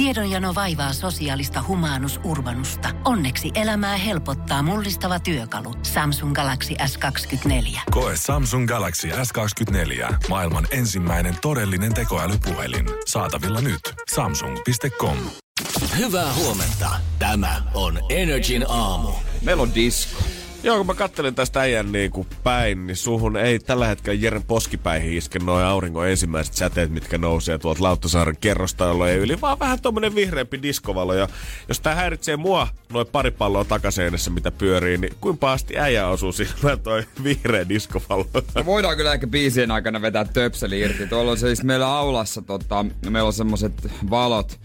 Tiedonjano 0.00 0.54
vaivaa 0.54 0.92
sosiaalista 0.92 1.64
humanus 1.68 2.20
urbanusta. 2.24 2.88
Onneksi 3.04 3.50
elämää 3.54 3.96
helpottaa 3.96 4.62
mullistava 4.62 5.20
työkalu. 5.20 5.74
Samsung 5.82 6.34
Galaxy 6.34 6.74
S24. 6.74 7.80
Koe 7.90 8.14
Samsung 8.16 8.68
Galaxy 8.68 9.08
S24. 9.08 10.14
Maailman 10.28 10.66
ensimmäinen 10.70 11.36
todellinen 11.42 11.94
tekoälypuhelin. 11.94 12.86
Saatavilla 13.06 13.60
nyt. 13.60 13.80
Samsung.com. 14.14 15.16
Hyvää 15.98 16.32
huomenta. 16.34 16.90
Tämä 17.18 17.62
on 17.74 17.98
Energin 18.08 18.64
aamu. 18.68 19.10
Meillä 19.42 19.62
on 19.62 19.74
disco. 19.74 20.39
Joo, 20.62 20.76
kun 20.76 20.86
mä 20.86 20.94
kattelin 20.94 21.34
tästä 21.34 21.60
äijän 21.60 21.86
kuin 22.10 22.26
päin, 22.42 22.86
niin 22.86 22.96
suhun 22.96 23.36
ei 23.36 23.58
tällä 23.58 23.86
hetkellä 23.86 24.18
Jeren 24.20 24.42
poskipäihin 24.42 25.12
iske 25.12 25.38
noin 25.38 25.64
auringon 25.64 26.08
ensimmäiset 26.08 26.54
säteet, 26.54 26.90
mitkä 26.90 27.18
nousee 27.18 27.58
tuolta 27.58 27.82
Lauttasaaren 27.82 28.36
kerrostalojen 28.40 29.18
yli, 29.18 29.40
vaan 29.40 29.58
vähän 29.58 29.80
tommonen 29.80 30.14
vihreämpi 30.14 30.62
diskovalo. 30.62 31.14
Ja 31.14 31.28
jos 31.68 31.80
tää 31.80 31.94
häiritsee 31.94 32.36
mua 32.36 32.68
noin 32.92 33.06
pari 33.06 33.30
palloa 33.30 33.64
takaseinässä, 33.64 34.30
mitä 34.30 34.50
pyörii, 34.50 34.98
niin 34.98 35.14
kuinka 35.20 35.52
asti 35.52 35.78
äijä 35.78 36.08
osuu 36.08 36.32
sillä 36.32 36.76
toi 36.76 37.02
vihreä 37.24 37.68
diskovalo? 37.68 38.26
No 38.54 38.64
voidaan 38.64 38.96
kyllä 38.96 39.12
ehkä 39.12 39.26
biisien 39.26 39.70
aikana 39.70 40.02
vetää 40.02 40.24
töpseli 40.24 40.80
irti. 40.80 41.06
Tuolla 41.06 41.30
on 41.30 41.38
siis 41.38 41.64
meillä 41.64 41.96
aulassa, 41.96 42.42
tota, 42.42 42.84
meillä 43.10 43.26
on 43.26 43.32
semmoset 43.32 43.72
valot, 44.10 44.60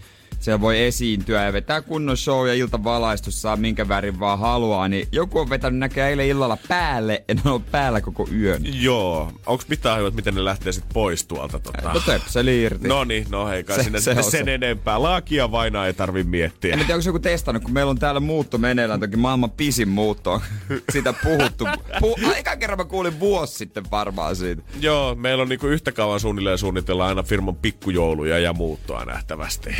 siellä 0.46 0.60
voi 0.60 0.82
esiintyä 0.82 1.44
ja 1.44 1.52
vetää 1.52 1.80
kunnon 1.82 2.16
show 2.16 2.48
ja 2.48 2.54
iltavalaistus 2.54 3.42
saa 3.42 3.56
minkä 3.56 3.88
värin 3.88 4.20
vaan 4.20 4.38
haluaa, 4.38 4.88
niin 4.88 5.08
joku 5.12 5.38
on 5.38 5.50
vetänyt 5.50 5.78
näkee 5.78 6.08
eilen 6.08 6.26
illalla 6.26 6.58
päälle 6.68 7.24
ja 7.28 7.34
ne 7.34 7.40
on 7.44 7.50
ollut 7.50 7.70
päällä 7.70 8.00
koko 8.00 8.28
yön. 8.40 8.62
Joo. 8.82 9.32
Onks 9.46 9.68
mitään 9.68 9.98
hyvät, 9.98 10.14
miten 10.14 10.34
ne 10.34 10.44
lähtee 10.44 10.72
sit 10.72 10.84
pois 10.94 11.24
tuolta? 11.26 11.58
Tota? 11.58 11.92
No 11.92 12.00
töpseli 12.00 12.62
irti. 12.62 12.88
No 12.88 13.04
niin, 13.04 13.26
no 13.30 13.46
hei 13.48 13.64
kai 13.64 13.76
Se- 13.76 13.82
sinne 13.82 14.00
se 14.00 14.14
sen 14.22 14.24
se. 14.44 14.54
enempää. 14.54 15.02
Laakia 15.02 15.50
vainaa 15.50 15.86
ei 15.86 15.92
tarvi 15.94 16.24
miettiä. 16.24 16.72
En 16.72 16.78
tiedä, 16.78 16.94
onko 16.94 17.08
joku 17.08 17.18
testannut, 17.18 17.62
kun 17.62 17.72
meillä 17.72 17.90
on 17.90 17.98
täällä 17.98 18.20
muutto 18.20 18.58
meneillään, 18.58 19.00
toki 19.00 19.16
maailman 19.16 19.50
pisin 19.50 19.88
muutto 19.88 20.32
on 20.32 20.40
sitä 20.92 21.12
puhuttu. 21.12 21.64
Pu- 21.64 22.28
Aika 22.34 22.56
kerran 22.56 22.78
mä 22.78 22.84
kuulin 22.84 23.20
vuosi 23.20 23.54
sitten 23.54 23.84
varmaan 23.90 24.36
siitä. 24.36 24.62
Joo, 24.80 25.14
meillä 25.14 25.42
on 25.42 25.48
niinku 25.48 25.66
yhtä 25.66 25.92
kauan 25.92 26.20
suunnilleen 26.20 26.58
suunnitellaan 26.58 27.08
aina 27.08 27.22
firman 27.22 27.56
pikkujouluja 27.56 28.38
ja 28.38 28.52
muuttoa 28.52 29.04
nähtävästi. 29.04 29.70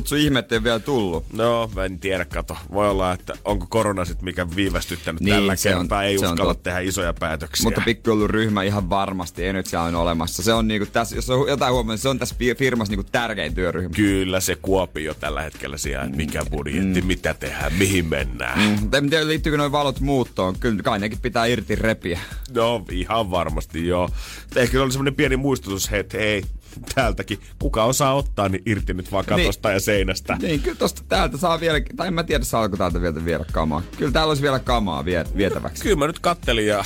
Pikkujoulukutsu 0.00 0.14
ihmettä 0.14 0.54
ei 0.54 0.62
vielä 0.64 0.78
tullut. 0.78 1.24
No, 1.32 1.70
mä 1.74 1.84
en 1.84 1.98
tiedä, 1.98 2.24
kato. 2.24 2.56
Voi 2.72 2.90
olla, 2.90 3.12
että 3.12 3.34
onko 3.44 3.66
korona 3.68 4.04
sit 4.04 4.22
mikä 4.22 4.46
viivästyttänyt 4.56 5.20
Niin, 5.20 5.34
tällä 5.34 5.56
se 5.56 5.74
on- 5.74 5.82
kertaa. 5.82 6.02
Ei 6.04 6.18
se 6.18 6.26
uskalla 6.26 6.54
tehdä 6.54 6.78
isoja 6.78 7.12
päätöksiä. 7.12 7.64
Mutta 7.64 7.80
pikkujouluryhmä 7.84 8.62
ihan 8.62 8.90
varmasti 8.90 9.44
ei 9.44 9.52
nyt 9.52 9.66
siellä 9.66 9.86
on 9.86 9.94
olemassa. 9.94 10.42
Se 10.42 10.52
on 10.52 10.68
niinku 10.68 10.86
tässä, 10.92 11.16
jos 11.16 11.30
on 11.30 11.48
jotain 11.48 11.72
huomioon, 11.74 11.98
se 11.98 12.08
on 12.08 12.18
tässä 12.18 12.34
fi- 12.38 12.54
firmassa 12.54 12.92
niinku 12.92 13.08
tärkein 13.12 13.54
työryhmä. 13.54 13.94
Kyllä 13.96 14.40
se 14.40 14.56
Kuopio 14.62 15.14
tällä 15.14 15.42
hetkellä 15.42 15.76
siellä, 15.78 16.04
että 16.04 16.16
mikä 16.16 16.42
budjetti, 16.50 17.00
mm. 17.00 17.06
mitä 17.06 17.34
tehdään, 17.34 17.72
mihin 17.74 18.06
mennään. 18.06 18.58
Mm. 18.58 18.80
Mutta 18.80 18.98
en 18.98 19.10
tiedä, 19.10 19.26
liittyykö 19.26 19.56
noin 19.58 19.72
valot 19.72 20.00
muuttoon. 20.00 20.58
Kyllä 20.60 20.82
kai 20.82 20.98
nekin 20.98 21.18
pitää 21.18 21.46
irti 21.46 21.76
repiä. 21.76 22.20
No, 22.54 22.84
ihan 22.90 23.30
varmasti 23.30 23.86
joo. 23.86 24.08
Ehkä 24.56 24.82
oli 24.82 24.92
semmoinen 24.92 25.14
pieni 25.14 25.36
muistutus, 25.36 25.88
että 25.92 26.18
hei, 26.18 26.42
täältäkin, 26.94 27.38
kuka 27.58 27.84
osaa 27.84 28.14
ottaa, 28.14 28.48
niin 28.48 28.62
irti 28.66 28.94
nyt 28.94 29.12
vaan 29.12 29.24
katosta 29.24 29.68
niin. 29.68 29.74
ja 29.74 29.80
seinästä. 29.80 30.36
Niin, 30.42 30.60
kyllä 30.60 30.76
tosta 30.78 31.02
täältä 31.08 31.36
saa 31.36 31.60
vielä, 31.60 31.80
tai 31.96 32.06
en 32.06 32.14
mä 32.14 32.24
tiedä 32.24 32.44
saako 32.44 32.76
täältä 32.76 33.00
vielä 33.00 33.24
viedä 33.24 33.44
kamaa. 33.52 33.82
Kyllä 33.98 34.12
täällä 34.12 34.30
olisi 34.30 34.42
vielä 34.42 34.58
kamaa 34.58 35.04
vie, 35.04 35.24
vietäväksi. 35.36 35.82
Kyllä 35.82 35.96
mä 35.96 36.06
nyt 36.06 36.18
kattelin 36.18 36.66
ja 36.66 36.84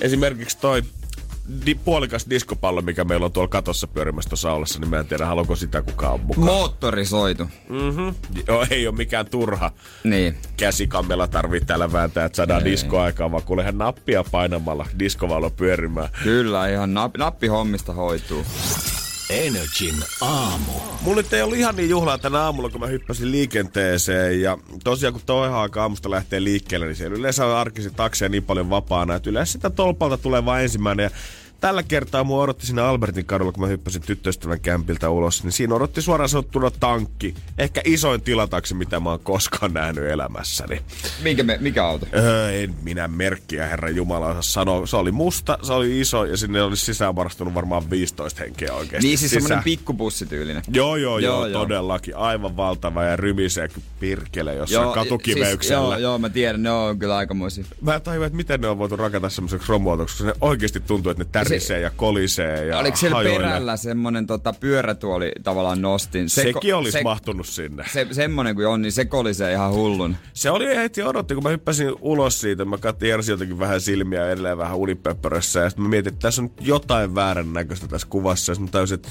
esimerkiksi 0.00 0.58
toi 0.58 0.82
di- 1.66 1.74
puolikas 1.74 2.26
diskopallo, 2.30 2.82
mikä 2.82 3.04
meillä 3.04 3.26
on 3.26 3.32
tuolla 3.32 3.48
katossa 3.48 3.86
pyörimässä 3.86 4.28
tuossa 4.30 4.50
aulassa, 4.50 4.78
niin 4.80 4.90
mä 4.90 4.98
en 4.98 5.06
tiedä, 5.06 5.26
haluaako 5.26 5.56
sitä 5.56 5.82
kukaan 5.82 6.20
mukaan. 6.20 6.44
Moottorisoitu. 6.46 7.44
Mm-hmm. 7.68 8.14
Joo, 8.48 8.66
ei 8.70 8.86
ole 8.86 8.96
mikään 8.96 9.26
turha 9.26 9.70
Niin. 10.04 10.36
käsikammella 10.56 11.28
tarvii 11.28 11.60
täällä 11.60 11.92
vääntää, 11.92 12.24
että 12.24 12.36
saadaan 12.36 12.64
diskoaikaa, 12.64 13.30
vaan 13.32 13.42
kuulehan 13.42 13.78
nappia 13.78 14.24
painamalla 14.30 14.86
diskovalo 14.98 15.50
pyörimään. 15.50 16.08
Kyllä, 16.22 16.68
ihan 16.68 16.94
nap, 16.94 17.16
nappihommista 17.16 17.92
hoituu. 17.92 18.44
Energin 19.30 19.94
aamu. 20.20 20.72
Mulla 21.00 21.22
nyt 21.22 21.32
ei 21.32 21.42
ollut 21.42 21.58
ihan 21.58 21.76
niin 21.76 21.88
juhlaa 21.88 22.18
tänä 22.18 22.40
aamulla, 22.40 22.70
kun 22.70 22.80
mä 22.80 22.86
hyppäsin 22.86 23.30
liikenteeseen. 23.30 24.40
Ja 24.40 24.58
tosiaan, 24.84 25.12
kun 25.12 25.22
toihan 25.26 25.60
aika 25.60 25.82
aamusta 25.82 26.10
lähtee 26.10 26.44
liikkeelle, 26.44 26.86
niin 26.86 26.96
siellä 26.96 27.16
yleensä 27.16 27.46
on 27.46 27.56
arkisin 27.56 27.94
takseja 27.94 28.28
niin 28.28 28.42
paljon 28.42 28.70
vapaana, 28.70 29.14
että 29.14 29.30
yleensä 29.30 29.52
sitä 29.52 29.70
tolpalta 29.70 30.18
tulee 30.18 30.44
vain 30.44 30.62
ensimmäinen. 30.62 31.04
Ja 31.04 31.10
tällä 31.64 31.82
kertaa 31.82 32.24
mua 32.24 32.42
odotti 32.42 32.66
siinä 32.66 32.84
Albertin 32.84 33.24
kadulla, 33.24 33.52
kun 33.52 33.60
mä 33.60 33.66
hyppäsin 33.66 34.02
tyttöystävän 34.02 34.60
kämpiltä 34.60 35.10
ulos, 35.10 35.44
niin 35.44 35.52
siinä 35.52 35.74
odotti 35.74 36.02
suoraan 36.02 36.28
sanottuna 36.28 36.70
tankki. 36.70 37.34
Ehkä 37.58 37.80
isoin 37.84 38.20
tilataksi, 38.20 38.74
mitä 38.74 39.00
mä 39.00 39.10
oon 39.10 39.20
koskaan 39.20 39.74
nähnyt 39.74 40.04
elämässäni. 40.04 40.82
Mikä, 41.22 41.42
me, 41.42 41.58
mikä 41.60 41.86
auto? 41.86 42.06
Öö, 42.14 42.50
en 42.50 42.74
minä 42.82 43.08
merkkiä, 43.08 43.66
herra 43.66 43.90
Jumala, 43.90 44.28
osaa 44.28 44.42
sanoa. 44.42 44.86
Se 44.86 44.96
oli 44.96 45.12
musta, 45.12 45.58
se 45.62 45.72
oli 45.72 46.00
iso 46.00 46.24
ja 46.24 46.36
sinne 46.36 46.62
olisi 46.62 46.84
sisään 46.84 47.16
varastunut 47.16 47.54
varmaan 47.54 47.90
15 47.90 48.40
henkeä 48.42 48.72
oikeasti. 48.72 49.06
Niin 49.06 49.18
siis 49.18 49.30
sisään. 49.30 49.42
semmonen 49.42 49.64
pikkubussityylinen. 49.64 50.62
Joo, 50.72 50.96
joo, 50.96 51.18
joo, 51.18 51.32
Joo, 51.32 51.40
joo, 51.40 51.46
joo. 51.46 51.62
todellakin. 51.62 52.16
Aivan 52.16 52.56
valtava 52.56 53.04
ja 53.04 53.16
rymisee 53.16 53.68
kuin 53.68 53.84
pirkele 54.00 54.54
jossain 54.54 54.92
katukiveyksellä. 54.92 55.88
Siis, 55.88 56.00
joo, 56.02 56.10
joo, 56.10 56.18
mä 56.18 56.28
tiedän, 56.28 56.62
ne 56.62 56.70
on 56.70 56.98
kyllä 56.98 57.16
aikamoisia. 57.16 57.64
Mä 57.80 57.94
en 57.94 58.02
tajua, 58.02 58.26
että 58.26 58.36
miten 58.36 58.60
ne 58.60 58.68
on 58.68 58.78
voitu 58.78 58.96
rakentaa 58.96 59.30
semmoiseksi 59.30 59.68
romuautoksi, 59.68 60.16
koska 60.16 60.32
ne 60.32 60.38
oikeasti 60.40 60.80
tuntuu, 60.80 61.10
että 61.10 61.24
ne 61.24 61.30
tärisee 61.54 61.80
ja 61.80 61.90
kolisee 61.90 62.66
ja 62.66 62.78
Oliko 62.78 62.96
siellä 62.96 63.16
hajoilee. 63.16 63.38
perällä 63.48 63.76
semmonen 63.76 64.26
tota, 64.26 64.52
pyörätuoli 64.52 65.32
tavallaan 65.42 65.82
nostin? 65.82 66.28
Se, 66.30 66.42
Sekin 66.42 66.74
olisi 66.74 66.92
se, 66.92 67.02
mahtunut 67.02 67.46
sinne. 67.46 67.84
se, 67.92 68.06
semmonen 68.12 68.54
kuin 68.54 68.66
on, 68.66 68.82
niin 68.82 68.92
se 68.92 69.04
kolisee 69.04 69.52
ihan 69.52 69.72
hullun. 69.72 70.16
Se 70.32 70.50
oli 70.50 70.76
heti 70.76 71.02
odotti, 71.02 71.34
kun 71.34 71.42
mä 71.42 71.48
hyppäsin 71.48 71.92
ulos 72.00 72.40
siitä. 72.40 72.64
Mä 72.64 72.78
katsoin 72.78 73.08
Jersiltäkin 73.08 73.58
vähän 73.58 73.80
silmiä 73.80 74.20
ja 74.20 74.30
edelleen 74.30 74.58
vähän 74.58 74.76
unipepperössä. 74.76 75.60
Ja 75.60 75.70
sitten 75.70 75.82
mä 75.82 75.88
mietin, 75.88 76.12
että 76.12 76.22
tässä 76.22 76.42
on 76.42 76.50
jotain 76.60 77.14
väärän 77.14 77.52
näköistä 77.52 77.88
tässä 77.88 78.06
kuvassa. 78.10 78.50
Ja 78.52 78.54
sitten 78.54 78.68
mä 78.68 78.72
tajusin, 78.72 78.94
että 78.94 79.08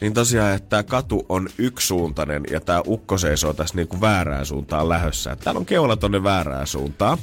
niin 0.00 0.14
tosiaan, 0.14 0.54
että 0.54 0.68
tämä 0.68 0.82
katu 0.82 1.26
on 1.28 1.48
yksisuuntainen 1.58 2.42
ja 2.50 2.60
tämä 2.60 2.82
ukko 2.86 3.18
seisoo 3.18 3.54
tässä 3.54 3.74
niinku 3.74 4.00
väärään 4.00 4.46
suuntaan 4.46 4.88
lähössä. 4.88 5.32
Että 5.32 5.44
Täällä 5.44 5.58
on 5.58 5.66
keula 5.66 5.96
tonne 5.96 6.22
väärään 6.22 6.66
suuntaan. 6.66 7.18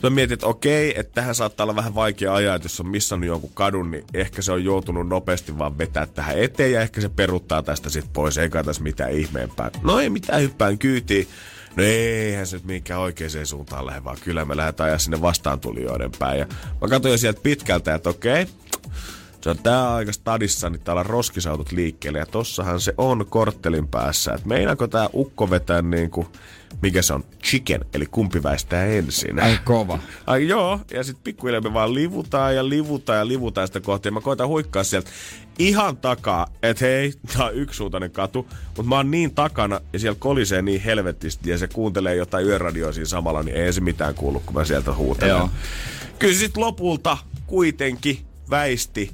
Sitten 0.00 0.12
mä 0.12 0.14
mietin, 0.14 0.34
että 0.34 0.46
okei, 0.46 1.00
että 1.00 1.14
tähän 1.14 1.34
saattaa 1.34 1.64
olla 1.64 1.76
vähän 1.76 1.94
vaikea 1.94 2.34
ajaa, 2.34 2.56
että 2.56 2.66
jos 2.66 2.80
on 2.80 2.88
missannut 2.88 3.26
jonkun 3.26 3.50
kadun, 3.54 3.90
niin 3.90 4.04
ehkä 4.14 4.42
se 4.42 4.52
on 4.52 4.64
joutunut 4.64 5.08
nopeasti 5.08 5.58
vaan 5.58 5.78
vetää 5.78 6.06
tähän 6.06 6.38
eteen 6.38 6.72
ja 6.72 6.80
ehkä 6.80 7.00
se 7.00 7.08
peruttaa 7.08 7.62
tästä 7.62 7.90
sitten 7.90 8.12
pois, 8.12 8.38
eikä 8.38 8.64
tässä 8.64 8.82
mitään 8.82 9.12
ihmeempää. 9.12 9.70
No 9.82 10.00
ei 10.00 10.10
mitään, 10.10 10.42
hyppään 10.42 10.78
kyytiin. 10.78 11.28
No 11.76 11.82
eihän 11.82 12.46
se 12.46 12.56
nyt 12.56 12.64
mihinkään 12.64 13.00
oikeaan 13.00 13.46
suuntaan 13.46 13.86
lähde, 13.86 14.04
vaan 14.04 14.16
kyllä 14.24 14.44
me 14.44 14.56
lähdetään 14.56 14.86
ajaa 14.86 14.98
sinne 14.98 15.20
vastaantulijoiden 15.20 16.10
päin. 16.18 16.38
Ja 16.38 16.46
mä 16.80 16.88
katsoin 16.88 17.18
sieltä 17.18 17.40
pitkältä, 17.42 17.94
että 17.94 18.10
okei, 18.10 18.46
se 19.40 19.50
on 19.50 19.58
tää 19.58 19.94
aika 19.94 20.12
stadissa, 20.12 20.70
niin 20.70 20.80
täällä 20.80 21.00
on 21.00 21.06
roskisautot 21.06 21.72
liikkeelle. 21.72 22.18
Ja 22.18 22.26
tossahan 22.26 22.80
se 22.80 22.94
on 22.98 23.26
korttelin 23.26 23.88
päässä. 23.88 24.32
Että 24.32 24.48
meinaako 24.48 24.86
tää 24.86 25.08
ukko 25.14 25.50
vetää 25.50 25.82
niinku, 25.82 26.26
mikä 26.82 27.02
se 27.02 27.14
on, 27.14 27.24
chicken, 27.44 27.84
eli 27.94 28.06
kumpi 28.06 28.42
väistää 28.42 28.86
ensin. 28.86 29.42
Ai 29.42 29.58
kova. 29.64 29.98
Ai 30.26 30.48
joo, 30.48 30.80
ja 30.90 31.04
sitten 31.04 31.24
pikkuhiljaa 31.24 31.60
me 31.60 31.72
vaan 31.72 31.94
livutaan 31.94 32.56
ja 32.56 32.68
livutaan 32.68 33.18
ja 33.18 33.28
livutaan 33.28 33.66
sitä 33.66 33.80
kohti. 33.80 34.08
Ja 34.08 34.12
mä 34.12 34.20
koitan 34.20 34.48
huikkaa 34.48 34.84
sieltä 34.84 35.10
ihan 35.58 35.96
takaa, 35.96 36.46
että 36.62 36.84
hei, 36.84 37.12
tää 37.36 37.46
on 37.46 37.54
yksisuuntainen 37.54 38.10
katu. 38.10 38.46
Mutta 38.66 38.82
mä 38.82 38.96
oon 38.96 39.10
niin 39.10 39.34
takana 39.34 39.80
ja 39.92 39.98
siellä 39.98 40.16
kolisee 40.18 40.62
niin 40.62 40.80
helvetisti 40.80 41.50
ja 41.50 41.58
se 41.58 41.68
kuuntelee 41.68 42.16
jotain 42.16 42.46
yöradioa 42.46 42.92
siinä 42.92 43.08
samalla, 43.08 43.42
niin 43.42 43.56
ei 43.56 43.72
se 43.72 43.80
mitään 43.80 44.14
kuulu, 44.14 44.42
kun 44.46 44.54
mä 44.54 44.64
sieltä 44.64 44.94
huutelen. 44.94 45.36
Joo. 45.36 45.50
Kyllä 46.18 46.34
sitten 46.34 46.62
lopulta 46.62 47.18
kuitenkin 47.46 48.18
väisti 48.50 49.10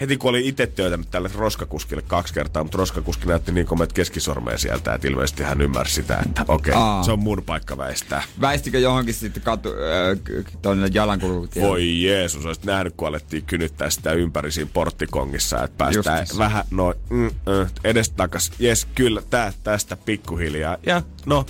heti 0.00 0.16
kun 0.16 0.30
oli 0.30 0.48
itse 0.48 0.66
työtänyt 0.66 1.10
tälle 1.10 1.30
roskakuskille 1.34 2.02
kaksi 2.02 2.34
kertaa, 2.34 2.62
mutta 2.62 2.78
roskakuski 2.78 3.26
näytti 3.26 3.52
niin 3.52 3.66
komeet 3.66 3.92
keskisormeja 3.92 4.58
sieltä, 4.58 4.94
että 4.94 5.08
ilmeisesti 5.08 5.42
hän 5.42 5.60
ymmärsi 5.60 5.94
sitä, 5.94 6.22
että 6.26 6.44
okei, 6.48 6.74
Aa. 6.76 7.02
se 7.02 7.12
on 7.12 7.18
mun 7.18 7.42
paikka 7.46 7.76
väistää. 7.76 8.22
Väistikö 8.40 8.78
johonkin 8.78 9.14
sitten 9.14 9.42
katu, 9.42 9.68
äh, 9.68 10.90
jalankulkutielle? 10.92 11.68
Voi 11.68 12.02
Jeesus, 12.02 12.46
olisit 12.46 12.64
nähnyt, 12.64 12.94
kun 12.96 13.08
alettiin 13.08 13.42
kynyttää 13.42 13.90
sitä 13.90 14.12
ympäri 14.12 14.52
siinä 14.52 14.70
porttikongissa, 14.72 15.64
että 15.64 15.78
päästään 15.78 16.18
Justis. 16.20 16.38
vähän 16.38 16.64
noin 16.70 16.96
mm, 17.10 17.18
mm, 17.46 17.66
edestakas. 17.84 18.52
Jes, 18.58 18.86
kyllä, 18.94 19.22
tää, 19.30 19.52
tästä 19.64 19.96
pikkuhiljaa. 19.96 20.76
Ja 20.86 21.02
no, 21.26 21.46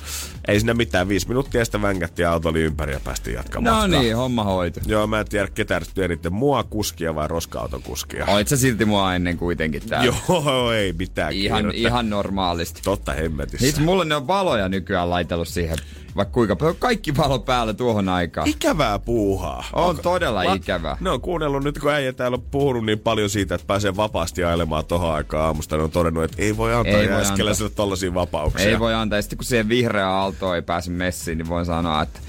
ei 0.49 0.61
siinä 0.61 0.75
mitään. 0.75 1.09
Viisi 1.09 1.29
minuuttia 1.29 1.65
sitä 1.65 1.83
vängättiin 1.83 2.29
auto 2.29 2.49
oli 2.49 2.61
ympäri 2.63 2.93
ja 2.93 3.01
päästiin 3.01 3.35
jatkamaan 3.35 3.75
No 3.77 3.81
matkaa. 3.83 4.01
niin, 4.01 4.17
homma 4.17 4.45
hoitu. 4.45 4.81
Joo, 4.87 5.07
mä 5.07 5.21
en 5.21 5.29
tiedä, 5.29 5.49
ketä 5.55 5.81
eniten, 6.05 6.33
mua 6.33 6.63
kuskia 6.65 7.15
vai 7.15 7.29
roska-auton 7.29 7.83
kuskia. 7.83 8.25
Oit 8.37 8.49
sä 8.49 8.57
silti 8.57 8.85
mua 8.85 9.15
ennen 9.15 9.37
kuitenkin 9.37 9.83
täällä? 9.89 10.13
Joo, 10.29 10.73
ei 10.73 10.93
mitään 10.93 11.33
Ihan, 11.33 11.63
kiirettä. 11.63 11.89
ihan 11.89 12.11
normaalisti. 12.11 12.81
Totta 12.85 13.13
hemmetissä. 13.13 13.67
Itse 13.67 13.81
mulle 13.81 14.05
ne 14.05 14.15
on 14.15 14.27
valoja 14.27 14.69
nykyään 14.69 15.11
laitellut 15.11 15.49
siihen 15.49 15.77
vaikka 16.17 16.33
kuinka 16.33 16.57
paljon. 16.57 16.77
Kaikki 16.79 17.17
valo 17.17 17.39
päällä 17.39 17.75
tuohon 17.75 18.09
aikaan. 18.09 18.49
Ikävää 18.49 18.99
puuhaa. 18.99 19.65
On 19.73 19.99
todella 19.99 20.43
ikävää. 20.43 20.97
Ne 21.01 21.11
on 21.11 21.21
kuunnellut 21.21 21.65
nyt, 21.65 21.79
kun 21.79 21.93
äijä 21.93 22.13
täällä 22.13 22.35
on 22.35 22.43
puhunut 22.43 22.85
niin 22.85 22.99
paljon 22.99 23.31
siitä, 23.31 23.55
että 23.55 23.67
pääsee 23.67 23.97
vapaasti 23.97 24.45
ajelemaan 24.45 24.85
tohon 24.85 25.15
aikaan 25.15 25.45
aamusta. 25.45 25.77
Ne 25.77 25.83
on 25.83 25.91
todennut, 25.91 26.25
että 26.25 26.43
ei 26.43 26.57
voi 26.57 26.75
antaa 26.75 27.01
Ei 27.01 27.07
jääskeläiselle 27.07 27.71
tollasia 27.71 28.15
vapauksia. 28.15 28.69
Ei 28.69 28.79
voi 28.79 28.95
antaa. 28.95 29.19
Ja 29.19 29.23
sitten 29.23 29.37
kun 29.37 29.45
siihen 29.45 29.69
vihreä 29.69 30.09
aalto 30.09 30.55
ei 30.55 30.63
pääse 30.63 30.91
messiin, 30.91 31.39
niin 31.39 31.49
voin 31.49 31.67
sanoa, 31.67 32.03
että 32.03 32.21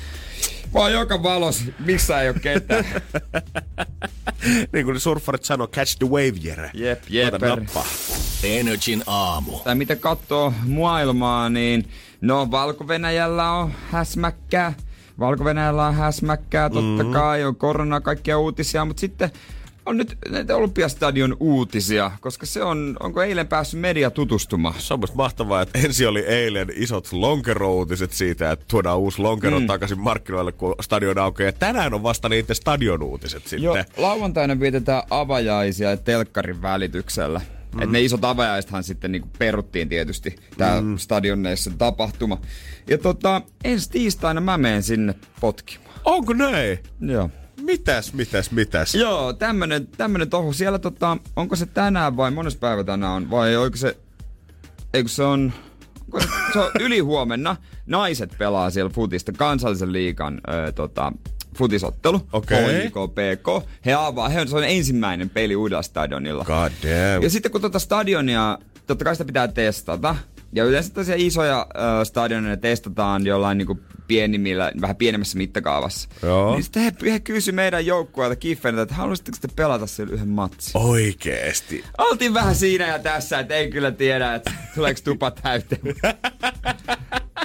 vaan 0.74 0.94
joka 0.94 1.24
valos, 1.24 1.64
missä 1.80 2.22
ei 2.22 2.30
ole 2.30 2.40
ketään. 2.40 2.86
niin 4.74 4.86
kuin 4.86 4.94
ne 4.94 5.00
surffarit 5.00 5.44
sanoo, 5.44 5.68
catch 5.68 5.98
the 5.98 6.08
wave, 6.08 6.34
Jere. 6.42 6.72
Jep, 6.74 7.04
nappaa. 7.32 7.86
Energin 8.44 9.04
aamu. 9.08 9.60
Tai 9.60 9.76
miten 9.76 10.00
katsoo 10.00 10.54
maailmaa, 10.66 11.50
niin 11.50 11.90
no 12.22 12.48
Valko-Venäjällä 12.52 13.52
on 13.52 13.72
häsmäkkää. 13.92 14.74
valko 15.20 15.44
on 15.88 15.96
häsmäkkää, 15.96 16.70
totta 16.70 17.04
mm. 17.04 17.12
kai 17.12 17.44
on 17.44 17.56
korona, 17.56 18.02
kaikkia 18.02 18.40
uutisia, 18.40 18.86
mutta 18.86 19.00
sitten 19.00 19.32
on 19.88 19.98
nyt 19.98 20.18
näitä 20.30 20.56
Olympiastadion 20.56 21.38
uutisia, 21.40 22.12
koska 22.22 22.46
se 22.46 22.64
on, 22.64 22.98
onko 23.00 23.24
eilen 23.24 23.48
päässyt 23.48 23.80
media 23.80 24.12
tutustumaan? 24.12 24.76
Se 24.78 24.94
on 24.94 25.00
musta 25.00 25.16
mahtavaa, 25.16 25.62
että 25.62 25.80
ensi 25.80 26.06
oli 26.06 26.20
eilen 26.20 26.68
isot 26.76 27.14
lonkerouutiset 27.14 28.12
siitä, 28.12 28.52
että 28.52 28.66
tuodaan 28.68 29.00
uusi 29.00 29.22
lonkero 29.22 29.60
mm. 29.60 29.68
takaisin 29.68 30.00
markkinoille, 30.00 30.52
kun 30.52 30.76
stadion 30.82 31.18
aukeaa. 31.18 31.52
Tänään 31.52 31.94
on 31.94 32.04
vasta 32.04 32.30
niiden 32.30 32.56
stadion 32.56 33.04
uutiset 33.04 33.44
sitten. 33.44 33.64
Joo, 33.64 33.84
lauantaina 33.98 34.60
vietetään 34.60 35.04
avajaisia 35.10 35.98
telkkarin 35.98 36.62
välityksellä. 36.62 37.42
Mm. 37.76 37.82
Et 37.82 37.90
ne 37.90 38.02
isot 38.02 38.26
avajaisethan 38.26 38.84
sitten 38.84 39.12
niinku 39.12 39.30
peruttiin 39.40 39.90
tietysti 39.90 40.36
tää 40.58 40.82
mm. 40.82 40.98
stadionneissa 40.98 41.72
tapahtuma. 41.78 42.42
Ja 42.88 42.98
tota, 42.98 43.42
ensi 43.64 43.90
tiistaina 43.92 44.42
mä 44.42 44.58
menen 44.58 44.84
sinne 44.84 45.16
potkimaan. 45.42 46.00
Onko 46.06 46.34
näin? 46.34 46.80
Joo. 47.02 47.30
Mitäs, 47.62 48.14
mitäs, 48.14 48.52
mitäs? 48.52 48.96
Joo, 48.96 49.34
tämmönen, 49.34 49.88
tämmönen 49.88 50.30
tohu. 50.30 50.54
Siellä 50.54 50.80
tota, 50.80 51.18
onko 51.36 51.56
se 51.56 51.66
tänään 51.66 52.18
vai 52.18 52.32
mones 52.32 52.56
päivä 52.56 52.84
tänään 52.84 53.14
on? 53.14 53.30
Vai 53.32 53.56
onko 53.56 53.78
se, 53.78 53.98
eikö 54.94 55.10
se 55.10 55.24
on, 55.24 55.54
onko 56.06 56.20
se, 56.20 56.28
se 56.54 56.60
on 56.60 56.72
ylihuomenna. 56.80 57.56
Naiset 57.86 58.36
pelaa 58.38 58.70
siellä 58.70 58.90
futista 58.90 59.32
kansallisen 59.32 59.94
liikan 59.94 60.42
ö, 60.68 60.72
tota, 60.72 61.12
futisottelu. 61.58 62.28
Okei. 62.34 62.58
HJKPK. 62.64 63.70
He 63.86 63.94
avaa, 63.94 64.30
he 64.30 64.42
on, 64.42 64.48
se 64.48 64.56
on 64.56 64.64
ensimmäinen 64.64 65.30
peli 65.30 65.56
uudella 65.56 65.82
stadionilla. 65.82 66.44
God 66.46 66.72
damn. 66.84 67.24
Ja 67.24 67.30
sitten 67.30 67.52
kun 67.52 67.62
tuota 67.62 67.80
stadionia, 67.80 68.58
totta 68.88 69.06
kai 69.06 69.16
sitä 69.16 69.26
pitää 69.26 69.48
testata. 69.48 70.16
Ja 70.54 70.64
yleensä 70.64 70.94
tosiaan 70.94 71.20
isoja 71.20 71.60
äh, 71.60 72.04
stadioneja 72.04 72.58
testataan 72.58 73.26
jollain 73.26 73.58
niinku 73.58 73.80
pienimmillä, 74.08 74.72
vähän 74.82 74.96
pienemmässä 74.96 75.38
mittakaavassa. 75.38 76.10
Joo. 76.24 76.54
Niin 76.54 76.64
sitten 76.64 76.84
he, 76.84 77.12
he 77.12 77.20
kysyi 77.20 77.54
meidän 77.54 77.86
joukkueelta 77.86 78.36
Kiffeniltä, 78.36 78.82
että 78.82 78.96
haluaisitteko 78.96 79.38
te 79.42 79.48
pelata 79.56 79.88
siellä 79.88 80.14
yhden 80.14 80.28
matsin? 80.28 80.82
Oikeesti. 80.82 81.84
Oltiin 81.98 82.34
vähän 82.34 82.56
siinä 82.56 82.88
ja 82.88 83.00
tässä, 83.00 83.40
että 83.40 83.56
ei 83.56 83.72
kyllä 83.72 83.92
tiedä, 83.92 84.36
että 84.36 84.52
tuleeko 84.76 85.00
tupa 85.04 85.32
täyteen. 85.32 85.82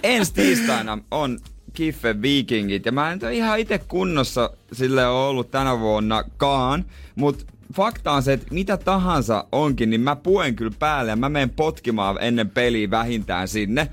Ensi 0.03 0.35
tiistaina 0.35 0.99
on 1.11 1.39
Kiffen 1.73 2.23
Vikingit. 2.23 2.87
Ja 2.87 2.93
mä 2.93 3.13
en 3.13 3.19
ole 3.23 3.35
ihan 3.35 3.59
itse 3.59 3.79
kunnossa 3.79 4.51
sille 4.73 5.07
ollut 5.07 5.51
tänä 5.51 5.81
vuonnakaan. 5.81 6.85
Mutta 7.15 7.45
fakta 7.77 8.13
on 8.13 8.23
se, 8.23 8.33
että 8.33 8.47
mitä 8.51 8.77
tahansa 8.77 9.45
onkin, 9.53 9.91
niin 9.91 10.01
mä 10.01 10.17
puen 10.17 10.57
kyllä 10.57 10.73
päälle 10.79 11.11
ja 11.11 11.17
mä 11.17 11.29
menen 11.29 11.51
potkimaan 11.51 12.17
ennen 12.21 12.51
peliä 12.51 12.91
vähintään 12.91 13.49
sinne. 13.49 13.89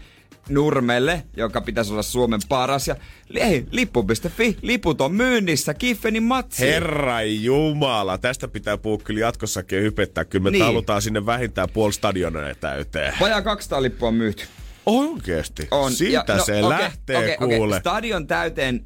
Nurmelle, 0.49 1.23
joka 1.37 1.61
pitäisi 1.61 1.91
olla 1.91 2.01
Suomen 2.01 2.39
paras. 2.49 2.87
Ja 2.87 2.95
hei, 3.33 3.65
lippu.fi, 3.71 4.57
liput 4.61 5.01
on 5.01 5.13
myynnissä, 5.13 5.73
Kiffenin 5.73 6.23
matsi. 6.23 6.61
Herra 6.65 7.21
Jumala, 7.21 8.17
tästä 8.17 8.47
pitää 8.47 8.77
puhua 8.77 8.97
kyllä 9.03 9.19
jatkossakin 9.19 9.75
ja 9.77 9.81
hypettää. 9.81 10.25
Kyllä 10.25 10.43
me 10.43 10.51
Niin. 10.51 10.65
talutaan 10.65 11.01
sinne 11.01 11.25
vähintään 11.25 11.69
puoli 11.73 11.93
stadionia 11.93 12.55
täyteen. 12.55 13.13
Vajaa 13.19 13.41
200 13.41 13.81
lippua 13.81 14.07
on 14.07 14.13
myyty. 14.15 14.43
Oikeesti? 14.85 15.67
On. 15.71 15.91
Siitä 15.91 16.33
Ja- 16.33 16.43
se 16.43 16.51
okei, 16.63 16.69
lähtee 16.69 17.17
okei, 17.17 17.37
okei. 17.39 17.57
kuule. 17.57 17.79
Stadion 17.79 18.27
täyteen 18.27 18.85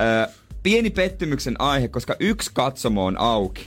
ö, 0.00 0.28
pieni 0.62 0.90
pettymyksen 0.90 1.54
aihe, 1.60 1.88
koska 1.88 2.16
yksi 2.20 2.50
katsomo 2.54 3.04
on 3.06 3.18
auki. 3.20 3.66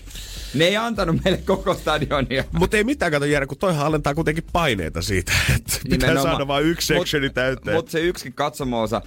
Ne 0.56 0.66
ei 0.66 0.78
antanut 0.78 1.24
meille 1.24 1.42
koko 1.46 1.74
stadionia. 1.74 2.44
Mutta 2.52 2.78
ei 2.78 2.84
mitään, 2.84 3.12
kato 3.12 3.26
Jere, 3.26 3.46
kun 3.46 3.58
toihan 3.58 3.86
alentaa 3.86 4.16
kuitenkin 4.16 4.44
paineita 4.54 5.02
siitä, 5.02 5.32
että 5.56 5.80
pitää 5.90 6.22
saada 6.22 6.48
vain 6.48 6.66
yksi 6.66 6.88
sectioni 6.88 7.30
täyteen. 7.30 7.76
Mutta 7.76 7.92
se 7.92 8.00
yksikin 8.00 8.34
katsomoosa, 8.34 9.02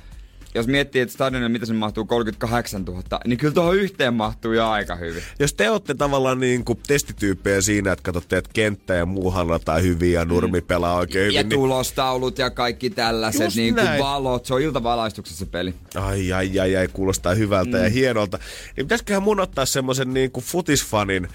jos 0.58 0.66
miettii, 0.66 1.02
että 1.02 1.12
stadionilla 1.12 1.48
mitä 1.48 1.66
sinne 1.66 1.78
mahtuu 1.78 2.04
38 2.04 2.84
000, 2.84 3.02
niin 3.26 3.38
kyllä 3.38 3.54
tuohon 3.54 3.76
yhteen 3.76 4.14
mahtuu 4.14 4.52
jo 4.52 4.68
aika 4.68 4.96
hyvin. 4.96 5.22
Jos 5.38 5.54
te 5.54 5.70
olette 5.70 5.94
tavallaan 5.94 6.40
niin 6.40 6.64
kuin 6.64 6.78
testityyppejä 6.86 7.60
siinä, 7.60 7.92
että 7.92 8.02
katsotte, 8.02 8.36
että 8.36 8.50
kenttä 8.54 8.94
ja 8.94 9.06
muu 9.06 9.30
hannataan 9.30 9.82
hyvin 9.82 10.12
ja 10.12 10.24
nurmi 10.24 10.60
pelaa 10.60 10.96
oikein 10.96 11.34
Ja 11.34 11.40
hyvin, 11.40 11.48
niin 11.48 11.60
tulostaulut 11.60 12.38
ja 12.38 12.50
kaikki 12.50 12.90
tällaiset, 12.90 13.40
Just 13.40 13.56
niin 13.56 13.74
kuin 13.74 13.84
näin. 13.84 14.02
valot, 14.02 14.46
se 14.46 14.54
on 14.54 14.62
iltavalaistuksessa 14.62 15.44
se 15.44 15.50
peli. 15.50 15.74
ai 15.94 16.32
ai 16.32 16.60
ai 16.60 16.76
ai, 16.76 16.88
kuulostaa 16.88 17.34
hyvältä 17.34 17.76
mm. 17.76 17.84
ja 17.84 17.90
hienolta. 17.90 18.38
Niin 18.76 18.86
pitäisiköhän 18.86 19.22
mun 19.22 19.40
ottaa 19.40 19.66
semmoisen 19.66 20.14
niin 20.14 20.30
kuin 20.30 20.44
futisfanin 20.44 21.28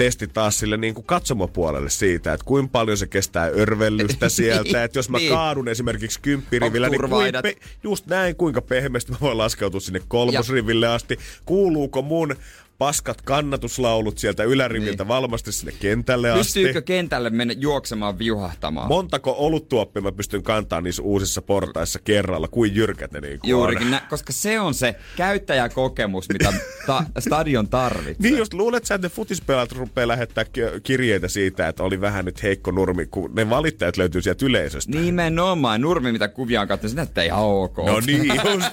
testi 0.00 0.26
taas 0.26 0.58
sille 0.58 0.76
niin 0.76 0.94
kuin 0.94 1.04
katsomopuolelle 1.04 1.90
siitä, 1.90 2.32
että 2.32 2.44
kuinka 2.46 2.70
paljon 2.72 2.96
se 2.96 3.06
kestää 3.06 3.46
örvellystä 3.46 4.28
sieltä. 4.38 4.84
Että 4.84 4.98
jos 4.98 5.08
mä 5.10 5.18
Niin. 5.18 5.32
kaadun 5.32 5.68
esimerkiksi 5.68 6.20
kymppirivillä, 6.20 6.88
niin 6.88 7.00
turvaidat? 7.00 7.42
pe- 7.42 7.56
just 7.82 8.06
näin, 8.06 8.36
kuinka 8.36 8.62
pehmeästi 8.62 9.12
mä 9.12 9.18
voin 9.20 9.38
laskeutua 9.38 9.80
sinne 9.80 10.00
kolmosriville 10.08 10.86
asti. 10.88 11.18
Kuuluuko 11.44 12.02
mun 12.02 12.36
paskat 12.80 13.22
kannatuslaulut 13.22 14.18
sieltä 14.18 14.44
yläriviltä 14.44 15.02
Niin. 15.04 15.08
valmasti 15.08 15.52
sinne 15.52 15.72
kentälle 15.80 16.30
asti? 16.30 16.40
Pystyykö 16.40 16.82
kentälle 16.82 17.30
mennä 17.30 17.54
juoksemaan 17.58 18.18
viuhahtamaan? 18.18 18.88
Montako 18.88 19.34
oluttuoppia 19.38 20.02
mä 20.02 20.12
pystyn 20.12 20.42
kantaa 20.42 20.80
niissä 20.80 21.02
uusissa 21.02 21.42
portaissa 21.42 21.98
kerralla? 22.04 22.48
Kuin 22.48 22.74
jyrkät 22.74 23.12
ne 23.12 23.20
niinku 23.20 23.46
Juurikin, 23.46 23.90
nä- 23.90 24.02
koska 24.10 24.32
se 24.32 24.60
on 24.60 24.74
se 24.74 24.94
käyttäjäkokemus, 25.16 26.28
mitä 26.32 26.52
ta- 26.86 27.04
stadion 27.18 27.68
tarvitsee. 27.68 28.30
Niin 28.30 28.38
just 28.38 28.54
luulet 28.54 28.84
sä, 28.84 28.94
että 28.94 29.06
ne 29.08 29.12
futispelaat 29.14 29.72
rupeaa 29.72 30.08
lähettää 30.08 30.44
ki- 30.44 30.60
kirjeitä 30.82 31.28
siitä, 31.28 31.68
että 31.68 31.82
oli 31.82 32.00
vähän 32.00 32.24
nyt 32.24 32.42
heikko 32.42 32.70
nurmi, 32.70 33.06
kun 33.06 33.34
ne 33.34 33.50
valittajat 33.50 33.96
löytyy 33.96 34.22
sieltä 34.22 34.46
yleisöstä. 34.46 34.92
Nimenomaan, 34.92 35.80
Nurmi, 35.80 36.12
mitä 36.12 36.28
kuvia 36.28 36.60
on 36.60 36.68
katsonut, 36.68 36.96
näyttää 36.96 37.24
ihan 37.24 37.44
ok. 37.44 37.76
No 37.76 38.00
niin, 38.06 38.26
just. 38.54 38.66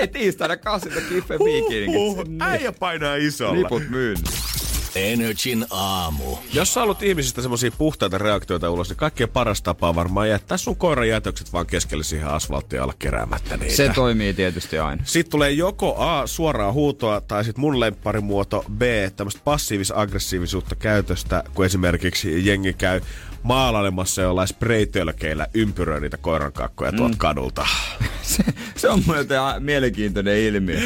Ei 0.00 0.08
tiistaina 0.08 0.56
kasilta 0.56 1.00
Kiffen 1.08 1.38
Vikingit. 1.38 2.26
äijä 2.40 2.72
painaa 2.78 3.16
isolla. 3.16 3.62
Liput 3.62 3.88
myynnissä. 3.88 4.54
Energin 4.94 5.66
aamu. 5.70 6.36
Jos 6.52 6.74
sä 6.74 6.80
haluat 6.80 7.02
ihmisistä 7.02 7.42
semmoisia 7.42 7.70
puhtaita 7.78 8.18
reaktioita 8.18 8.70
ulos, 8.70 8.88
niin 8.88 8.96
kaikkein 8.96 9.30
paras 9.30 9.62
tapa 9.62 9.88
on 9.88 9.94
varmaan 9.94 10.28
jättää 10.28 10.56
sun 10.56 10.76
koiran 10.76 11.08
jätökset 11.08 11.52
vaan 11.52 11.66
keskelle 11.66 12.04
siihen 12.04 12.28
asfalttiin 12.28 12.82
alla 12.82 12.94
keräämättä 12.98 13.56
niitä. 13.56 13.74
Se 13.74 13.90
toimii 13.94 14.34
tietysti 14.34 14.78
aina. 14.78 15.02
Sitten 15.04 15.30
tulee 15.30 15.50
joko 15.50 15.96
A, 15.98 16.26
suoraa 16.26 16.72
huutoa, 16.72 17.20
tai 17.20 17.44
sitten 17.44 17.60
mun 17.60 17.80
lempparimuoto 17.80 18.64
B, 18.78 18.82
tämmöistä 19.16 19.40
passiivis-aggressiivisuutta 19.44 20.74
käytöstä, 20.74 21.44
kun 21.54 21.64
esimerkiksi 21.64 22.46
jengi 22.46 22.72
käy 22.72 23.00
maalailemassa 23.44 24.22
jollain 24.22 24.48
spraytölkeillä 24.48 25.46
ympyröi 25.54 26.00
niitä 26.00 26.16
koirankakkoja 26.16 26.90
mm. 26.90 26.96
tuolta 26.96 27.16
kadulta. 27.18 27.66
Se, 28.22 28.44
se 28.76 28.88
on 28.88 29.02
muuten 29.06 29.40
mielenkiintoinen 29.58 30.38
ilmiö. 30.38 30.78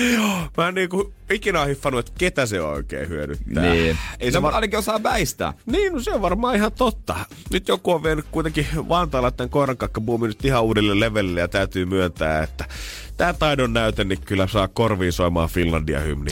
Mä 0.57 0.69
en 0.69 0.75
niinku 0.75 1.13
ikinä 1.31 1.65
hiffannut, 1.65 2.07
että 2.07 2.19
ketä 2.19 2.47
se 2.47 2.61
oikein 2.61 3.09
hyödyttää. 3.09 3.63
Niin. 3.63 3.99
Ei 4.21 4.29
no, 4.29 4.33
se 4.33 4.41
mutta 4.41 4.43
var... 4.43 4.55
ainakin 4.55 4.79
osaa 4.79 5.03
väistää. 5.03 5.53
Niin, 5.67 5.93
no 5.93 6.01
se 6.01 6.11
on 6.11 6.23
varmaan 6.23 6.57
ihan 6.57 6.73
totta. 6.73 7.17
Nyt 7.53 7.69
joku 7.69 7.93
on 7.93 8.03
vienyt 8.03 8.27
kuitenkin 8.31 8.67
Vantaalla 8.89 9.31
tämän 9.31 9.51
koirankakkabuumin 9.51 10.29
nyt 10.29 10.45
ihan 10.45 10.63
uudelle 10.63 11.01
levelille 11.01 11.41
ja 11.41 11.49
täytyy 11.49 11.85
myöntää, 11.85 12.43
että 12.43 12.65
tämä 13.17 13.33
taidon 13.33 13.73
näyte 13.73 14.05
niin 14.05 14.21
kyllä 14.21 14.47
saa 14.47 14.69
korviin 14.69 15.13
soimaan 15.13 15.49
Finlandia 15.49 16.01
hymni. 16.01 16.31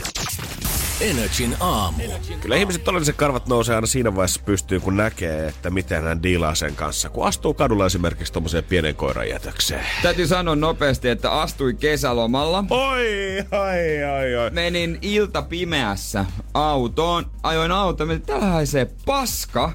Energin 1.01 1.55
aamu. 1.59 2.03
Kyllä 2.41 2.55
ihmiset 2.55 2.83
todelliset 2.83 3.15
karvat 3.15 3.47
nousee 3.47 3.75
aina 3.75 3.87
siinä 3.87 4.15
vaiheessa 4.15 4.41
pystyyn, 4.45 4.81
kun 4.81 4.97
näkee, 4.97 5.47
että 5.47 5.69
miten 5.69 6.03
hän 6.03 6.23
diilaa 6.23 6.55
sen 6.55 6.75
kanssa. 6.75 7.09
Kun 7.09 7.27
astuu 7.27 7.53
kadulla 7.53 7.85
esimerkiksi 7.85 8.33
tommoseen 8.33 8.63
pienen 8.63 8.95
koiran 8.95 9.29
jätökseen. 9.29 9.85
Täytyy 10.01 10.27
sanoa 10.27 10.55
nopeasti, 10.55 11.09
että 11.09 11.31
astuin 11.31 11.77
kesälomalla. 11.77 12.63
Oi, 12.69 13.05
ai, 13.51 14.03
ai, 14.03 14.35
ai. 14.35 14.49
Menin 14.49 14.99
ilta 15.01 15.41
pimeässä 15.41 16.25
autoon, 16.53 17.31
ajoin 17.43 17.71
autoon, 17.71 18.11
että 18.11 18.27
täällä 18.27 18.47
haisee 18.47 18.87
paska. 19.05 19.71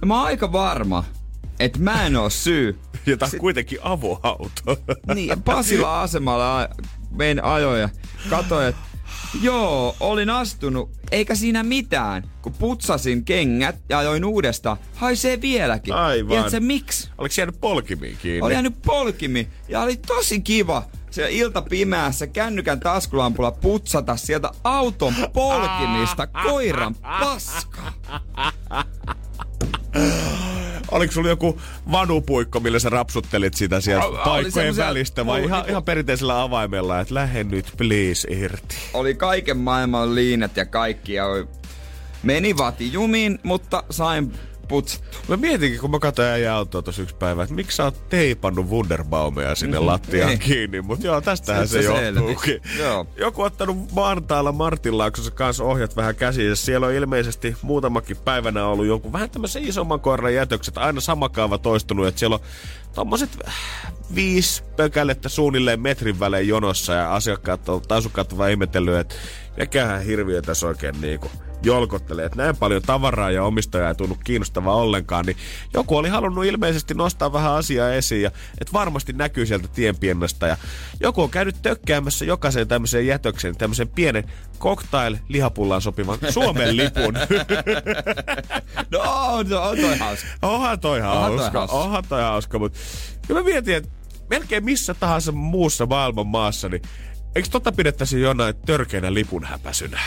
Ja 0.00 0.06
mä 0.06 0.16
oon 0.18 0.26
aika 0.26 0.52
varma, 0.52 1.04
että 1.60 1.78
mä 1.78 2.06
en 2.06 2.16
oo 2.16 2.30
syy. 2.30 2.78
Ja 3.06 3.16
tää 3.16 3.28
on 3.32 3.38
kuitenkin 3.40 3.78
avoauto. 3.82 4.76
Niin, 5.14 5.42
Pasila 5.42 6.00
asemalla 6.02 6.60
a- 6.62 6.68
menin 7.10 7.44
ajoin 7.44 7.80
ja 7.80 7.88
katsoin, 8.30 8.66
että 8.68 8.80
joo, 9.42 9.96
olin 10.00 10.30
astunut, 10.30 10.90
eikä 11.10 11.34
siinä 11.34 11.62
mitään. 11.62 12.30
Kun 12.42 12.52
putsasin 12.52 13.24
kengät 13.24 13.76
ja 13.88 13.98
ajoin 13.98 14.24
uudestaan, 14.24 14.76
haisee 14.94 15.40
vieläkin. 15.40 15.94
Aivan. 15.94 16.28
Tiedätkö 16.28 16.60
miksi? 16.60 17.10
Oliko 17.18 17.34
jäänyt 17.38 17.60
polkimiin 17.60 18.16
kiinni? 18.22 18.46
Oli 18.46 18.52
jäänyt 18.52 18.82
polkimi 18.86 19.48
ja 19.68 19.80
oli 19.80 19.96
tosi 19.96 20.40
kiva 20.40 20.82
siellä 21.10 21.30
ilta 21.30 21.62
pimeässä 21.62 22.26
kännykän 22.26 22.80
taskulampulla 22.80 23.50
putsata 23.50 24.16
sieltä 24.16 24.50
auton 24.64 25.14
polkimista 25.32 26.26
koiran 26.26 26.94
paskaa. 26.94 27.92
Oliko 30.92 31.12
sulla 31.12 31.28
joku 31.28 31.60
vanupuikko, 31.92 32.60
millä 32.60 32.78
sä 32.78 32.88
rapsuttelit 32.88 33.54
sitä 33.54 33.80
sieltä 33.80 34.06
Oli 34.06 34.18
paikkojen 34.24 34.76
välistä 34.76 35.26
vai 35.26 35.44
ihan, 35.44 35.58
niinku- 35.58 35.70
ihan 35.70 35.84
perinteisellä 35.84 36.42
avaimella, 36.42 37.00
että 37.00 37.14
lähde 37.14 37.44
nyt 37.44 37.72
please 37.76 38.28
irti. 38.30 38.76
Oli 38.94 39.14
kaiken 39.14 39.56
maailman 39.56 40.14
liinat 40.14 40.56
ja 40.56 40.66
kaikki 40.66 41.12
ja 41.14 41.24
meni 42.22 42.56
vati 42.56 42.92
jumiin, 42.92 43.38
mutta 43.42 43.82
sain 43.90 44.32
putsattu. 44.72 45.18
Mä 45.28 45.36
mietinkin, 45.36 45.80
kun 45.80 45.90
mä 45.90 45.98
katsoin 45.98 46.28
äijä 46.28 46.54
autoa 46.54 46.82
tuossa 46.82 47.02
yksi 47.02 47.14
päivä, 47.14 47.42
että 47.42 47.54
miksi 47.54 47.76
sä 47.76 47.84
oot 47.84 48.08
teipannut 48.08 48.66
Wunderbaumia 48.66 49.54
sinne 49.54 49.78
lattiaan 49.78 50.28
niin. 50.28 50.38
kiinni, 50.38 50.80
mutta 50.80 51.06
joo, 51.06 51.20
tästähän 51.20 51.68
Se- 51.68 51.82
se, 51.82 51.88
se 51.88 52.04
johtuukin. 52.04 52.60
Joo. 52.78 53.06
Joku 53.16 53.40
on 53.40 53.46
ottanut 53.46 53.94
Vantaalla 53.94 54.52
Martinlaaksossa 54.52 55.30
kanssa 55.30 55.64
ohjat 55.64 55.96
vähän 55.96 56.14
käsiin. 56.16 56.56
Siellä 56.56 56.86
on 56.86 56.92
ilmeisesti 56.92 57.56
muutamakin 57.62 58.16
päivänä 58.16 58.66
ollut 58.66 58.86
jonkun 58.86 59.12
vähän 59.12 59.30
tämmöisen 59.30 59.64
isomman 59.64 60.00
koiran 60.00 60.34
jätökset. 60.34 60.78
Aina 60.78 61.00
sama 61.00 61.28
kaava 61.28 61.58
toistunut, 61.58 62.06
että 62.06 62.18
siellä 62.18 62.34
on 62.34 62.40
tommoset 62.94 63.38
viisi 64.14 64.62
pökälettä 64.76 65.28
suunnilleen 65.28 65.80
metrin 65.80 66.20
välein 66.20 66.48
jonossa 66.48 66.92
ja 66.92 67.14
asiakkaat 67.14 67.68
on, 67.68 67.82
tai 67.82 67.98
asukkaat 67.98 68.32
on 68.32 68.38
vaan 68.38 68.50
ihmetellyt, 68.50 68.94
että 68.94 69.14
mikähän 69.56 70.02
hirviö 70.02 70.42
tässä 70.42 70.66
oikein 70.66 71.00
niinku 71.00 71.30
jolkottelee, 71.62 72.26
että 72.26 72.38
näin 72.42 72.56
paljon 72.56 72.82
tavaraa 72.82 73.30
ja 73.30 73.44
omistajaa 73.44 73.88
ei 73.88 73.94
tunnu 73.94 74.16
kiinnostavaa 74.24 74.74
ollenkaan, 74.74 75.26
niin 75.26 75.36
joku 75.74 75.96
oli 75.96 76.08
halunnut 76.08 76.44
ilmeisesti 76.44 76.94
nostaa 76.94 77.32
vähän 77.32 77.52
asiaa 77.52 77.92
esiin 77.92 78.22
ja 78.22 78.30
että 78.60 78.72
varmasti 78.72 79.12
näkyy 79.12 79.46
sieltä 79.46 79.68
tienpiennasta 79.68 80.46
ja 80.46 80.56
joku 81.00 81.22
on 81.22 81.30
käynyt 81.30 81.56
tökkäämässä 81.62 82.24
jokaisen 82.24 82.68
tämmöisen 82.68 83.06
jätöksen, 83.06 83.56
tämmöisen 83.56 83.88
pienen 83.88 84.24
cocktail 84.62 85.16
lihapullaan 85.28 85.82
sopivan 85.82 86.18
Suomen 86.30 86.76
lipun. 86.76 87.14
No 88.90 89.00
on, 89.00 89.52
on, 89.52 89.62
on 89.62 89.76
toi 89.78 89.98
hauska. 89.98 90.28
Onhan 90.42 90.80
toi 90.80 91.00
hauska, 91.00 91.58
hauska. 91.58 91.76
onhan 91.76 92.04
toi 92.08 92.22
hauska, 92.22 92.58
mutta 92.58 92.78
kyllä 93.26 93.40
mä 93.40 93.44
mietin, 93.44 93.74
että 93.76 93.90
melkein 94.30 94.64
missä 94.64 94.94
tahansa 94.94 95.32
muussa 95.32 95.86
maailman 95.86 96.26
maassa, 96.26 96.68
niin 96.68 96.82
eikö 97.34 97.48
tota 97.48 97.72
pidettäisi 97.72 98.20
jonain 98.20 98.54
törkeänä 98.66 99.14
lipunhäpäsynä? 99.14 100.00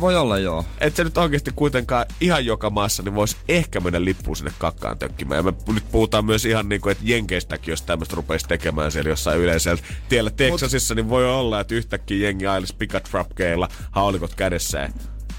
Voi 0.00 0.16
olla 0.16 0.38
joo. 0.38 0.64
Et 0.80 0.96
se 0.96 1.04
nyt 1.04 1.18
oikeasti 1.18 1.50
kuitenkaan 1.56 2.06
ihan 2.20 2.46
joka 2.46 2.70
maassa, 2.70 3.02
niin 3.02 3.14
voisi 3.14 3.36
ehkä 3.48 3.80
mennä 3.80 4.04
lippuun 4.04 4.36
sinne 4.36 4.52
kakkaan 4.58 4.98
tökkimään. 4.98 5.38
Ja 5.38 5.42
me 5.42 5.52
nyt 5.74 5.90
puhutaan 5.92 6.24
myös 6.24 6.44
ihan 6.44 6.68
niin 6.68 6.80
kuin, 6.80 6.92
että 6.92 7.04
Jenkeistäkin, 7.06 7.72
jos 7.72 7.82
tämmöistä 7.82 8.16
rupeisi 8.16 8.48
tekemään 8.48 8.92
siellä 8.92 9.10
jossain 9.10 9.40
yleisellä 9.40 9.82
tiellä 10.08 10.30
Texasissa, 10.30 10.94
niin 10.94 11.08
voi 11.08 11.30
olla, 11.30 11.60
että 11.60 11.74
yhtäkkiä 11.74 12.26
jengi 12.26 12.46
ailisi 12.46 12.74
pikatrapkeilla, 12.76 13.68
haulikot 13.90 14.34
kädessä 14.34 14.88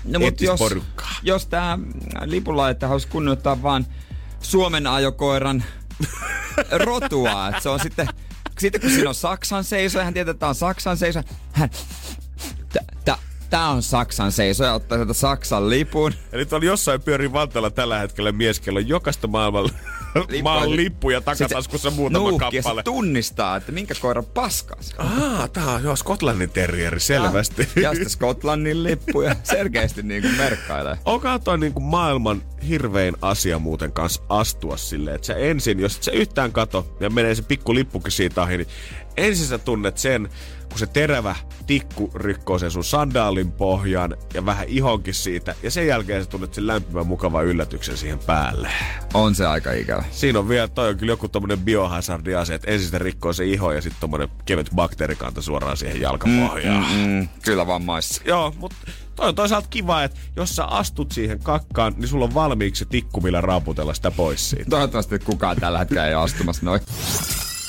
No, 0.06 0.20
mut 0.20 0.28
etsis 0.28 0.46
jos, 0.48 0.60
porukkaa. 0.60 1.12
jos 1.24 1.46
tää 1.48 1.80
lipulaitta 2.26 2.88
haluaisi 2.88 3.08
kunnioittaa 3.08 3.62
vaan 3.64 3.86
Suomen 4.42 4.88
ajokoiran 4.88 5.64
rotua, 6.86 7.48
että 7.48 7.62
se 7.62 7.70
on 7.70 7.80
sitten, 7.80 8.08
sitten 8.60 8.82
kun 8.82 8.90
siinä 8.90 9.10
on 9.10 9.16
Saksan 9.16 9.64
seiso, 9.64 10.00
hän 10.04 10.14
tietää, 10.14 10.32
että 10.32 10.40
tää 10.40 10.50
on 10.50 10.56
Saksan 10.56 10.98
seiso, 10.98 11.22
hän, 11.52 11.70
tä- 12.74 12.80
tä- 13.06 13.18
tää 13.50 13.70
on 13.70 13.84
Saksan 13.84 14.32
seiso 14.32 14.64
ja 14.64 14.74
ottaa 14.74 14.98
sieltä 14.98 15.14
Saksan 15.14 15.70
lipun. 15.70 16.14
Eli 16.32 16.46
tuolla 16.46 16.66
jossain 16.66 17.02
pyörii 17.02 17.34
Vantaalla 17.34 17.70
tällä 17.70 18.00
hetkellä 18.00 18.32
mies, 18.32 18.60
kello 18.60 18.80
jokaista 18.80 19.28
maailman 19.28 19.70
maan 20.44 20.76
lippuja 20.76 21.22
takataskussa 21.22 21.92
muutama 21.92 22.30
Nuuhki 22.30 22.56
ja 22.56 22.62
kappale. 22.64 22.82
se 22.82 22.84
tunnistaa, 22.84 23.56
että 23.56 23.72
minkä 23.72 23.94
se 23.94 24.96
on. 25.00 25.08
Aa, 25.24 25.48
tää 25.48 25.72
on 25.72 25.84
joo, 25.84 25.96
Skotlannin 25.96 26.50
terrieri, 26.50 27.00
selvästi. 27.00 27.70
Ja 27.82 27.90
sitten 27.92 28.10
Skotlannin 28.10 28.84
lippu 28.84 29.22
ja 29.22 29.36
selkeästi 29.44 30.04
niin 30.04 30.22
kuin 30.22 30.34
merkkailee. 30.36 30.98
Onkohan 31.06 31.42
toi 31.42 31.58
niinku 31.58 31.80
maailman 31.80 32.42
hirvein 32.68 33.16
asia 33.22 33.60
muuten 33.60 33.92
kanssa 33.92 34.22
astua 34.30 34.78
silleen, 34.78 35.16
että 35.16 35.28
sä 35.28 35.34
ensin, 35.34 35.80
jos 35.80 35.96
et 35.96 36.04
sä 36.04 36.12
yhtään 36.12 36.52
kato 36.52 36.96
ja 37.00 37.10
menee 37.10 37.36
se 37.36 37.42
pikku 37.42 37.76
lippukin 37.76 38.12
siitä 38.12 38.42
ohi, 38.42 38.58
niin 38.58 38.68
ensin 39.18 39.48
sä 39.48 39.58
tunnet 39.58 39.98
sen, 39.98 40.30
kun 40.70 40.80
se 40.80 40.88
terävä 40.88 41.36
tikku 41.68 42.12
rikkoo 42.16 42.60
sen 42.60 42.72
sun 42.72 42.84
sandaalin 42.84 43.52
pohjan 43.52 44.18
ja 44.34 44.46
vähän 44.46 44.68
ihonkin 44.68 45.14
siitä, 45.14 45.56
ja 45.64 45.72
sen 45.72 45.88
jälkeen 45.88 46.24
sä 46.24 46.30
tunnet 46.30 46.54
sen 46.54 46.68
lämpimän 46.68 47.08
mukavan 47.08 47.46
yllätyksen 47.46 47.98
siihen 47.98 48.20
päälle. 48.20 48.70
On 49.14 49.36
se 49.36 49.46
aika 49.46 49.72
ikävä. 49.72 50.04
Siinä 50.12 50.40
on 50.40 50.50
vielä, 50.50 50.68
toi 50.68 50.90
on 50.90 50.98
kyllä 50.98 51.12
joku 51.12 51.28
tommonen 51.28 51.60
biohazardi 51.60 52.36
asia, 52.36 52.56
että 52.56 52.72
ensin 52.72 52.90
se 52.90 53.00
rikkoo 53.00 53.34
se 53.34 53.46
iho 53.46 53.72
ja 53.72 53.82
sitten 53.82 54.00
tommonen 54.00 54.30
kevyt 54.46 54.70
bakteerikanta 54.76 55.42
suoraan 55.42 55.78
siihen 55.78 56.02
jalkapohjaan. 56.02 56.86
Mm, 56.96 57.28
kyllä 57.46 57.68
vammaissa. 57.68 58.22
Joo, 58.26 58.54
mutta 58.58 58.78
toi 59.20 59.30
on 59.30 59.36
toisaalta 59.36 59.68
kiva, 59.70 60.04
että 60.04 60.20
jos 60.36 60.56
sä 60.56 60.66
astut 60.66 61.12
siihen 61.12 61.40
kakkaan, 61.40 61.94
niin 61.98 62.08
sulla 62.08 62.26
on 62.26 62.34
valmiiksi 62.34 62.80
se 62.80 62.86
tikku, 62.86 63.22
millä 63.22 63.42
raaputella 63.42 63.94
sitä 63.94 64.12
pois 64.12 64.50
siitä. 64.50 64.70
Toivottavasti 64.70 65.20
kukaan 65.20 65.58
tällä 65.58 65.80
hetkellä 65.80 66.08
ei 66.08 66.16
ole 66.16 66.24
astumassa 66.24 66.66
noin. 66.66 66.82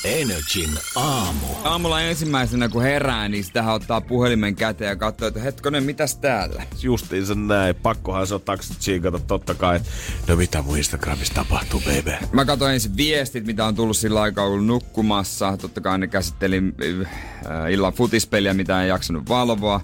Energin 0.04 0.70
aamu. 0.96 1.46
Aamulla 1.64 2.00
ensimmäisenä 2.00 2.68
kun 2.68 2.82
herää, 2.82 3.28
niin 3.28 3.44
sitähän 3.44 3.74
ottaa 3.74 4.00
puhelimen 4.00 4.56
käteen 4.56 4.88
ja 4.88 4.96
katsoo, 4.96 5.28
että 5.28 5.40
hetkonen, 5.40 5.84
mitäs 5.84 6.16
täällä? 6.16 6.62
Justiinsa 6.82 7.34
näin. 7.34 7.74
Pakkohan 7.74 8.26
se 8.26 8.34
on 8.34 8.40
taksit 8.40 8.78
tsiikata 8.78 9.18
totta 9.18 9.54
kai, 9.54 9.76
että 9.76 9.90
no 10.28 10.36
mitä 10.36 10.62
mun 10.62 10.78
Instagramissa 10.78 11.34
tapahtuu, 11.34 11.80
baby. 11.80 12.26
Mä 12.32 12.44
katsoin 12.44 12.74
ensin 12.74 12.96
viestit, 12.96 13.46
mitä 13.46 13.64
on 13.64 13.74
tullut 13.74 13.96
sillä 13.96 14.22
aikaa 14.22 14.44
ollut 14.44 14.66
nukkumassa. 14.66 15.56
Totta 15.56 15.80
kai 15.80 15.98
ne 15.98 16.06
käsitteli 16.06 16.56
äh, 16.56 17.72
illan 17.72 17.92
futispeliä, 17.92 18.54
mitä 18.54 18.82
en 18.82 18.88
jaksanut 18.88 19.28
valvoa. 19.28 19.80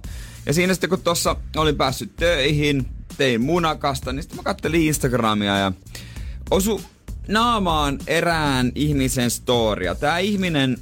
Ja 0.47 0.53
siinä 0.53 0.75
sitten 0.75 0.91
kun 0.91 1.03
tossa 1.03 1.37
olin 1.57 1.76
päässyt 1.76 2.17
töihin, 2.17 2.88
tein 3.17 3.41
munakasta, 3.41 4.12
niin 4.12 4.23
sitten 4.23 4.37
mä 4.37 4.43
kattelin 4.43 4.83
Instagramia 4.83 5.59
ja 5.59 5.73
osu 6.50 6.81
naamaan 7.29 7.99
erään 8.07 8.73
ihmisen 8.75 9.31
storia. 9.31 9.95
Tää 9.95 10.19
ihminen, 10.19 10.79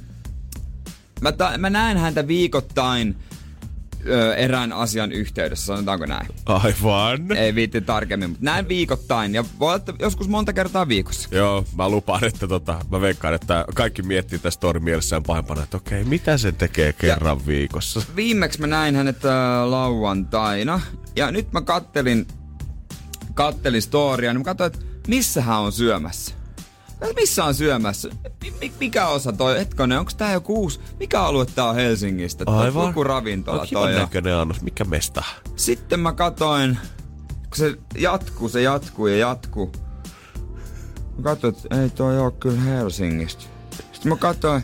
mä, 1.21 1.31
ta- 1.31 1.57
mä 1.57 1.69
näen 1.69 1.97
häntä 1.97 2.27
viikoittain 2.27 3.15
ö, 4.07 4.35
erään 4.35 4.73
asian 4.73 5.11
yhteydessä, 5.11 5.65
sanotaanko 5.65 6.05
näin. 6.05 6.27
Aivan. 6.45 7.37
Ei 7.37 7.55
viitti 7.55 7.81
tarkemmin, 7.81 8.29
mutta 8.29 8.45
näin 8.45 8.67
viikoittain 8.67 9.33
ja 9.35 9.45
voi 9.59 9.67
olla, 9.67 9.75
että 9.75 9.93
joskus 9.99 10.27
monta 10.27 10.53
kertaa 10.53 10.87
viikossa. 10.87 11.29
Joo, 11.31 11.65
mä 11.77 11.89
lupaan, 11.89 12.23
että 12.23 12.47
tota, 12.47 12.79
mä 12.91 13.01
veikkaan, 13.01 13.33
että 13.33 13.65
kaikki 13.75 14.01
miettii 14.01 14.39
tästä 14.39 14.55
story 14.55 14.79
mielessään 14.79 15.23
pahempana, 15.23 15.63
että 15.63 15.77
okei, 15.77 16.03
mitä 16.03 16.37
se 16.37 16.51
tekee 16.51 16.93
kerran 16.93 17.37
ja. 17.39 17.47
viikossa? 17.47 18.01
Viimeksi 18.15 18.61
mä 18.61 18.67
näin 18.67 18.95
hänet 18.95 19.25
äh, 19.25 19.31
lauantaina 19.65 20.81
ja 21.15 21.31
nyt 21.31 21.51
mä 21.51 21.61
kattelin, 21.61 22.27
kattelin 23.33 23.81
storia, 23.81 24.33
niin 24.33 24.41
mä 24.41 24.45
katsoin, 24.45 24.73
että 24.73 24.85
missä 25.07 25.41
hän 25.41 25.59
on 25.59 25.71
syömässä. 25.71 26.44
Missä 27.15 27.43
on 27.43 27.55
syömässä? 27.55 28.09
Mi- 28.61 28.73
mikä 28.79 29.07
osa 29.07 29.33
toi? 29.33 29.59
Hetkonen, 29.59 29.99
onko 29.99 30.11
tää 30.17 30.33
joku 30.33 30.53
uusi? 30.61 30.79
Mikä 30.99 31.21
alue 31.21 31.45
tää 31.45 31.65
on 31.65 31.75
Helsingistä? 31.75 32.43
Aivan. 32.47 32.87
Joku 32.87 33.03
ravintola 33.03 33.61
on 33.61 33.67
toi. 33.73 33.93
näköinen 33.93 34.35
annos, 34.35 34.61
mikä 34.61 34.83
mesta? 34.83 35.23
Sitten 35.55 35.99
mä 35.99 36.13
katoin, 36.13 36.77
kun 37.25 37.55
se 37.57 37.75
jatkuu, 37.97 38.49
se 38.49 38.61
jatkuu 38.61 39.07
ja 39.07 39.17
jatkuu. 39.17 39.71
Mä 41.17 41.23
katsoin, 41.23 41.55
että 41.55 41.81
ei 41.81 41.89
toi 41.89 42.19
oo 42.19 42.31
kyllä 42.31 42.61
Helsingistä. 42.61 43.43
Sitten 43.93 44.09
mä 44.11 44.15
katsoin, 44.15 44.63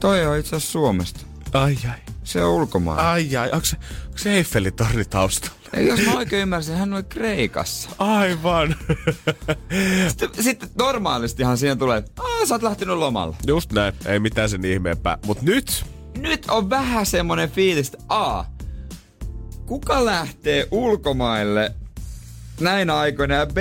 toi 0.00 0.26
on 0.26 0.38
itse 0.38 0.60
Suomesta. 0.60 1.20
Ai 1.52 1.76
ai. 1.90 1.98
Se 2.24 2.44
on 2.44 2.50
ulkomailla. 2.52 3.10
Ai 3.12 3.36
ai, 3.36 3.50
onko 3.52 3.64
se, 3.64 3.76
onko 4.06 4.18
se 4.18 4.32
Eiffelin 4.32 4.74
torni 4.74 5.04
taustalla? 5.04 5.61
Jos 5.80 6.00
mä 6.06 6.12
oikein 6.16 6.42
ymmärsin, 6.42 6.76
hän 6.76 6.92
oli 6.92 7.02
Kreikassa. 7.02 7.90
Aivan. 7.98 8.76
Sitten, 10.08 10.44
sitten 10.44 10.68
normaalistihan 10.78 11.58
siinä 11.58 11.76
tulee, 11.76 11.98
että 11.98 12.22
Aa, 12.22 12.46
sä 12.46 12.54
oot 12.54 12.62
lähtenyt 12.62 12.96
lomalla. 12.96 13.36
Just 13.46 13.72
näin, 13.72 13.94
ei 14.06 14.18
mitään 14.20 14.48
sen 14.48 14.64
ihmeempää. 14.64 15.18
Mut 15.26 15.42
nyt, 15.42 15.84
Nyt 16.18 16.46
on 16.50 16.70
vähän 16.70 17.06
semmonen 17.06 17.50
fiilis, 17.50 17.86
että 17.86 17.98
A, 18.08 18.44
kuka 19.66 20.04
lähtee 20.04 20.68
ulkomaille 20.70 21.74
näinä 22.60 22.96
aikoina 22.98 23.34
ja 23.34 23.46
B, 23.46 23.56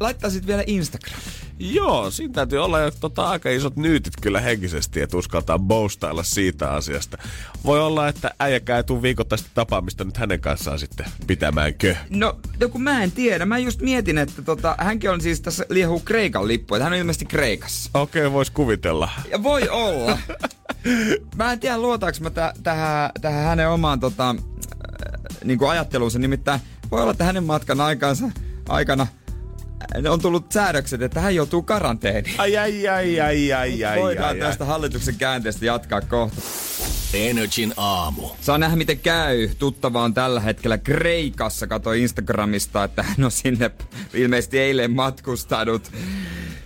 laittaisit 0.00 0.46
vielä 0.46 0.64
Instagram. 0.66 1.20
Joo, 1.60 2.10
siinä 2.10 2.34
täytyy 2.34 2.58
olla 2.58 2.80
jo 2.80 2.90
tota, 2.90 3.28
aika 3.28 3.50
isot 3.50 3.76
nyytit 3.76 4.14
kyllä 4.22 4.40
henkisesti, 4.40 5.00
että 5.00 5.16
uskaltaa 5.16 5.58
bostailla 5.58 6.22
siitä 6.22 6.70
asiasta. 6.70 7.18
Voi 7.64 7.80
olla, 7.80 8.08
että 8.08 8.34
äijäkään 8.38 8.76
ei 8.76 8.84
tuu 8.84 9.02
viikoittaista 9.02 9.50
tapaamista 9.54 10.04
nyt 10.04 10.16
hänen 10.16 10.40
kanssaan 10.40 10.78
sitten 10.78 11.06
pitämäänkö. 11.26 11.96
No, 12.10 12.40
no 12.60 12.68
kun 12.68 12.82
mä 12.82 13.02
en 13.02 13.12
tiedä. 13.12 13.46
Mä 13.46 13.58
just 13.58 13.80
mietin, 13.80 14.18
että 14.18 14.42
tota, 14.42 14.74
hänkin 14.78 15.10
on 15.10 15.20
siis 15.20 15.40
tässä 15.40 15.66
liehuu 15.68 16.00
Kreikan 16.00 16.48
lippu, 16.48 16.74
että 16.74 16.84
hän 16.84 16.92
on 16.92 16.98
ilmeisesti 16.98 17.24
Kreikassa. 17.24 17.90
Okei, 17.94 18.22
okay, 18.22 18.32
vois 18.32 18.50
kuvitella. 18.50 19.10
Ja 19.30 19.42
voi 19.42 19.68
olla. 19.68 20.18
mä 21.36 21.52
en 21.52 21.60
tiedä, 21.60 21.78
luotaanko 21.78 22.18
mä 22.20 22.30
tä- 22.30 22.54
tähän, 22.62 23.10
tähän 23.20 23.44
hänen 23.44 23.68
omaan 23.68 24.00
tota, 24.00 24.30
äh, 24.30 24.36
niin 25.44 25.58
ajatteluunsa. 25.70 26.18
Nimittäin 26.18 26.60
voi 26.90 27.00
olla, 27.00 27.10
että 27.10 27.24
hänen 27.24 27.44
matkan 27.44 27.80
aikansa, 27.80 28.30
aikana 28.68 29.06
on 30.10 30.20
tullut 30.20 30.52
säädökset, 30.52 31.02
että 31.02 31.20
hän 31.20 31.34
joutuu 31.34 31.62
karanteeniin. 31.62 32.40
Ai, 32.40 32.56
ai, 32.56 32.88
ai, 32.88 33.20
ai, 33.20 33.52
ai, 33.52 33.84
ai, 33.84 34.00
Voidaan 34.00 34.28
ai, 34.28 34.42
ai. 34.42 34.48
tästä 34.48 34.64
hallituksen 34.64 35.14
käänteestä 35.14 35.66
jatkaa 35.66 36.00
kohta. 36.00 36.42
Energin 37.14 37.72
aamu. 37.76 38.28
Saa 38.40 38.58
nähdä 38.58 38.76
miten 38.76 38.98
käy. 38.98 39.48
Tuttava 39.58 40.02
on 40.02 40.14
tällä 40.14 40.40
hetkellä 40.40 40.78
Kreikassa. 40.78 41.66
Katoi 41.66 42.02
Instagramista, 42.02 42.84
että 42.84 43.02
hän 43.02 43.24
on 43.24 43.30
sinne 43.30 43.70
ilmeisesti 44.14 44.58
eilen 44.58 44.90
matkustanut. 44.90 45.90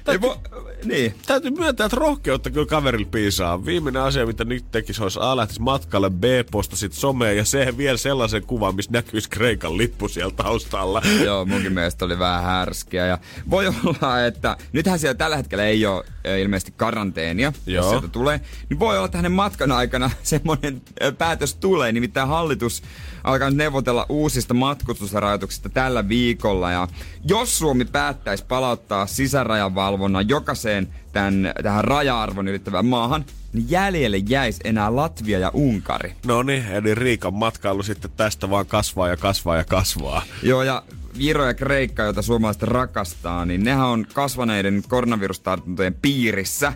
Ei 0.08 0.20
vo, 0.20 0.40
niin. 0.84 1.14
Täytyy 1.26 1.50
myöntää, 1.50 1.86
että 1.86 1.96
rohkeutta 1.96 2.50
kyllä 2.50 2.66
kaverilla 2.66 3.08
piisaa. 3.10 3.64
Viimeinen 3.64 4.02
asia, 4.02 4.26
mitä 4.26 4.44
nyt 4.44 4.70
tekisi, 4.70 5.02
olisi 5.02 5.18
A 5.22 5.36
lähtisi 5.36 5.62
matkalle, 5.62 6.10
B 6.10 6.24
postasit 6.50 6.92
someen 6.92 7.36
ja 7.36 7.44
C 7.44 7.76
vielä 7.76 7.96
sellaisen 7.96 8.42
kuvan, 8.42 8.76
missä 8.76 8.92
näkyisi 8.92 9.30
Kreikan 9.30 9.78
lippu 9.78 10.08
siellä 10.08 10.34
taustalla. 10.36 11.02
Joo, 11.24 11.44
munkin 11.44 11.72
mielestä 11.72 12.04
oli 12.04 12.18
vähän 12.18 12.42
härskiä. 12.42 13.06
Ja 13.06 13.18
voi 13.50 13.66
olla, 13.66 14.24
että 14.26 14.56
nythän 14.72 14.98
siellä 14.98 15.14
tällä 15.14 15.36
hetkellä 15.36 15.64
ei 15.64 15.86
ole 15.86 16.04
ilmeisesti 16.42 16.74
karanteenia, 16.76 17.52
Joo. 17.66 17.82
jos 17.82 17.90
sieltä 17.90 18.08
tulee. 18.08 18.40
Niin 18.70 18.78
voi 18.78 18.96
olla, 18.96 19.06
että 19.06 19.18
hänen 19.18 19.32
matkan 19.32 19.72
aikana 19.72 20.10
semmoinen 20.22 20.82
päätös 21.18 21.54
tulee. 21.54 21.92
Nimittäin 21.92 22.28
hallitus 22.28 22.82
alkaa 23.24 23.50
nyt 23.50 23.56
neuvotella 23.56 24.06
uusista 24.08 24.54
matkustusrajoituksista 24.54 25.68
tällä 25.68 26.08
viikolla. 26.08 26.70
Ja 26.70 26.88
jos 27.24 27.58
Suomi 27.58 27.84
päättäisi 27.84 28.44
palauttaa 28.48 29.06
sisärajavalvonnan 29.06 30.28
jokaiseen 30.28 30.88
tämän, 31.12 31.52
tähän 31.62 31.84
raja-arvon 31.84 32.48
ylittävään 32.48 32.86
maahan, 32.86 33.24
niin 33.52 33.70
jäljelle 33.70 34.16
jäisi 34.16 34.60
enää 34.64 34.96
Latvia 34.96 35.38
ja 35.38 35.50
Unkari. 35.54 36.14
No 36.26 36.42
niin, 36.42 36.66
eli 36.66 36.94
Riikan 36.94 37.34
matkailu 37.34 37.82
sitten 37.82 38.10
tästä 38.16 38.50
vaan 38.50 38.66
kasvaa 38.66 39.08
ja 39.08 39.16
kasvaa 39.16 39.56
ja 39.56 39.64
kasvaa. 39.64 40.22
Joo, 40.42 40.62
ja 40.62 40.82
Viro 41.18 41.46
ja 41.46 41.54
Kreikka, 41.54 42.02
joita 42.02 42.22
suomalaiset 42.22 42.62
rakastaa, 42.62 43.44
niin 43.44 43.64
nehän 43.64 43.86
on 43.86 44.06
kasvaneiden 44.14 44.82
koronavirustartuntojen 44.88 45.94
piirissä. 46.02 46.72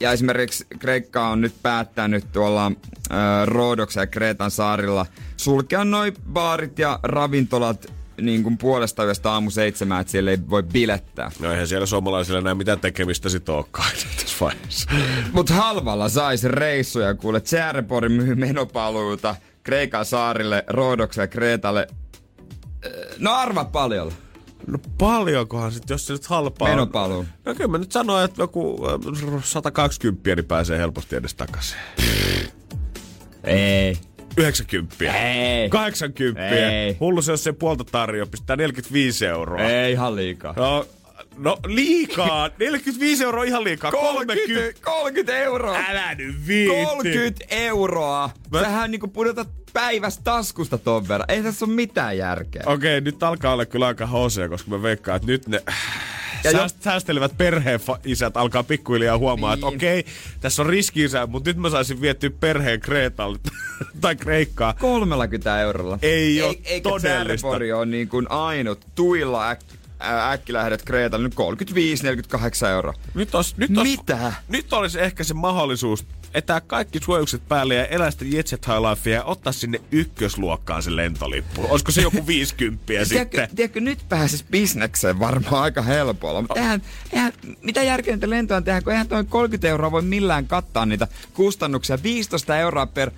Ja 0.00 0.12
esimerkiksi 0.12 0.66
Kreikka 0.78 1.28
on 1.28 1.40
nyt 1.40 1.54
päättänyt 1.62 2.32
tuolla 2.32 2.66
äh, 2.66 3.16
Roodoksen 3.44 4.00
ja 4.00 4.06
Kreetan 4.06 4.50
saarilla 4.50 5.06
sulkea 5.36 5.84
noin 5.84 6.14
baarit 6.32 6.78
ja 6.78 7.00
ravintolat 7.02 7.92
niin 8.20 8.42
kuin 8.42 8.58
puolesta 8.58 9.04
yöstä 9.04 9.32
aamu 9.32 9.50
seitsemään, 9.50 10.00
että 10.00 10.10
siellä 10.10 10.30
ei 10.30 10.38
voi 10.50 10.62
bilettää. 10.62 11.30
No 11.40 11.52
eihän 11.52 11.68
siellä 11.68 11.86
suomalaisilla 11.86 12.38
enää 12.38 12.54
mitään 12.54 12.80
tekemistä 12.80 13.28
sit 13.28 13.48
olekaan 13.48 13.90
tässä 14.16 14.36
vaiheessa. 14.40 14.90
Mutta 15.32 15.54
halvalla 15.54 16.08
saisi 16.08 16.48
reissuja, 16.48 17.14
kuule. 17.14 17.40
Tjärepori 17.40 18.08
myy 18.08 18.34
menopaluuta 18.34 19.36
Kreikan 19.62 20.04
saarille, 20.04 20.64
Roodokselle 20.68 21.24
ja 21.24 21.28
Kreetalle. 21.28 21.86
No 23.18 23.32
arva 23.32 23.64
paljon. 23.64 24.12
No 24.66 24.78
paljonkohan 24.98 25.72
sit, 25.72 25.90
jos 25.90 26.06
se 26.06 26.12
nyt 26.12 26.26
halpaa 26.26 26.68
on? 26.68 26.74
Menopaluu. 26.74 27.26
No 27.44 27.54
kyllä 27.54 27.70
mä 27.70 27.78
nyt 27.78 27.92
sanoin, 27.92 28.24
että 28.24 28.42
joku 28.42 28.86
äh, 29.34 29.44
120 29.44 30.34
niin 30.34 30.44
pääsee 30.44 30.78
helposti 30.78 31.16
edes 31.16 31.34
takaisin. 31.34 31.78
Ei. 33.44 33.96
90. 34.36 34.96
Ei. 35.18 35.68
80. 35.68 36.48
Ei. 36.48 36.96
Hullu 37.00 37.22
se, 37.22 37.32
jos 37.32 37.44
se 37.44 37.52
puolta 37.52 37.84
tarjoaa, 37.84 38.26
pistää 38.26 38.56
45 38.56 39.26
euroa. 39.26 39.60
Ei 39.60 39.92
ihan 39.92 40.16
liikaa. 40.16 40.54
No, 40.56 40.86
no 41.40 41.58
liikaa. 41.66 42.50
45 42.58 43.24
euroa 43.24 43.44
ihan 43.44 43.64
liikaa. 43.64 43.90
30. 43.90 44.80
30 44.84 45.36
euroa. 45.38 45.76
Älä 45.88 46.14
nyt 46.14 46.46
viitti. 46.46 46.84
30 46.84 47.44
euroa. 47.50 48.30
Mä- 48.50 48.60
Sähän 48.60 48.90
niinku 48.90 49.08
pudotat 49.08 49.48
päivästä 49.72 50.20
taskusta 50.24 50.78
ton 50.78 51.08
verran. 51.08 51.30
Ei 51.30 51.42
tässä 51.42 51.64
ole 51.64 51.74
mitään 51.74 52.18
järkeä. 52.18 52.62
Okei, 52.66 53.00
nyt 53.00 53.22
alkaa 53.22 53.52
olla 53.52 53.66
kyllä 53.66 53.86
aika 53.86 54.06
hosea, 54.06 54.48
koska 54.48 54.70
mä 54.70 54.82
veikkaan, 54.82 55.16
että 55.16 55.26
nyt 55.26 55.48
ne 55.48 55.62
Ja 56.44 56.50
jo- 56.50 56.58
sääst- 56.58 56.76
säästelevät 56.80 57.36
perheen 57.38 57.80
isät 58.04 58.36
alkaa 58.36 58.62
pikkuhiljaa 58.62 59.18
huomaa, 59.18 59.54
että 59.54 59.66
Niin. 59.66 59.76
okei, 59.76 60.04
tässä 60.40 60.62
on 60.62 60.68
riski 60.68 61.00
mutta 61.26 61.50
nyt 61.50 61.56
mä 61.56 61.70
saisin 61.70 62.00
viettyä 62.00 62.30
perheen 62.40 62.80
Kreetalle 62.80 63.38
tai 64.00 64.16
Kreikkaa. 64.16 64.74
30 64.80 65.60
eurolla. 65.60 65.98
Ei 66.02 66.42
oo 66.42 66.54
Eikä 66.64 66.88
todellista. 66.90 67.08
Tsäärepori 67.48 67.72
on 67.72 67.90
niin 67.90 68.08
kuin 68.08 68.30
ainut 68.30 68.86
tuilla 68.94 69.50
äk, 69.50 69.60
ä, 69.60 69.64
äkkilähdet 70.32 70.82
Kreetalle 70.82 71.28
nyt 71.28 71.34
35-48 72.64 72.66
euroa. 72.66 72.94
Nyt, 73.14 73.34
os, 73.34 73.56
nyt, 73.56 73.78
os, 73.78 73.82
Mitä? 73.84 74.32
nyt 74.48 74.72
olisi 74.72 75.00
ehkä 75.00 75.24
se 75.24 75.34
mahdollisuus 75.34 76.06
etää 76.34 76.60
kaikki 76.60 77.00
suojelukset 77.02 77.48
päälle 77.48 77.74
ja 77.74 77.86
elää 77.86 78.10
sitä 78.10 78.24
Jet 78.28 78.46
Set 78.46 78.66
High 78.66 78.78
Lifea 78.78 79.14
ja 79.14 79.24
ottaa 79.24 79.52
sinne 79.52 79.80
ykkösluokkaan 79.90 80.82
se 80.82 80.96
lentolippu. 80.96 81.66
Olisiko 81.68 81.92
se 81.92 82.02
joku 82.02 82.26
50 82.26 82.82
Tiedätkö, 82.86 83.14
sitten? 83.18 83.48
tiedätkö, 83.56 83.80
nyt 83.80 83.98
pääsis 84.08 84.44
bisnekseen 84.50 85.18
varmaan 85.18 85.62
aika 85.62 85.82
helpolla. 85.82 86.40
Mutta 86.40 86.60
eihän, 86.60 86.82
eihän, 87.12 87.32
mitä 87.62 87.82
järkeä 87.82 88.14
niitä 88.14 88.30
lentoja 88.30 88.60
tehdä, 88.60 88.80
kun 88.82 88.92
eihän 88.92 89.08
toi 89.08 89.24
30 89.24 89.68
euroa 89.68 89.90
voi 89.92 90.02
millään 90.02 90.46
kattaa 90.46 90.86
niitä 90.86 91.08
kustannuksia. 91.34 92.02
15 92.02 92.58
euroa 92.58 92.86
per 92.86 93.10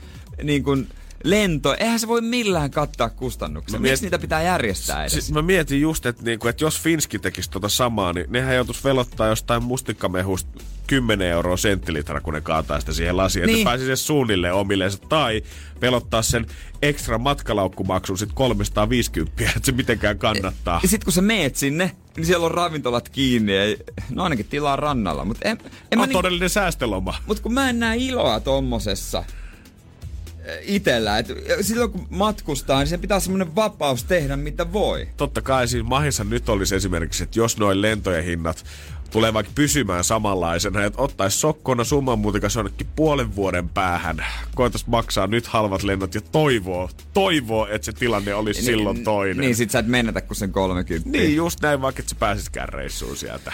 niin 0.42 0.62
kuin, 0.62 0.88
lento, 1.24 1.76
eihän 1.80 2.00
se 2.00 2.08
voi 2.08 2.20
millään 2.20 2.70
kattaa 2.70 3.08
kustannuksia. 3.11 3.78
Mä 3.78 3.82
Miksi 3.82 3.92
miet- 3.96 4.02
niitä 4.02 4.18
pitää 4.18 4.42
järjestää 4.42 5.00
edes? 5.00 5.12
Siis 5.12 5.32
mä 5.32 5.42
mietin 5.42 5.80
just, 5.80 6.06
että, 6.06 6.22
niinku, 6.22 6.48
että 6.48 6.64
jos 6.64 6.80
Finski 6.80 7.18
tekisi 7.18 7.50
tota 7.50 7.68
samaa, 7.68 8.12
niin 8.12 8.26
nehän 8.28 8.54
joutuisi 8.56 8.85
velottaa 8.85 9.26
jostain 9.26 9.62
mustikkamehusta 9.62 10.50
10 10.87 11.28
euroa 11.28 11.56
senttilitra, 11.56 12.20
kun 12.20 12.35
ne 12.35 12.40
kaataa 12.40 12.80
sitä 12.80 12.92
siihen 12.92 13.16
lasiin, 13.16 13.40
niin. 13.40 13.46
Niin. 13.46 13.58
että 13.61 13.70
pääsisi 13.70 13.90
edes 13.90 14.06
suunnilleen 14.06 14.54
omillensa. 14.54 14.98
Tai 15.08 15.42
velottaa 15.80 16.22
sen 16.22 16.46
ekstra 16.82 17.18
matkalaukkumaksun 17.18 18.18
sit 18.18 18.30
350, 18.35 19.42
että 19.56 19.61
se 19.62 19.72
mitenkään 19.72 20.18
kannattaa. 20.18 20.80
Ja 20.82 20.88
sit 20.88 21.04
kun 21.04 21.12
sä 21.12 21.22
meet 21.22 21.56
sinne, 21.56 21.90
niin 22.16 22.26
siellä 22.26 22.44
on 22.46 22.50
ravintolat 22.50 23.08
kiinni. 23.08 23.52
Ei, 23.56 23.76
no 24.11 24.22
ainakin 24.24 24.46
tilaa 24.46 24.76
rannalla, 24.76 25.24
mutta 25.24 25.48
en, 25.48 25.58
en 25.92 25.98
mä 25.98 26.02
On 26.02 26.08
niin, 26.08 26.16
todellinen 26.16 26.50
säästöloma. 26.50 27.14
mut 27.26 27.40
kun 27.40 27.54
mä 27.54 27.70
en 27.70 27.78
näe 27.80 27.96
iloa 27.96 28.40
tommosessa 28.40 29.24
itellä. 30.62 31.18
Et 31.18 31.26
silloin 31.61 31.90
kun 31.90 32.07
matkustaa, 32.11 32.78
niin 32.78 32.88
se 32.88 32.98
pitää 32.98 33.14
olla 33.14 33.24
semmonen 33.24 33.57
vapaus 33.57 34.05
tehdä 34.05 34.37
mitä 34.37 34.72
voi. 34.72 35.09
Totta 35.16 35.42
kai 35.42 35.68
siinä 35.68 35.88
mahissa 35.88 36.24
nyt 36.24 36.48
olisi 36.48 36.74
esimerkiksi, 36.74 37.22
että 37.22 37.38
jos 37.38 37.59
noin 37.59 37.83
lentojen 37.83 38.24
hinnat 38.24 38.64
tulee 39.11 39.35
vaikka 39.35 39.52
pysymään 39.55 40.05
samanlaisena, 40.05 40.85
että 40.85 41.02
ottaisi 41.02 41.38
sokkona 41.38 41.85
summan 41.85 42.18
muutikas 42.18 42.55
jonnekin 42.55 42.87
puolen 42.96 43.37
vuoden 43.37 43.68
päähän, 43.68 44.26
koitais 44.55 44.87
maksaa 44.87 45.26
nyt 45.26 45.46
halvat 45.46 45.83
lennot 45.83 46.14
ja 46.14 46.20
toivoo, 46.20 46.90
toivoo, 47.12 47.66
että 47.66 47.85
se 47.85 47.92
tilanne 47.92 48.35
olisi 48.35 48.62
silloin 48.62 49.05
toinen. 49.05 49.37
Niin 49.37 49.57
sit 49.57 49.70
sä 49.70 49.78
et 49.78 49.87
menetä 49.87 50.20
kuin 50.20 50.37
sen 50.37 50.52
30. 50.52 51.11
Niin, 51.11 51.37
just 51.37 51.61
näin, 51.61 51.81
vaikka 51.81 52.00
et 52.00 52.09
sä 52.09 52.16
pääsiskään 52.18 52.68
reissuun 52.68 53.16
sieltä. 53.16 53.52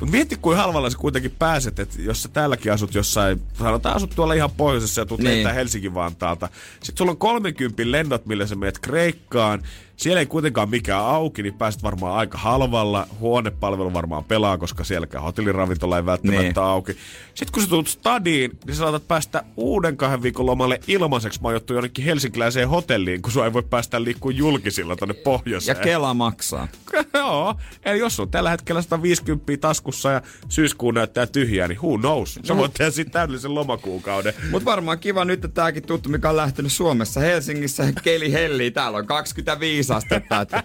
Mutta 0.00 0.06
mieti, 0.16 0.36
kuin 0.36 0.56
halvalla 0.56 0.90
sä 0.90 0.98
kuitenkin 0.98 1.30
pääset, 1.30 1.78
että 1.78 2.02
jos 2.02 2.22
sä 2.22 2.28
täälläkin 2.28 2.72
asut 2.72 2.94
jossain, 2.94 3.42
sanotaan 3.58 3.96
asut 3.96 4.10
tuolla 4.16 4.34
ihan 4.34 4.50
pohjoisessa 4.50 5.00
ja 5.00 5.06
tulet 5.06 5.24
Niin. 5.24 5.44
niin. 5.44 5.54
Helsinki-Vantaalta. 5.54 6.48
Sitten 6.80 6.96
sulla 6.98 7.10
on 7.10 7.16
30 7.16 7.82
lennot, 7.84 8.26
millä 8.26 8.46
sä 8.46 8.54
meet 8.54 8.78
Kreikkaan. 8.78 9.62
Siellä 9.96 10.20
ei 10.20 10.26
kuitenkaan 10.26 10.70
mikään 10.70 11.04
auki, 11.04 11.42
niin 11.42 11.54
pääset 11.54 11.82
varmaan 11.82 12.14
aika 12.18 12.38
halvalla. 12.38 13.06
Huonepalvelu 13.20 13.92
varmaan 13.92 14.24
pelaa, 14.24 14.58
koska 14.58 14.84
sielläkään 14.84 15.24
hotelliravintola 15.24 15.96
ei 15.96 16.06
välttämättä 16.06 16.42
Niin. 16.42 16.58
auki. 16.58 16.92
Sitten 17.34 17.52
kun 17.52 17.62
sä 17.62 17.68
tulet 17.68 17.86
stadiin, 17.86 18.50
niin 18.66 18.74
sä 18.74 18.78
saatat 18.78 19.08
päästä 19.08 19.44
uuden 19.56 19.96
kahden 19.96 20.22
viikon 20.22 20.46
lomalle 20.46 20.80
ilmaiseksi 20.88 21.40
majoittua 21.42 21.76
jonnekin 21.76 22.04
helsinkiläiseen 22.04 22.68
hotelliin, 22.68 23.22
kun 23.22 23.32
sua 23.32 23.44
ei 23.44 23.52
voi 23.52 23.62
päästä 23.62 24.04
liikkuun 24.04 24.36
julkisilla 24.36 24.96
tonne 24.96 25.14
Ja 25.18 25.22
pohjoiseen. 25.24 25.76
Kela 25.76 26.14
maksaa. 26.14 26.68
Joo, 27.14 27.54
eli 27.84 27.98
jos 27.98 28.20
on 28.20 28.28
tällä 28.30 28.50
hetkellä 28.50 28.82
150 28.82 29.56
taskussa 29.60 30.10
ja 30.10 30.22
syyskuun 30.48 30.94
näyttää 30.94 31.26
tyhjää, 31.26 31.68
niin 31.68 31.78
who 31.78 31.98
knows? 31.98 32.40
Sä 32.44 32.56
voit 32.56 32.74
tehdä 32.74 32.90
sitten 32.90 33.12
täydellisen 33.12 33.54
lomakuukauden. 33.54 34.34
Mut 34.50 34.64
varmaan 34.64 34.98
kiva 34.98 35.24
nyt, 35.24 35.44
että 35.44 35.54
tääkin 35.54 35.82
tuttu, 35.86 36.08
mikä 36.08 36.30
on 36.30 36.36
lähtenyt 36.36 36.72
Suomessa. 36.72 37.20
Helsingissä 37.20 37.92
keli 38.02 38.32
hellii. 38.32 38.70
Täällä 38.70 38.98
on 38.98 39.06
25 39.06 39.83
astetta. 39.90 40.40
Että 40.40 40.62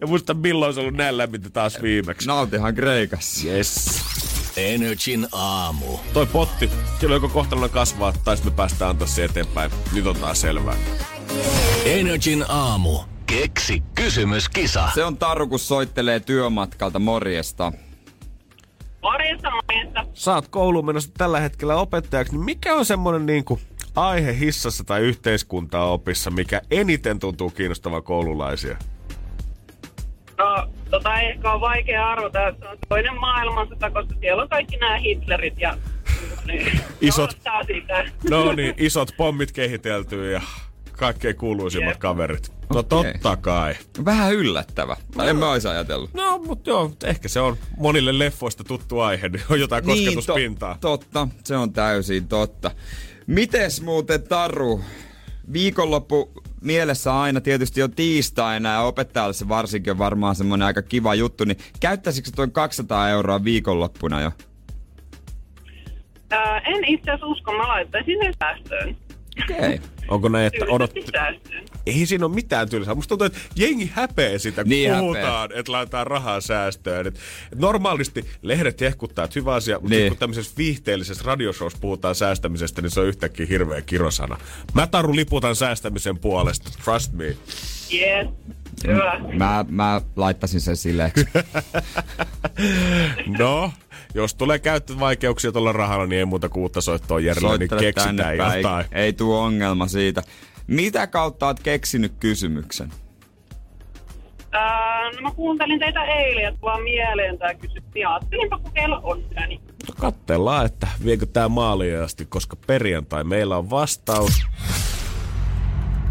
Ja 0.00 0.06
muista 0.06 0.34
milloin 0.34 0.74
se 0.74 0.80
on 0.80 0.84
ollut 0.84 0.96
näin 0.96 1.18
lämmintä 1.18 1.50
taas 1.50 1.82
viimeksi. 1.82 2.28
nautihan 2.28 2.74
Kreikassa. 2.74 3.48
Yes. 3.48 4.02
Energin 4.56 5.26
aamu. 5.32 5.98
Toi 6.12 6.26
potti, 6.26 6.70
sillä 7.00 7.14
joko 7.14 7.28
kohtalona 7.28 7.68
kasvaa, 7.68 8.12
tai 8.24 8.36
sitten 8.36 8.52
me 8.52 8.56
päästään 8.56 8.90
antaa 8.90 9.06
se 9.08 9.24
eteenpäin. 9.24 9.70
Nyt 9.92 10.06
on 10.06 10.16
taas 10.16 10.40
selvää. 10.40 10.76
Energin 11.84 12.44
aamu. 12.48 12.98
Keksi 13.26 13.82
kysymyskisa. 13.94 14.88
Se 14.94 15.04
on 15.04 15.16
Taru, 15.16 15.46
kun 15.46 15.58
soittelee 15.58 16.20
työmatkalta 16.20 16.98
morjesta. 16.98 17.72
Morjesta, 19.02 19.48
morjesta. 19.50 20.06
Sä 20.12 20.34
oot 20.34 20.48
kouluun 20.48 20.86
menossa 20.86 21.10
tällä 21.18 21.40
hetkellä 21.40 21.76
opettajaksi, 21.76 22.32
niin 22.32 22.44
mikä 22.44 22.74
on 22.74 22.84
semmonen 22.84 23.26
niinku 23.26 23.60
aihe 23.96 24.38
hissassa 24.38 24.84
tai 24.84 25.00
yhteiskuntaa 25.00 25.92
opissa, 25.92 26.30
mikä 26.30 26.60
eniten 26.70 27.18
tuntuu 27.18 27.50
kiinnostavan 27.50 28.02
koululaisia? 28.02 28.76
No, 30.38 30.68
tota 30.90 31.20
ei 31.20 31.30
ehkä 31.30 31.52
on 31.52 31.60
vaikea 31.60 32.08
arvata, 32.08 32.48
että 32.48 32.66
se 32.66 32.68
on 32.68 32.78
toinen 32.88 33.20
maailmansota, 33.20 33.90
koska 33.90 34.14
siellä 34.20 34.42
on 34.42 34.48
kaikki 34.48 34.76
nämä 34.76 34.96
Hitlerit 34.96 35.60
ja... 35.60 35.78
Niin, 36.46 36.80
Isot-. 37.10 37.36
No 38.30 38.52
niin, 38.52 38.74
isot 38.76 39.10
pommit 39.16 39.52
kehitelty 39.52 40.30
ja 40.30 40.40
kaikkein 40.92 41.36
kuuluisimmat 41.36 41.94
Jep. 41.94 41.98
kaverit. 41.98 42.52
No 42.74 42.82
totta 42.82 43.36
kai. 43.36 43.74
Vähän 44.04 44.34
yllättävä. 44.34 44.96
No. 45.16 45.24
En 45.24 45.36
mä 45.36 45.50
ois 45.50 45.66
ajatellut. 45.66 46.14
No, 46.14 46.38
mutta 46.38 46.70
joo, 46.70 46.90
ehkä 47.04 47.28
se 47.28 47.40
on 47.40 47.56
monille 47.76 48.18
leffoista 48.18 48.64
tuttu 48.64 49.00
aihe, 49.00 49.28
niin 49.28 49.42
on 49.50 49.60
jotain 49.60 49.84
kosketuspintaa. 49.84 50.72
Niin, 50.72 50.80
to, 50.80 50.96
totta, 50.96 51.28
se 51.44 51.56
on 51.56 51.72
täysin 51.72 52.28
totta. 52.28 52.70
Mites 53.32 53.82
muuten 53.82 54.22
Taru? 54.22 54.80
Viikonloppu 55.52 56.32
mielessä 56.60 57.20
aina 57.20 57.40
tietysti 57.40 57.82
on 57.82 57.92
tiistaina 57.92 58.72
ja 58.72 58.80
opettajalle 58.80 59.32
se 59.32 59.48
varsinkin 59.48 59.90
on 59.90 59.98
varmaan 59.98 60.34
semmoinen 60.34 60.66
aika 60.66 60.82
kiva 60.82 61.14
juttu, 61.14 61.44
niin 61.44 61.58
käyttäisikö 61.80 62.28
se 62.28 62.34
tuon 62.34 62.52
200 62.52 63.08
euroa 63.08 63.44
viikonloppuna 63.44 64.20
jo? 64.20 64.32
Ää, 66.30 66.58
en 66.58 66.84
itse 66.84 67.10
asiassa 67.10 67.26
usko, 67.26 67.52
mä 67.52 67.68
laittaisin 67.68 68.18
sen 68.22 68.34
säästöön. 68.38 68.96
Okei. 69.42 69.56
Okay. 69.58 69.78
Onko 70.08 70.28
näin, 70.28 70.46
että 70.46 70.64
odot... 70.68 70.90
Säästöön. 71.12 71.64
Ei 71.86 72.06
siinä 72.06 72.26
ole 72.26 72.34
mitään 72.34 72.68
tylsää. 72.68 72.94
Musta 72.94 73.08
tuntuu, 73.08 73.26
että 73.26 73.38
jengi 73.56 73.90
häpeä 73.94 74.38
sitä, 74.38 74.62
kun 74.64 74.70
Niin 74.70 74.94
puhutaan, 74.94 75.50
että 75.54 75.72
laitetaan 75.72 76.06
rahaa 76.06 76.40
säästöön. 76.40 77.06
Et, 77.06 77.18
normaalisti 77.54 78.24
lehdet 78.42 78.80
hehkuttaa, 78.80 79.24
että 79.24 79.40
hyvä 79.40 79.54
asia, 79.54 79.78
mutta 79.80 79.94
Niin. 79.96 80.08
kun 80.08 80.18
tämmöisessä 80.18 80.52
viihteellisessä 80.58 81.24
radioshows 81.26 81.74
puhutaan 81.80 82.14
säästämisestä, 82.14 82.82
niin 82.82 82.90
se 82.90 83.00
on 83.00 83.06
yhtäkkiä 83.06 83.46
hirveä 83.46 83.80
kirosana. 83.82 84.38
Mä 84.74 84.86
Taru 84.86 85.16
liputan 85.16 85.56
säästämisen 85.56 86.18
puolesta, 86.18 86.70
trust 86.84 87.12
me. 87.12 87.24
Yes. 87.24 88.28
Hyvä. 88.86 89.20
Mä, 89.38 89.64
mä 89.68 90.00
laittaisin 90.16 90.60
sen 90.60 90.76
silleen. 90.76 91.12
No, 93.38 93.72
jos 94.14 94.34
tulee 94.34 94.58
käyttövaikeuksia 94.58 95.52
tuolla 95.52 95.72
rahalla, 95.72 96.06
niin 96.06 96.18
ei 96.18 96.24
muuta 96.24 96.48
kuin 96.48 96.62
uutta 96.62 96.80
soittoa 96.80 97.20
Jerille, 97.20 97.58
niin 97.58 97.70
keksitään 97.80 98.36
jotain. 98.36 98.86
Ei 98.92 99.12
tuu 99.12 99.34
ongelma 99.36 99.88
siitä. 99.88 100.22
Mitä 100.66 101.06
kautta 101.06 101.46
oot 101.46 101.60
keksinyt 101.60 102.12
kysymyksen? 102.20 102.92
Ää, 104.52 105.10
no 105.12 105.20
mä 105.20 105.30
kuuntelin 105.30 105.78
teitä 105.78 106.04
eilen 106.04 106.44
ja 106.44 106.52
vaan 106.62 106.82
mieleen 106.82 107.38
tää 107.38 107.54
kysymys. 107.54 107.90
Ja 107.94 108.14
ajattelinpa 108.14 108.58
kokeilla 108.58 109.00
onneani. 109.02 109.60
No 109.88 109.94
katsellaan, 110.00 110.66
että 110.66 110.88
viekö 111.04 111.26
tää 111.26 111.48
maaliin 111.48 112.00
asti, 112.00 112.26
koska 112.26 112.56
perjantai 112.66 113.24
meillä 113.24 113.56
on 113.56 113.70
vastaus. 113.70 114.46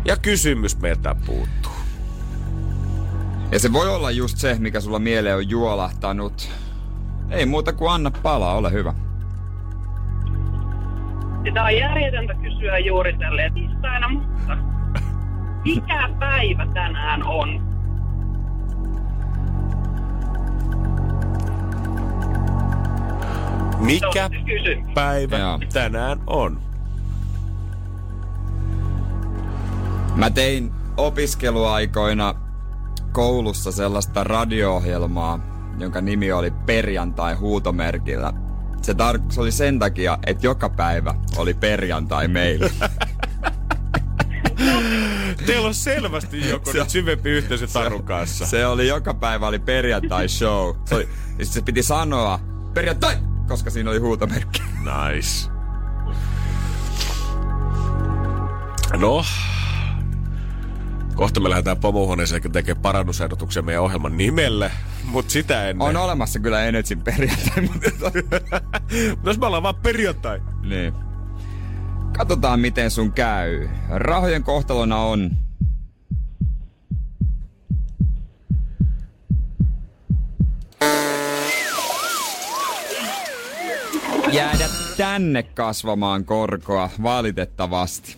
Ja 0.05 0.17
kysymys 0.17 0.79
meiltä 0.79 1.15
puuttuu. 1.25 1.71
Ja 3.51 3.59
se 3.59 3.73
voi 3.73 3.95
olla 3.95 4.11
just 4.11 4.37
se, 4.37 4.55
mikä 4.59 4.81
sulla 4.81 4.99
mieleen 4.99 5.35
on 5.35 5.49
juolahtanut. 5.49 6.49
Ei 7.29 7.45
muuta 7.45 7.73
kuin 7.73 7.91
anna 7.91 8.11
palaa, 8.11 8.55
ole 8.55 8.71
hyvä. 8.71 8.93
Sitä 11.43 11.63
on 11.63 11.75
järjetöntä 11.75 12.33
kysyä 12.33 12.79
juuri 12.79 13.17
tälleen 13.17 13.53
tiistaina, 13.53 14.09
mutta 14.09 14.57
mikä 15.65 16.09
päivä 16.19 16.67
tänään 16.73 17.23
on? 17.23 17.71
Mikä 23.79 24.29
päivä 24.93 25.37
Joo. 25.37 25.59
tänään 25.73 26.19
on? 26.27 26.61
Mä 30.15 30.29
tein 30.29 30.71
opiskeluaikoina 30.97 32.35
koulussa 33.11 33.71
sellaista 33.71 34.23
radio-ohjelmaa, 34.23 35.39
jonka 35.79 36.01
nimi 36.01 36.31
oli 36.31 36.51
Perjantai 36.51 37.33
huutomerkillä. 37.33 38.33
Se, 38.81 38.93
tar- 38.93 39.21
se 39.31 39.41
oli 39.41 39.51
sen 39.51 39.79
takia, 39.79 40.17
että 40.27 40.47
joka 40.47 40.69
päivä 40.69 41.15
oli 41.37 41.53
perjantai 41.53 42.27
meillä. 42.27 42.69
Teillä 45.45 45.67
on 45.67 45.73
selvästi 45.73 46.49
joku 46.49 46.71
Se- 46.71 46.79
nyt 46.79 46.89
syvempi 46.89 47.29
yhteisö 47.29 47.67
Tarun 47.67 48.03
kanssa. 48.03 48.45
Se 48.45 48.65
oli 48.65 48.87
joka 48.87 49.13
päivä 49.13 49.47
oli 49.47 49.59
perjantai 49.59 50.29
show. 50.29 50.75
Se, 50.85 50.95
oli, 50.95 51.09
sit 51.41 51.53
se 51.53 51.61
piti 51.61 51.83
sanoa 51.83 52.39
perjantai, 52.73 53.17
koska 53.47 53.69
siinä 53.69 53.89
oli 53.89 53.99
huutomerkki. 53.99 54.61
Nice. 54.79 55.49
No, 58.97 59.25
kohta 61.15 61.39
me 61.39 61.49
lähdetään 61.49 61.77
pomohuoneeseen 61.77 62.51
tekemään 62.51 62.81
parannusehdotuksen 62.81 63.65
meidän 63.65 63.83
ohjelman 63.83 64.17
nimelle, 64.17 64.71
mutta 65.11 65.31
sitä 65.31 65.69
ennen. 65.69 65.87
On 65.87 65.97
olemassa 65.97 66.39
kyllä 66.39 66.65
Energyn 66.65 67.01
perjantai, 67.01 67.61
mutta... 67.73 67.89
Mutta 69.09 69.25
jos 69.29 69.37
me 69.39 69.45
ollaan 69.45 69.63
vaan 69.63 69.75
perjantai. 69.75 70.41
niin. 70.63 70.93
Katsotaan 72.17 72.59
miten 72.59 72.91
sun 72.91 73.13
käy. 73.13 73.69
Rahojen 73.89 74.43
kohtalona 74.43 74.97
on 74.97 75.31
jäädä 84.31 84.65
tänne 84.97 85.43
kasvamaan 85.43 86.25
korkoa 86.25 86.89
valitettavasti. 87.03 88.17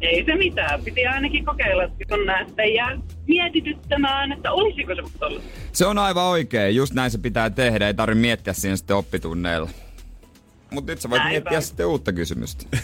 Ei 0.00 0.24
se 0.24 0.34
mitään. 0.34 0.82
Piti 0.84 1.06
ainakin 1.06 1.44
kokeilla, 1.44 1.88
kun 2.08 2.26
näistä 2.26 2.64
jää 2.64 2.98
mietityttämään, 3.26 4.32
että 4.32 4.52
olisiko 4.52 4.94
se 4.94 5.02
ollut. 5.24 5.42
Se 5.72 5.86
on 5.86 5.98
aivan 5.98 6.24
oikein, 6.24 6.76
just 6.76 6.94
näin 6.94 7.10
se 7.10 7.18
pitää 7.18 7.50
tehdä, 7.50 7.86
ei 7.86 7.94
tarvitse 7.94 8.20
miettiä 8.20 8.52
siinä 8.52 8.76
sitten 8.76 8.96
oppitunneilla. 8.96 9.70
Mutta 10.70 10.92
nyt 10.92 11.00
sä 11.00 11.10
voit 11.10 11.22
Näinpä. 11.22 11.32
miettiä 11.50 11.60
sitten 11.60 11.86
uutta 11.86 12.12
kysymystä. 12.12 12.64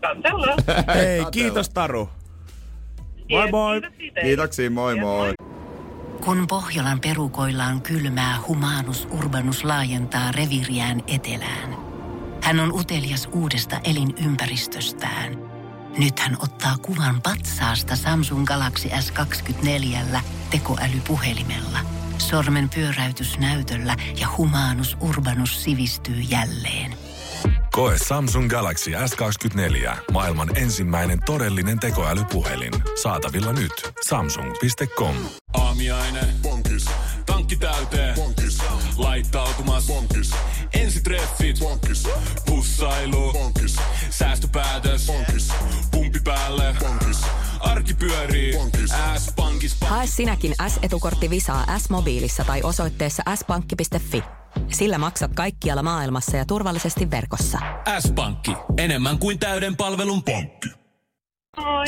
Katsellaan. 0.00 0.58
Hei, 0.94 1.24
kiitos 1.32 1.68
Taru. 1.68 2.08
Moi 3.30 3.50
moi. 3.50 3.80
Kiitoksia, 4.22 4.70
moi 4.70 4.96
moi. 4.96 5.32
Kun 6.24 6.46
Pohjolan 6.46 7.00
perukoillaan 7.00 7.82
kylmää, 7.82 8.38
humanus 8.48 9.08
urbanus 9.10 9.64
laajentaa 9.64 10.32
reviriään 10.32 11.02
etelään. 11.06 11.76
Hän 12.42 12.60
on 12.60 12.72
utelias 12.72 13.28
uudesta 13.32 13.80
elinympäristöstään. 13.84 15.49
Nyt 15.98 16.18
hän 16.18 16.36
ottaa 16.42 16.78
kuvan 16.78 17.22
patsaasta 17.22 17.96
Samsung 17.96 18.46
Galaxy 18.46 18.88
S24 18.88 20.18
tekoälypuhelimella. 20.50 21.78
Sormen 22.18 22.68
pyöräytys 22.68 23.38
näytöllä 23.38 23.96
ja 24.20 24.28
humanus 24.36 24.96
urbanus 25.00 25.64
sivistyy 25.64 26.20
jälleen. 26.20 26.94
Koe 27.72 27.96
Samsung 28.08 28.50
Galaxy 28.50 28.90
S24. 28.90 29.96
Maailman 30.12 30.56
ensimmäinen 30.56 31.18
todellinen 31.26 31.78
tekoälypuhelin. 31.78 32.72
Saatavilla 33.02 33.52
nyt. 33.52 33.72
Samsung.com. 34.08 35.14
Aamiaine. 35.54 36.20
Bonkis. 36.42 36.86
Tankki 37.26 37.56
täyteen. 37.56 38.14
Bonkis. 38.14 38.58
Laittautumas. 38.96 39.86
Bonkis. 39.86 40.30
Ensitreffit. 40.72 41.58
Bonkis. 41.58 42.08
Pussailu. 42.46 43.32
Bonkis. 43.32 43.76
Säästöpäätös. 44.20 45.06
Bonkis. 45.06 45.52
Pumpi 45.90 46.20
päälle. 46.24 46.74
Bonkis. 46.80 47.20
Arki 47.60 47.94
pyörii. 47.94 48.52
Bonkis. 48.52 48.90
S-pankis. 49.16 49.76
Hae 49.80 50.06
sinäkin 50.06 50.54
S-etukortti 50.68 51.30
Visaa 51.30 51.78
S-mobiilissa 51.78 52.44
tai 52.44 52.62
osoitteessa 52.62 53.22
s-pankki.fi. 53.36 54.22
Sillä 54.72 54.98
maksat 54.98 55.30
kaikkialla 55.34 55.82
maailmassa 55.82 56.36
ja 56.36 56.44
turvallisesti 56.44 57.10
verkossa. 57.10 57.58
S-pankki. 58.00 58.52
Enemmän 58.78 59.18
kuin 59.18 59.38
täyden 59.38 59.76
palvelun 59.76 60.22
pankki. 60.22 60.68
Moi. 61.56 61.86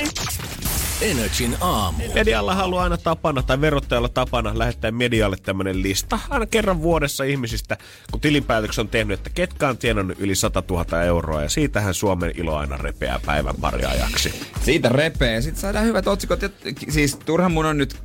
Energin 1.02 1.56
aamu. 1.60 2.02
Medialla 2.14 2.54
haluaa 2.54 2.82
aina 2.82 2.96
tapana, 2.96 3.42
tai 3.42 3.60
verottajalla 3.60 4.08
tapana, 4.08 4.58
lähettää 4.58 4.90
medialle 4.90 5.36
tämmönen 5.42 5.82
lista 5.82 6.18
aina 6.30 6.46
kerran 6.46 6.82
vuodessa 6.82 7.24
ihmisistä, 7.24 7.76
kun 8.10 8.20
tilinpäätöksen 8.20 8.82
on 8.82 8.88
tehnyt, 8.88 9.20
että 9.20 9.30
ketkä 9.34 9.68
on 9.68 9.78
tienannut 9.78 10.20
yli 10.20 10.34
100 10.34 10.62
000 10.70 11.02
euroa, 11.02 11.42
ja 11.42 11.48
siitähän 11.48 11.94
Suomen 11.94 12.32
ilo 12.36 12.56
aina 12.56 12.76
repeää 12.76 13.20
päivän 13.26 13.54
pari 13.60 13.84
ajaksi. 13.84 14.34
Siitä 14.64 14.88
repee. 14.88 15.42
Sitten 15.42 15.60
saadaan 15.60 15.84
hyvät 15.84 16.06
otsikot. 16.06 16.42
Ja, 16.42 16.48
siis 16.88 17.16
turhan 17.16 17.52
mun 17.52 17.66
on 17.66 17.78
nyt 17.78 17.96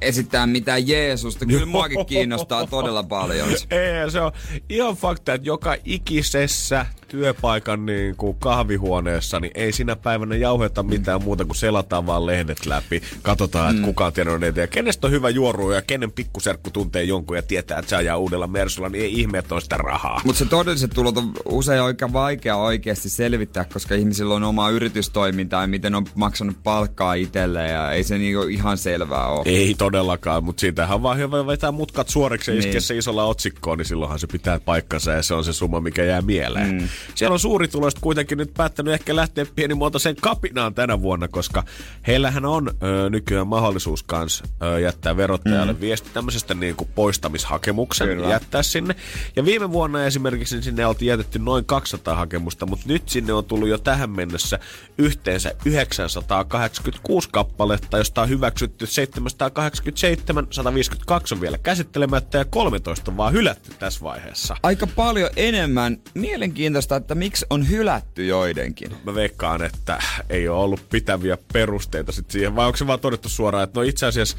esittää 0.00 0.46
mitään 0.46 0.88
Jeesusta. 0.88 1.46
Kyllä 1.46 1.66
muakin 1.76 2.06
kiinnostaa 2.06 2.66
todella 2.66 3.02
paljon. 3.02 3.48
Ei, 3.48 4.10
se 4.10 4.20
on 4.20 4.32
ihan 4.68 4.96
fakta, 4.96 5.34
että 5.34 5.48
joka 5.48 5.76
ikisessä 5.84 6.86
työpaikan 7.08 7.86
niin 7.86 8.16
kuin 8.16 8.36
kahvihuoneessa, 8.38 9.40
niin 9.40 9.52
ei 9.54 9.72
sinä 9.72 9.96
päivänä 9.96 10.36
jauheta 10.36 10.82
mitään 10.82 11.22
muuta 11.22 11.44
kuin 11.44 11.56
selataan 11.56 12.06
vaan 12.06 12.26
lehdet 12.26 12.66
läpi. 12.66 13.02
Katsotaan, 13.22 13.70
että 13.70 13.86
kuka 13.86 14.12
on 14.34 14.40
niitä 14.40 14.60
ja 14.60 14.66
kenestä 14.66 15.06
on 15.06 15.10
hyvä 15.12 15.28
juoru 15.30 15.70
ja 15.70 15.82
kenen 15.82 16.12
pikkuserkku 16.12 16.70
tuntee 16.70 17.02
jonkun 17.04 17.36
ja 17.36 17.42
tietää, 17.42 17.78
että 17.78 17.88
se 17.88 17.96
ajaa 17.96 18.16
uudella 18.16 18.46
Mersulla, 18.46 18.88
niin 18.88 19.04
ei 19.04 19.20
ihme, 19.20 19.38
että 19.38 19.54
on 19.54 19.62
sitä 19.62 19.76
rahaa. 19.76 20.20
Mutta 20.24 20.38
se 20.38 20.44
todelliset 20.44 20.90
tulot 20.94 21.16
on 21.16 21.32
usein 21.44 21.82
aika 21.82 22.12
vaikea 22.12 22.56
oikeasti 22.56 23.08
selvittää, 23.08 23.64
koska 23.72 23.94
ihmisillä 23.94 24.34
on 24.34 24.44
oma 24.44 24.70
yritystoiminta 24.70 25.56
ja 25.56 25.66
miten 25.66 25.94
on 25.94 26.06
maksanut 26.14 26.56
palkkaa 26.64 27.14
itselleen 27.14 27.72
ja 27.72 27.92
ei 27.92 28.04
se 28.04 28.18
niinku 28.18 28.42
ihan 28.42 28.78
selvää 28.78 29.26
ole. 29.26 29.42
Ei 29.44 29.74
todellakaan, 29.78 30.44
mutta 30.44 30.60
siitähän 30.60 30.94
on 30.94 31.02
vaan 31.02 31.18
hyvä 31.18 31.46
vetää 31.46 31.72
mutkat 31.72 32.08
suoriksi 32.08 32.50
ja 32.56 32.60
Niin. 32.60 32.82
se 32.82 32.96
isolla 32.96 33.24
otsikkoon, 33.24 33.78
niin 33.78 33.86
silloinhan 33.86 34.18
se 34.18 34.26
pitää 34.26 34.60
paikkansa 34.60 35.12
ja 35.12 35.22
se 35.22 35.34
on 35.34 35.44
se 35.44 35.52
summa, 35.52 35.80
mikä 35.80 36.04
jää 36.04 36.22
mieleen. 36.22 36.72
Mm. 36.72 36.88
Siellä 37.14 37.32
on 37.32 37.40
suurituloiset 37.40 38.00
kuitenkin 38.00 38.38
nyt 38.38 38.54
päättänyt 38.54 38.94
ehkä 38.94 39.16
lähteä 39.16 39.46
pienimuotoiseen 39.54 40.16
kapinaan 40.16 40.74
tänä 40.74 41.00
vuonna, 41.00 41.28
koska 41.28 41.64
heillähän 42.06 42.44
on 42.44 42.68
ö, 42.82 43.10
nykyään 43.10 43.46
mahdollisuus 43.46 44.02
kans 44.02 44.42
ö, 44.62 44.80
jättää 44.80 45.16
verottajalle 45.16 45.72
mm. 45.72 45.80
viesti 45.80 46.10
tämmöisestä 46.14 46.54
niin 46.54 46.76
kuin 46.76 46.90
poistamishakemuksen 46.94 48.08
Kyllä. 48.08 48.28
jättää 48.28 48.62
sinne. 48.62 48.96
Ja 49.36 49.44
viime 49.44 49.72
vuonna 49.72 50.04
esimerkiksi 50.04 50.54
niin 50.54 50.62
sinne 50.62 50.86
oltiin 50.86 51.08
jätetty 51.08 51.38
noin 51.38 51.64
200 51.64 52.14
hakemusta, 52.14 52.66
mutta 52.66 52.84
nyt 52.88 53.08
sinne 53.08 53.32
on 53.32 53.44
tullut 53.44 53.68
jo 53.68 53.78
tähän 53.78 54.10
mennessä 54.10 54.58
yhteensä 54.98 55.54
986 55.64 57.28
kappaletta, 57.32 57.98
josta 57.98 58.22
on 58.22 58.28
hyväksytty 58.28 58.86
787, 58.86 60.46
152 60.50 61.34
on 61.34 61.40
vielä 61.40 61.58
käsittelemättä 61.58 62.38
ja 62.38 62.44
13 62.44 63.10
on 63.10 63.16
vaan 63.16 63.32
hylätty 63.32 63.70
tässä 63.78 64.00
vaiheessa. 64.00 64.56
Aika 64.62 64.86
paljon 64.86 65.30
enemmän. 65.36 65.98
Mielenkiintoista, 66.14 66.87
että 66.96 67.14
miksi 67.14 67.46
on 67.50 67.68
hylätty 67.68 68.26
joidenkin. 68.26 68.96
Mä 69.04 69.14
veikkaan, 69.14 69.64
että 69.64 70.02
ei 70.30 70.48
ole 70.48 70.58
ollut 70.58 70.88
pitäviä 70.90 71.38
perusteita 71.52 72.12
sit 72.12 72.30
siihen, 72.30 72.56
vai 72.56 72.66
onko 72.66 72.76
se 72.76 72.86
vaan 72.86 73.00
todettu 73.00 73.28
suoraan, 73.28 73.64
että 73.64 73.80
no 73.80 73.84
itse 73.84 74.06
asiassa 74.06 74.36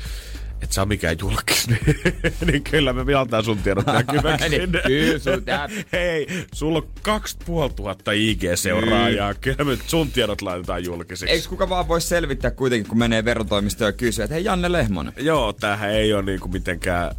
et 0.61 0.71
saa 0.71 0.85
mikään 0.85 1.15
julkis, 1.19 1.67
niin, 1.67 1.81
niin 2.51 2.63
kyllä 2.63 2.93
me 2.93 3.15
antaa 3.15 3.43
sun 3.43 3.57
tiedot 3.57 3.85
näkyväksi. 3.85 4.49
Niin, 4.49 4.69
kyllä 4.87 5.19
sun 5.19 5.43
Hei, 5.91 6.27
sulla 6.53 6.77
on 6.77 6.87
2500 7.01 8.13
IG-seuraajaa, 8.13 9.33
kyllä 9.41 9.63
me 9.63 9.77
sun 9.87 10.11
tiedot 10.11 10.41
laitetaan 10.41 10.83
julkisiksi. 10.83 11.33
Eikö 11.33 11.49
kuka 11.49 11.69
vaan 11.69 11.87
voi 11.87 12.01
selvittää 12.01 12.51
kuitenkin, 12.51 12.89
kun 12.89 12.97
menee 12.97 13.25
verotoimistoon 13.25 13.87
ja 13.89 13.93
kysyy, 13.93 14.23
että 14.23 14.33
hei 14.33 14.43
Janne 14.43 14.71
Lehmonen. 14.71 15.13
Joo, 15.17 15.53
tämähän 15.53 15.89
ei 15.89 16.13
ole 16.13 16.23
niinku 16.23 16.47
mitenkään, 16.47 17.11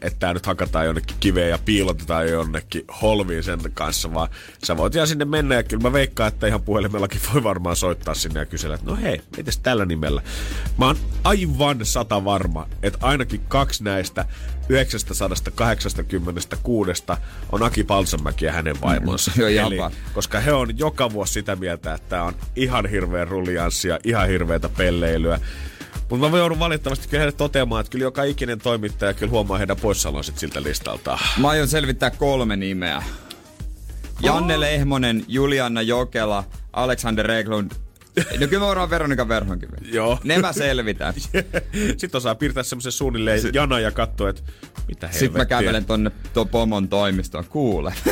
että 0.00 0.18
tää 0.18 0.34
nyt 0.34 0.46
hakataan 0.46 0.86
jonnekin 0.86 1.16
kiveen 1.20 1.50
ja 1.50 1.58
piilotetaan 1.64 2.28
jonnekin 2.28 2.84
holviin 3.02 3.42
sen 3.42 3.60
kanssa, 3.74 4.14
vaan 4.14 4.28
sä 4.64 4.76
voit 4.76 4.94
ihan 4.94 5.08
sinne 5.08 5.24
mennä 5.24 5.54
ja 5.54 5.62
kyllä 5.62 5.82
mä 5.82 5.92
veikkaan, 5.92 6.28
että 6.28 6.46
ihan 6.46 6.62
puhelimellakin 6.62 7.20
voi 7.34 7.42
varmaan 7.42 7.76
soittaa 7.76 8.14
sinne 8.14 8.40
ja 8.40 8.46
kysellä, 8.46 8.74
että 8.74 8.90
no 8.90 8.96
hei, 8.96 9.20
mites 9.36 9.58
tällä 9.58 9.84
nimellä? 9.84 10.22
Mä 10.78 10.86
oon 10.86 10.96
aivan 11.24 11.78
sata 11.82 12.24
varma, 12.24 12.66
että 12.86 13.06
ainakin 13.06 13.40
kaksi 13.48 13.84
näistä 13.84 14.24
986 14.68 17.04
on 17.52 17.62
Aki 17.62 17.84
Palsamäki 17.84 18.44
ja 18.44 18.52
hänen 18.52 18.80
vaimonsa. 18.80 19.32
Joo, 19.36 19.48
Eli, 19.48 19.78
koska 20.14 20.40
he 20.40 20.52
on 20.52 20.78
joka 20.78 21.12
vuosi 21.12 21.32
sitä 21.32 21.56
mieltä, 21.56 21.94
että 21.94 22.08
tää 22.08 22.24
on 22.24 22.34
ihan 22.56 22.86
hirveän 22.86 23.28
ruljanssia, 23.28 23.98
ihan 24.04 24.28
hirveätä 24.28 24.68
pelleilyä. 24.68 25.40
Mutta 26.10 26.28
mä 26.28 26.38
joudun 26.38 26.58
valitettavasti 26.58 27.08
kyllä 27.08 27.20
heille 27.20 27.36
toteamaan, 27.36 27.80
että 27.80 27.90
kyllä 27.90 28.04
joka 28.04 28.22
ikinen 28.22 28.58
toimittaja 28.58 29.14
kyllä 29.14 29.30
huomaa 29.30 29.58
heidän 29.58 29.76
poissaolon 29.76 30.24
sit 30.24 30.38
siltä 30.38 30.62
listalta. 30.62 31.18
Mä 31.38 31.48
aion 31.48 31.68
selvittää 31.68 32.10
kolme 32.10 32.56
nimeä. 32.56 33.02
Janne 34.20 34.60
Lehmonen, 34.60 35.24
Julianna 35.28 35.82
Jokela, 35.82 36.44
Alexander 36.72 37.26
Reglund. 37.26 37.72
No 38.16 38.46
kyllä 38.46 38.60
me 38.60 38.66
voidaan 38.66 38.90
Veronika 38.90 39.28
Verhonkivi. 39.28 39.76
Joo. 39.92 40.18
Ne 40.24 40.38
mä 40.38 40.52
selvitän. 40.52 41.14
Sitten 41.98 42.18
osaa 42.18 42.34
piirtää 42.34 42.62
semmoisen 42.62 42.92
suunnilleen 42.92 43.40
jana 43.52 43.80
ja 43.80 43.90
katsoa, 43.90 44.30
että 44.30 44.42
mitä 44.88 45.06
helvettiä. 45.06 45.10
Sitten 45.12 45.40
mä 45.40 45.44
kävelen 45.44 45.84
tonne 45.84 46.10
to 46.32 46.44
pomon 46.44 46.88
toimistoon. 46.88 47.44
Kuule. 47.48 47.94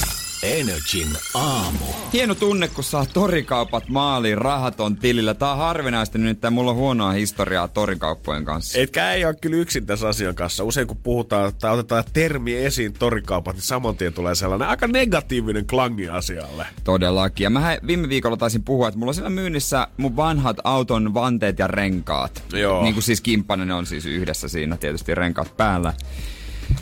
Energin 0.42 1.08
aamu. 1.34 1.84
Hieno 2.12 2.34
tunne, 2.34 2.68
kun 2.68 2.84
saa 2.84 3.06
torikaupat 3.06 3.88
maaliin, 3.88 4.38
rahat 4.38 4.80
on 4.80 4.96
tilillä. 4.96 5.34
Tää 5.34 5.52
on 5.52 5.58
harvinaista 5.58 6.18
nyt, 6.18 6.30
että 6.30 6.50
mulla 6.50 6.70
on 6.70 6.76
huonoa 6.76 7.12
historiaa 7.12 7.68
torikauppojen 7.68 8.44
kanssa. 8.44 8.78
Etkä 8.78 9.12
ei 9.12 9.24
ole 9.24 9.34
kyllä 9.34 9.56
yksin 9.56 9.86
tässä 9.86 10.08
asian 10.08 10.34
kanssa. 10.34 10.64
Usein 10.64 10.86
kun 10.86 10.96
puhutaan 10.96 11.52
tai 11.60 11.72
otetaan 11.72 12.04
termi 12.12 12.56
esiin 12.56 12.92
torikaupat, 12.92 13.56
niin 13.56 13.62
saman 13.62 13.96
tien 13.96 14.12
tulee 14.12 14.34
sellainen 14.34 14.68
aika 14.68 14.86
negatiivinen 14.86 15.66
klangi 15.66 16.08
asialle. 16.08 16.66
Todellakin. 16.84 17.44
Ja 17.44 17.50
mä 17.50 17.78
viime 17.86 18.08
viikolla 18.08 18.36
taisin 18.36 18.62
puhua, 18.62 18.88
että 18.88 18.98
mulla 18.98 19.10
on 19.10 19.14
siellä 19.14 19.30
myynnissä 19.30 19.88
mun 19.96 20.16
vanhat 20.16 20.56
auton 20.64 21.14
vanteet 21.14 21.58
ja 21.58 21.66
renkaat. 21.66 22.44
Joo. 22.52 22.82
Niin 22.82 22.94
kuin 22.94 23.04
siis 23.04 23.20
kimppanen 23.20 23.68
ne 23.68 23.74
on 23.74 23.86
siis 23.86 24.06
yhdessä 24.06 24.48
siinä 24.48 24.76
tietysti 24.76 25.14
renkaat 25.14 25.56
päällä. 25.56 25.92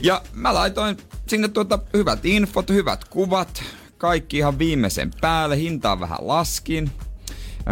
Ja 0.02 0.22
mä 0.32 0.54
laitoin 0.54 0.96
sinne 1.26 1.48
tuota 1.48 1.78
hyvät 1.94 2.24
infot, 2.26 2.70
hyvät 2.70 3.04
kuvat, 3.04 3.62
kaikki 3.98 4.38
ihan 4.38 4.58
viimeisen 4.58 5.10
päälle. 5.20 5.56
Hintaa 5.56 6.00
vähän 6.00 6.18
laskin. 6.20 6.90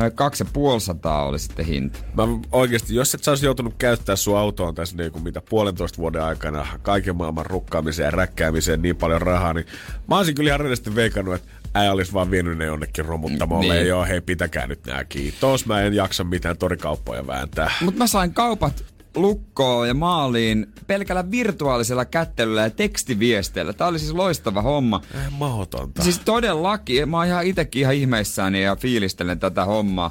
Ö, 0.03 0.11
Kaksi 0.11 0.45
ja 0.45 0.51
puoli 0.53 0.81
sataa 0.81 1.27
oli 1.27 1.39
sitten 1.39 1.67
hinta. 1.67 1.99
Mä 2.15 2.23
oikeasti, 2.53 2.95
jos 2.95 3.15
et 3.15 3.25
sä 3.25 3.31
olisi 3.31 3.47
joutunut 3.47 3.75
käyttää 3.79 4.17
sun 4.17 4.39
autoon 4.39 4.75
tässä 4.75 4.97
niin 4.97 5.13
kuin 5.13 5.23
mitä 5.25 5.41
puolentoista 5.49 5.99
vuoden 5.99 6.23
aikana 6.23 6.67
kaiken 6.83 7.17
maailman 7.17 7.47
rukkaamiseen 7.47 8.05
ja 8.05 8.11
räkkäämiseen 8.11 8.83
niin 8.83 8.97
paljon 8.97 9.23
rahaa, 9.23 9.53
niin 9.53 9.67
mä 10.09 10.17
olisin 10.17 10.35
kyllä 10.35 10.49
ihan 10.49 10.61
rehellisesti 10.61 10.95
veikannut, 10.95 11.35
että 11.35 11.49
äijä 11.75 11.93
olisi 11.93 12.13
vaan 12.13 12.31
vienyt 12.31 12.59
ne 12.59 12.65
jonnekin 12.65 13.05
romuttamolle. 13.05 13.73
Niin. 13.73 13.75
Niin. 13.75 13.89
Joo, 13.89 14.05
hei, 14.05 14.21
pitäkää 14.21 14.67
nyt 14.67 14.87
nää 14.87 15.05
kiitos. 15.05 15.67
Mä 15.67 15.81
en 15.81 15.95
jaksa 15.95 16.25
mitään 16.25 16.59
torikauppoja 16.59 17.27
vääntää. 17.27 17.71
Mutta 17.81 17.99
mä 17.99 18.07
sain 18.07 18.35
kaupat 18.35 18.85
lukkoon 19.17 19.89
ja 19.89 19.95
maaliin 19.95 20.67
pelkällä 20.87 21.31
virtuaalisella 21.31 22.05
kättelyllä 22.05 22.63
ja 22.63 22.71
tekstiviesteillä. 22.71 23.73
Tää 23.73 23.87
oli 23.87 23.99
siis 23.99 24.13
loistava 24.13 24.63
homma. 24.63 25.01
Eh, 25.15 25.21
mahdotonta. 25.31 26.03
Siis 26.03 26.19
todellakin, 26.19 27.09
mä 27.09 27.17
oon 27.17 27.27
ihan 27.27 27.47
itekin 27.47 27.81
ihan 27.81 27.95
ihmeissäni 27.95 28.63
ja 28.63 28.77
fiilistelen 28.77 29.39
tätä 29.39 29.65
hommaa. 29.65 30.11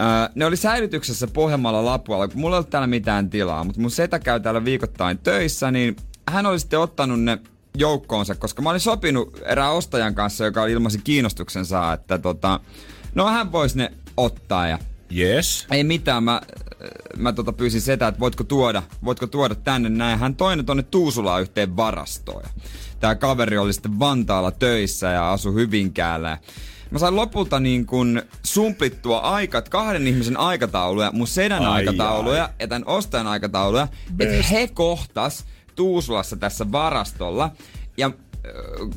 Öö, 0.00 0.06
ne 0.34 0.46
oli 0.46 0.56
säilytyksessä 0.56 1.26
Pohjanmaalla 1.26 1.84
Lapualla, 1.84 2.28
kun 2.28 2.40
mulla 2.40 2.56
ei 2.56 2.58
ollut 2.58 2.70
täällä 2.70 2.86
mitään 2.86 3.30
tilaa, 3.30 3.64
mutta 3.64 3.80
mun 3.80 3.90
setä 3.90 4.18
käy 4.18 4.40
täällä 4.40 4.64
viikoittain 4.64 5.18
töissä, 5.18 5.70
niin 5.70 5.96
hän 6.28 6.46
oli 6.46 6.60
sitten 6.60 6.78
ottanut 6.78 7.20
ne 7.20 7.38
joukkoonsa, 7.76 8.34
koska 8.34 8.62
mä 8.62 8.70
olin 8.70 8.80
sopinut 8.80 9.38
erään 9.44 9.72
ostajan 9.72 10.14
kanssa, 10.14 10.44
joka 10.44 10.66
ilmaisi 10.66 11.00
kiinnostuksensa, 11.04 11.92
että 11.92 12.18
tota, 12.18 12.60
no 13.14 13.26
hän 13.26 13.52
voisi 13.52 13.78
ne 13.78 13.92
ottaa 14.16 14.68
ja 14.68 14.78
Yes. 15.16 15.66
ei 15.70 15.84
mitään, 15.84 16.24
mä, 16.24 16.40
mä 17.16 17.32
tota 17.32 17.52
pyysin 17.52 17.80
sitä, 17.80 18.08
että 18.08 18.20
voitko 18.20 18.44
tuoda, 18.44 18.82
voitko 19.04 19.26
tuoda 19.26 19.54
tänne 19.54 19.88
näin. 19.88 20.18
Hän 20.18 20.36
toi 20.36 20.56
ne 20.56 20.62
tonne 20.62 20.82
Tuusulaan 20.82 21.42
yhteen 21.42 21.76
varastoon. 21.76 22.42
Tää 23.00 23.14
kaveri 23.14 23.58
oli 23.58 23.72
sitten 23.72 23.98
Vantaalla 23.98 24.50
töissä 24.50 25.08
ja 25.08 25.32
asui 25.32 25.54
Hyvinkäällä. 25.54 26.38
Mä 26.90 26.98
sain 26.98 27.16
lopulta 27.16 27.60
niin 27.60 27.86
kun 27.86 28.22
sumplittua 28.42 29.18
aikat, 29.18 29.68
kahden 29.68 30.06
ihmisen 30.06 30.36
aikatauluja, 30.36 31.10
mun 31.12 31.26
sedän 31.26 31.62
Ai 31.62 31.68
aikatauluja 31.68 32.44
ai. 32.44 32.50
ja 32.58 32.68
tämän 32.68 32.86
ostajan 32.86 33.26
aikatauluja, 33.26 33.88
että 34.18 34.42
he 34.42 34.68
kohtas 34.74 35.44
Tuusulassa 35.76 36.36
tässä 36.36 36.72
varastolla. 36.72 37.50
Ja 37.96 38.10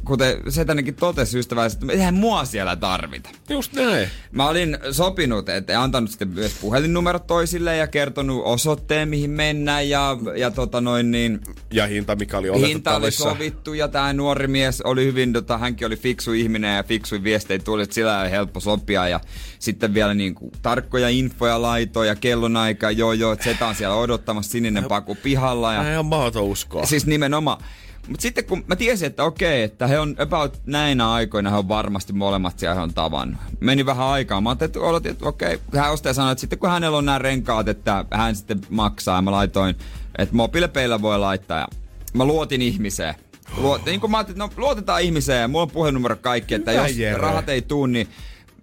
kuten 0.05 0.37
Setänenkin 0.49 0.95
totesi 0.95 1.39
ystävällisesti, 1.39 1.85
että 1.85 1.93
eihän 1.93 2.13
mua 2.13 2.45
siellä 2.45 2.75
tarvita. 2.75 3.29
Just 3.49 3.73
näin. 3.73 4.09
Mä 4.31 4.47
olin 4.47 4.77
sopinut, 4.91 5.49
että 5.49 5.81
antanut 5.81 6.09
sitten 6.09 6.27
myös 6.27 6.57
puhelinnumerot 6.61 7.27
toisille 7.27 7.77
ja 7.77 7.87
kertonut 7.87 8.41
osoitteen, 8.45 9.09
mihin 9.09 9.29
mennään 9.29 9.89
ja, 9.89 10.17
ja 10.35 10.51
tota 10.51 10.81
noin 10.81 11.11
niin, 11.11 11.39
Ja 11.71 11.87
hinta, 11.87 12.15
mikä 12.15 12.37
oli 12.37 12.67
hinta 12.67 12.95
oli 12.95 13.11
sovittu 13.11 13.73
ja 13.73 13.87
tämä 13.87 14.13
nuori 14.13 14.47
mies 14.47 14.81
oli 14.81 15.05
hyvin, 15.05 15.33
tota, 15.33 15.57
hänkin 15.57 15.87
oli 15.87 15.95
fiksu 15.95 16.33
ihminen 16.33 16.75
ja 16.75 16.83
fiksui 16.83 17.23
viestejä 17.23 17.59
tuli, 17.59 17.83
että 17.83 17.95
sillä 17.95 18.19
oli 18.19 18.31
helppo 18.31 18.59
sopia 18.59 19.07
ja 19.07 19.19
sitten 19.59 19.93
vielä 19.93 20.13
niin 20.13 20.35
kuin, 20.35 20.51
tarkkoja 20.61 21.09
infoja 21.09 21.61
laitoja 21.61 22.11
ja 22.11 22.15
kellonaika, 22.15 22.91
joo 22.91 23.13
joo, 23.13 23.31
että 23.33 23.67
on 23.67 23.75
siellä 23.75 23.95
odottamassa 23.95 24.51
sininen 24.51 24.83
paku 24.83 25.15
pihalla 25.15 25.73
ja 25.73 25.91
Ei 25.91 25.97
ole 25.97 26.05
mahdoton 26.05 26.43
uskoa. 26.43 26.85
Siis 26.85 27.05
nimenomaan. 27.05 27.63
Mutta 28.07 28.21
sitten 28.21 28.45
kun 28.45 28.63
mä 28.67 28.75
tiesin, 28.75 29.05
että 29.05 29.23
okei, 29.23 29.63
että 29.63 29.87
he 29.87 29.99
on 29.99 30.15
about 30.19 30.61
näinä 30.65 31.11
aikoina, 31.11 31.49
he 31.49 31.55
on 31.57 31.67
varmasti 31.67 32.13
molemmat 32.13 32.59
siellä 32.59 32.75
he 32.75 32.81
on 32.81 32.93
tavannut. 32.93 33.41
Meni 33.59 33.85
vähän 33.85 34.07
aikaa. 34.07 34.41
Mä 34.41 34.49
ajattelin, 34.49 34.69
että 34.69 34.79
odotin, 34.79 35.11
että 35.11 35.27
okei. 35.27 35.59
Hän 35.75 35.91
ostaja 35.91 36.13
sanoi, 36.13 36.31
että 36.31 36.39
sitten 36.39 36.59
kun 36.59 36.69
hänellä 36.69 36.97
on 36.97 37.05
nämä 37.05 37.19
renkaat, 37.19 37.67
että 37.67 38.05
hän 38.11 38.35
sitten 38.35 38.61
maksaa. 38.69 39.15
Ja 39.17 39.21
mä 39.21 39.31
laitoin, 39.31 39.75
että 40.17 40.35
mobiilepeillä 40.35 41.01
voi 41.01 41.19
laittaa. 41.19 41.59
Ja 41.59 41.67
mä 42.13 42.25
luotin 42.25 42.61
ihmiseen. 42.61 43.15
Luot, 43.57 43.85
niin 43.85 43.99
kuin 43.99 44.11
mä 44.11 44.17
ajattelin, 44.17 44.41
että 44.41 44.57
no 44.57 44.63
luotetaan 44.65 45.01
ihmiseen 45.01 45.41
ja 45.41 45.47
mulla 45.47 45.63
on 45.63 45.71
puhelinnumero 45.71 46.15
kaikki, 46.15 46.53
että 46.53 46.71
Hyvä 46.71 46.87
jos 46.87 46.97
Jere. 46.97 47.17
rahat 47.17 47.49
ei 47.49 47.61
tuu, 47.61 47.85
niin 47.85 48.07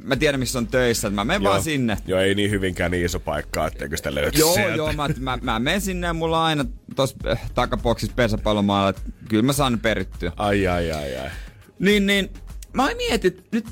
mä 0.04 0.16
tiedän 0.16 0.40
missä 0.40 0.58
on 0.58 0.66
töissä, 0.66 1.08
että 1.08 1.14
mä 1.14 1.24
menen 1.24 1.42
vaan 1.42 1.62
sinne. 1.62 1.96
Joo, 2.06 2.20
ei 2.20 2.34
niin 2.34 2.50
hyvinkään 2.50 2.90
niin 2.90 3.04
iso 3.06 3.20
paikka, 3.20 3.66
etteikö 3.66 3.96
sitä 3.96 4.14
löydy 4.14 4.38
Joo, 4.38 4.54
sieltä. 4.54 4.76
joo, 4.76 4.92
mä, 4.92 5.08
mä, 5.18 5.38
mä 5.42 5.58
menen 5.58 5.80
sinne 5.80 6.06
ja 6.06 6.14
mulla 6.14 6.38
on 6.38 6.44
aina 6.44 6.64
tossa 6.96 7.16
äh, 7.30 7.50
takaboksissa 7.54 8.14
pesäpallomaalla, 8.16 8.88
että 8.88 9.02
kyllä 9.28 9.42
mä 9.42 9.52
saan 9.52 9.78
perittyä. 9.78 10.32
Ai, 10.36 10.66
ai, 10.66 10.92
ai, 10.92 11.16
ai. 11.16 11.30
Niin, 11.78 12.06
niin, 12.06 12.30
mä 12.72 12.88
mietin, 12.96 13.32
että 13.32 13.42
nyt 13.52 13.66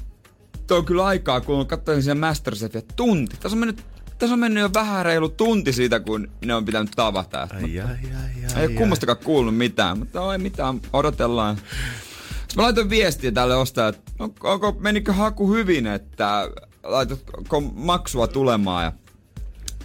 on 0.70 0.84
kyllä 0.84 1.06
aikaa, 1.06 1.40
kun 1.40 1.66
katsoin 1.66 2.02
siellä 2.02 2.20
Masterchefia 2.20 2.82
tunti. 2.96 3.36
Tässä 3.36 3.56
on 3.56 3.58
mennyt 3.58 3.84
tässä 4.18 4.32
on 4.34 4.38
mennyt 4.38 4.60
jo 4.60 4.70
vähän 4.74 5.04
reilu 5.04 5.28
tunti 5.28 5.72
siitä, 5.72 6.00
kun 6.00 6.28
ne 6.44 6.54
on 6.54 6.64
pitänyt 6.64 6.90
tavata. 6.96 7.48
Ai, 7.54 7.62
Ai, 7.62 7.80
ai, 7.80 7.88
ai, 7.90 8.44
ai, 8.54 8.60
ei 8.60 8.66
ole 8.66 8.74
kummastakaan 8.74 9.18
kuullut 9.24 9.56
mitään, 9.56 9.98
mutta 9.98 10.32
ei 10.32 10.38
mitään, 10.38 10.80
odotellaan. 10.92 11.58
Sitten 12.48 12.56
mä 12.56 12.62
laitoin 12.62 12.90
viestiä 12.90 13.32
tälle 13.32 13.56
ostajalle, 13.56 13.98
että 13.98 14.12
on- 14.18 14.34
onko, 14.42 14.76
menikö 14.80 15.12
haku 15.12 15.52
hyvin, 15.52 15.86
että 15.86 16.48
laitatko 16.82 17.60
maksua 17.60 18.26
tulemaan 18.26 18.84
ja 18.84 18.92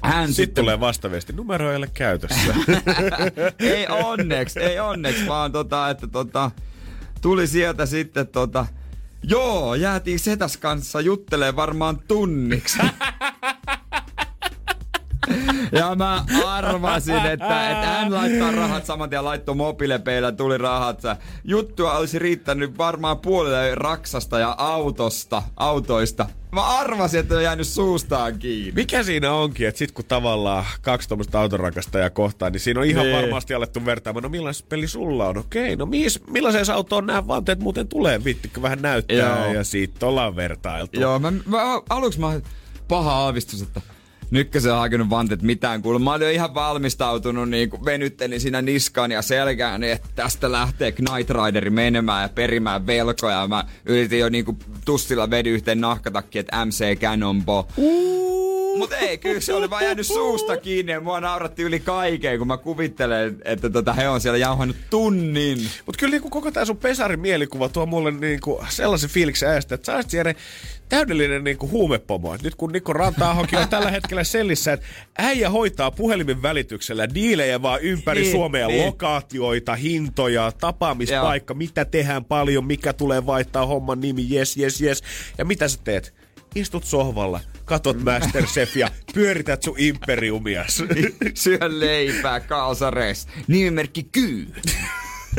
hän 0.02 0.34
Sitten 0.34 0.64
tulee 0.64 0.80
vastaviesti, 0.80 1.34
numero 1.34 1.72
ei 1.72 1.78
ole 1.78 1.90
käytössä. 1.94 2.56
ei 3.60 3.88
onneksi, 3.88 4.60
ei 4.60 4.80
onneksi, 4.80 5.28
vaan 5.28 5.52
tota, 5.52 5.90
että 5.90 6.08
tota, 6.08 6.52
tuli 7.22 7.48
sieltä 7.48 7.86
sitten 7.86 8.28
tota, 8.28 8.66
joo, 9.24 9.76
jäätiin 9.76 10.20
setäs 10.20 10.58
kanssa 10.58 11.02
juttelee 11.02 11.56
varmaan 11.56 12.00
tunniksi. 12.08 12.80
Ja 15.72 15.96
mä 15.96 16.26
arvasin, 16.46 17.16
että, 17.16 17.72
että 17.72 17.88
hän 17.88 18.14
laittaa 18.14 18.52
rahat 18.52 18.86
saman 18.86 19.10
tien, 19.10 19.26
laittoi 19.26 19.56
mobiilepeillä, 19.56 20.32
tuli 20.32 20.58
rahat. 20.58 21.02
Juttua 21.44 21.98
olisi 21.98 22.20
riittänyt 22.20 22.78
varmaan 22.78 23.20
puolelle 23.20 23.76
Raksasta 23.76 24.40
ja 24.40 24.56
autosta, 24.58 25.44
autoista. 25.58 26.26
Mä 26.52 26.62
arvasin, 26.62 27.20
että 27.20 27.36
on 27.36 27.44
jäänyt 27.44 27.68
suustaan 27.68 28.40
kiinni. 28.40 28.72
Mikä 28.72 29.04
siinä 29.04 29.32
onkin, 29.34 29.68
että 29.68 29.80
sit 29.80 29.92
kun 29.92 30.06
tavallaan 30.06 30.66
kaksi 30.82 31.08
tuommoista 31.08 31.40
autorakastajaa 31.42 32.10
kohtaa, 32.10 32.50
niin 32.50 32.60
siinä 32.60 32.80
on 32.80 32.86
ihan 32.86 33.06
Niin. 33.06 33.18
varmasti 33.22 33.54
alettu 33.54 33.86
vertaamaan, 33.86 34.24
no 34.24 34.30
millainen 34.30 34.64
peli 34.70 34.88
sulla 34.88 35.28
on? 35.28 35.38
Okei, 35.38 35.76
no 35.76 35.86
mihin, 35.86 36.12
millaiseen 36.30 36.72
autoon 36.74 37.06
nämä 37.06 37.28
vanteet 37.28 37.60
muuten 37.60 37.88
tulee? 37.88 38.24
Vittikö 38.24 38.62
vähän 38.62 38.82
näyttää 38.82 39.46
Joo. 39.46 39.54
ja 39.54 39.64
siitä 39.64 40.06
ollaan 40.08 40.36
vertailtu. 40.36 41.00
Joo, 41.00 41.20
mä, 41.20 41.32
mä 41.46 41.82
aluksi 41.90 42.20
mä 42.20 42.42
paha 42.88 43.12
aavistus, 43.14 43.62
että 43.62 43.82
Nytkö 44.34 44.60
se 44.60 44.72
on 44.72 44.80
hakenut 44.80 45.10
vantet 45.10 45.42
mitään 45.42 45.82
kuule. 45.82 46.00
Mä 46.00 46.14
olin 46.14 46.26
jo 46.26 46.32
ihan 46.32 46.54
valmistautunut, 46.54 47.50
niin 47.50 47.70
kun 47.70 47.86
venyttelin 47.86 48.42
siinä 48.42 48.62
niskaan 48.62 49.12
ja 49.12 49.22
selkään, 49.22 49.82
niin 49.82 49.94
että 49.94 50.08
tästä 50.16 50.52
lähtee 50.52 50.92
Knight 50.92 51.30
Rideri 51.30 51.70
menemään 51.70 52.22
ja 52.22 52.30
perimään 52.30 52.88
velkoja. 52.88 53.48
Mä 53.48 53.66
yritin 53.86 54.20
jo 54.20 54.30
niin 54.30 54.46
kuin 54.46 54.58
tussilla 54.86 55.30
vedy 55.30 55.50
yhteen 55.50 55.82
nahkatakki, 55.82 56.40
että 56.40 56.66
MC 56.66 57.00
Cannonball. 57.00 57.64
Mutta 58.78 58.98
ei, 58.98 59.18
kyllä 59.18 59.40
se 59.40 59.54
oli 59.54 59.70
vaan 59.70 59.84
jäänyt 59.84 60.08
suusta 60.08 60.58
kiinni 60.58 60.92
ja 60.92 61.02
mua 61.02 61.20
nauratti 61.20 61.64
yli 61.64 61.80
kaiken, 61.80 62.38
kun 62.38 62.48
mä 62.48 62.58
kuvittelen, 62.58 63.38
että 63.46 63.70
tota, 63.70 63.94
he 63.94 64.10
on 64.10 64.22
siellä 64.22 64.38
jauhannut 64.38 64.78
tunnin. 64.90 65.70
Mutta 65.86 66.00
kyllä 66.00 66.12
niinku 66.12 66.30
koko 66.30 66.52
tämä 66.52 66.66
sun 66.66 66.78
pesarin 66.78 67.20
mielikuva 67.20 67.70
tuo 67.70 67.86
mulle 67.86 68.12
niinku 68.12 68.64
sellaisen 68.70 69.10
fiiliksen 69.10 69.50
äästä, 69.50 69.76
että 69.76 69.86
sä 69.86 69.96
olisit 69.96 70.14
Jere 70.14 70.36
täydellinen 70.94 71.44
niinku 71.44 71.70
huumepomo. 71.70 72.34
Et 72.34 72.42
nyt 72.42 72.56
kun 72.56 72.72
Niko 72.72 72.94
Ranta-ahokin 72.94 73.60
on 73.60 73.70
tällä 73.70 73.92
hetkellä 73.92 74.24
sellissä, 74.24 74.74
että 74.74 74.86
äijä 75.18 75.50
hoitaa 75.50 75.92
puhelimen 75.92 76.42
välityksellä 76.42 77.14
diilejä 77.14 77.62
vaan 77.62 77.82
ympäri 77.82 78.22
Niin, 78.22 78.32
Suomea, 78.32 78.68
niin. 78.68 78.86
lokaatioita, 78.86 79.76
hintoja, 79.76 80.52
tapaamispaikka, 80.52 81.54
mitä 81.54 81.86
tehdään 81.86 82.26
paljon, 82.26 82.66
mikä 82.66 82.94
tulee 82.94 83.26
vaihtaa 83.26 83.66
homman 83.66 84.00
nimi, 84.02 84.28
yes, 84.32 84.58
yes, 84.58 84.82
yes. 84.82 85.04
Ja 85.38 85.46
mitä 85.46 85.68
sä 85.68 85.80
teet? 85.84 86.14
Istut 86.56 86.84
sohvalla, 86.84 87.40
katot 87.66 88.04
Masterchefia, 88.04 88.90
pyörität 89.14 89.64
sun 89.64 89.76
imperiumias. 89.78 90.84
Syö 91.34 91.58
leipää, 91.68 92.40
kalsares, 92.40 93.28
nimimerkki 93.48 94.04
Kyy. 94.04 94.48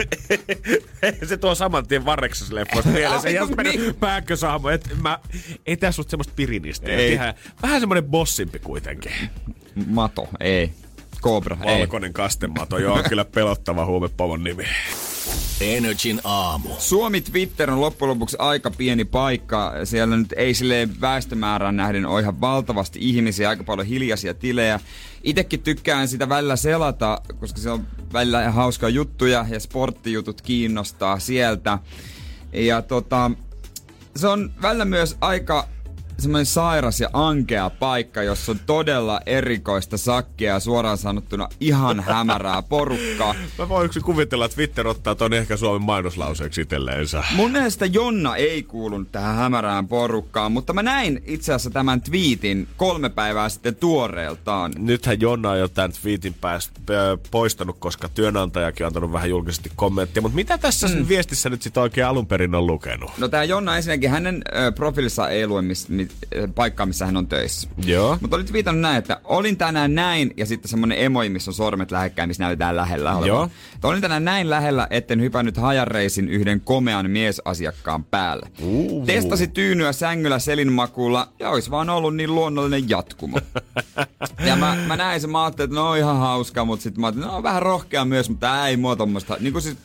se 1.29 1.37
tuo 1.37 1.55
saman 1.55 1.87
tien 1.87 2.05
varreksas 2.05 2.53
leffoista 2.53 2.91
mieleen. 2.91 3.21
Se 3.21 3.29
Ai, 3.29 3.35
Jasperin 3.35 3.81
niin. 3.81 3.95
pääkkösaamo, 3.95 4.69
että 4.69 4.91
mä, 5.03 5.19
ei 5.67 5.77
tässä 5.77 5.97
susta 5.97 6.11
semmoista 6.11 6.33
pirinistä. 6.37 6.91
Ei. 6.91 7.13
Ihan, 7.13 7.35
vähän 7.63 7.81
semmoinen 7.81 8.05
bossimpi 8.05 8.59
kuitenkin. 8.59 9.13
Mato, 9.87 10.29
ei. 10.41 10.71
Cobra, 11.23 11.57
ei. 11.65 11.79
Valkoinen 11.79 12.13
kastemato, 12.13 12.79
joo, 12.79 13.03
kyllä 13.09 13.25
pelottava 13.25 13.87
huumepomon 13.87 14.45
nimi. 14.45 14.65
Energin 15.61 16.21
aamu. 16.25 16.69
Suomi 16.79 17.21
Twitter 17.21 17.71
on 17.71 17.81
loppujen 17.81 18.11
lopuksi 18.11 18.37
aika 18.39 18.71
pieni 18.71 19.05
paikka. 19.05 19.73
Siellä 19.85 20.17
nyt 20.17 20.33
ei 20.37 20.55
silleen 20.55 21.01
väestömäärään 21.01 21.77
nähden 21.77 22.07
ole 22.07 22.21
ihan 22.21 22.41
valtavasti 22.41 22.99
ihmisiä, 23.03 23.49
aika 23.49 23.65
paljon 23.65 23.87
hiljaisia 23.87 24.35
tilejä. 24.35 24.81
Itekin 25.23 25.63
tykkään 25.63 26.09
sitä 26.09 26.29
välillä 26.29 26.57
selata, 26.57 27.21
koska 27.41 27.61
se 27.61 27.71
on 27.71 27.87
välillä 28.13 28.51
hauskaa 28.51 28.89
juttuja 28.89 29.47
ja 29.51 29.61
sporttijutut 29.61 30.43
kiinnostaa 30.43 31.19
sieltä. 31.19 31.79
Ja 32.53 32.83
tota, 32.83 33.31
se 34.17 34.29
on 34.29 34.53
välillä 34.63 34.85
myös 34.85 35.17
aika 35.21 35.69
semmoinen 36.19 36.47
sairas 36.47 37.01
ja 37.01 37.09
ankea 37.13 37.71
paikka, 37.71 38.23
jossa 38.23 38.53
on 38.53 38.59
todella 38.67 39.21
erikoista 39.27 39.99
sakkia 39.99 40.53
ja 40.53 40.61
suoraan 40.61 40.99
sanottuna 40.99 41.49
ihan 41.61 42.01
hämärää 42.01 42.63
porukkaa. 42.63 43.35
Mä 43.59 43.69
voin 43.69 43.87
yksin 43.87 44.03
kuvitella, 44.03 44.45
että 44.45 44.55
Twitter 44.55 44.89
ottaa 44.89 45.15
ton 45.15 45.33
ehkä 45.33 45.57
Suomen 45.57 45.83
mainoslauseeksi 45.83 46.61
itselleensä. 46.61 47.25
Mun 47.37 47.51
mielestä 47.51 47.87
Jonna 47.87 48.37
ei 48.37 48.63
kuulunut 48.63 49.13
tähän 49.13 49.37
hämärään 49.37 49.89
porukkaan, 49.89 50.53
mutta 50.53 50.73
mä 50.73 50.83
näin 50.83 51.23
itse 51.27 51.53
asiassa 51.53 51.71
tämän 51.71 52.01
twiitin 52.01 52.69
kolme 52.77 53.09
päivää 53.09 53.49
sitten 53.49 53.77
tuoreeltaan. 53.77 54.73
Nythän 54.79 55.21
Jonna 55.21 55.51
on 55.51 55.59
jo 55.59 55.69
tämän 55.69 55.93
tweetin 56.03 56.35
päästä 56.35 56.81
poistanut, 57.31 57.77
koska 57.79 58.09
työnantajakin 58.09 58.87
on 58.87 58.87
antanut 58.87 59.13
vähän 59.13 59.31
julkisesti 59.31 59.71
kommenttia. 59.77 60.23
Mutta 60.23 60.37
mitä 60.37 60.59
tässä 60.59 60.89
mm. 60.89 61.09
viestissä 61.09 61.51
nyt 61.51 61.63
sitten 61.63 61.83
oikein 61.83 62.07
alun 62.07 62.27
perin 62.27 62.55
on 62.55 62.67
lukenut? 62.67 63.11
No 63.19 63.29
tää 63.29 63.45
Jonna 63.45 63.77
ensinnäkin, 63.77 64.11
hänen 64.11 64.43
ö, 64.57 64.73
profiilissa 64.73 65.29
ei 65.29 65.47
lue 65.47 65.63
mis, 65.63 65.89
mi, 65.89 66.03
ö, 66.03 66.04
paikkaa, 66.55 66.87
missä 66.87 67.07
hän 67.07 67.17
on 67.17 67.27
töissä. 67.27 67.69
Joo. 67.85 68.19
Mutta 68.21 68.37
olit 68.37 68.53
viitannut 68.53 68.83
näin, 68.83 68.97
että 68.97 69.21
olin 69.25 69.57
tänään 69.57 69.95
näin, 69.95 70.35
ja 70.37 70.47
sitten 70.47 70.69
semmonen 70.69 70.99
emoji, 70.99 71.29
missä 71.29 71.51
on 71.51 71.55
sormet 71.55 71.91
lähekkäin, 71.91 72.29
missä 72.29 72.45
näytetään 72.45 72.77
lähellä 72.77 73.13
olevan. 73.13 73.29
Joo. 73.29 73.51
Että 73.75 73.89
olin 73.89 74.01
tänään 74.01 74.25
näin 74.25 74.51
lähellä, 74.51 74.87
etten 74.91 75.21
hypännyt 75.21 75.57
hajareisin 75.57 76.29
yhden 76.29 76.61
komean 76.61 77.11
miesasiakkaan 77.11 78.05
päälle. 78.05 78.49
Uh. 78.63 79.07
Testasi 79.07 79.49
tyynyä 79.49 79.93
sängyllä 79.93 80.39
selinmakuulla, 80.39 81.29
ja 81.39 81.51
olisi 81.51 81.71
vaan 81.71 81.91
ollut 81.91 82.17
niin 82.17 82.35
luonnollinen 82.35 82.89
jatkumo. 82.89 83.39
ja 84.49 84.57
mä, 84.57 84.77
mä 84.87 84.97
näin 84.97 85.21
sen, 85.21 85.31
mä 85.31 85.45
ajattelin, 85.45 85.71
että 85.71 85.81
no 85.81 85.91
on 85.91 85.99
ihan 85.99 86.19
hauska, 86.19 86.65
mutta 86.65 86.83
sitten 86.83 87.01
mä 87.01 87.07
ajattelin, 87.07 87.29
no 87.29 87.37
on 87.37 87.43
vähän 87.43 87.63
rohkea 87.63 88.05
myös, 88.05 88.31
mutta 88.31 88.69
ei 88.69 88.77
mua 88.77 88.97
tommoista. 88.97 89.37
Niin 89.41 89.53
kuin 89.53 89.63
siis, 89.63 89.77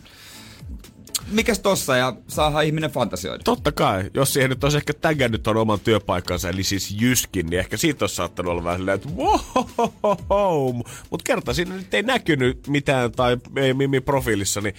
mikäs 1.32 1.60
tossa, 1.60 1.98
ja 1.98 2.14
saadaan 2.28 2.66
ihminen 2.66 2.92
fantasioida. 2.92 3.44
Totta 3.44 3.72
kai, 3.72 4.10
jos 4.14 4.34
siihen 4.34 4.50
nyt 4.50 4.64
olisi 4.64 4.78
ehkä 4.78 4.94
tägännyt 4.94 5.48
on 5.48 5.58
oman 5.58 5.80
työpaikkansa, 5.80 6.50
eli 6.50 6.64
siis 6.64 6.96
Jyskin, 7.02 7.46
niin 7.46 7.60
ehkä 7.60 7.78
siitä 7.78 8.04
olisi 8.04 8.16
saattanut 8.16 8.52
olla 8.52 8.64
vähän 8.64 8.80
silleen, 8.80 8.96
että 8.96 9.10
wow, 10.30 10.76
Mutta 11.10 11.24
kerta 11.24 11.54
siinä 11.54 11.76
nyt 11.76 11.94
ei 11.94 12.04
näkynyt 12.04 12.68
mitään 12.68 13.12
tai 13.12 13.38
ei 13.56 13.74
Mimi 13.74 14.02
profiilissa, 14.02 14.62
niin 14.62 14.76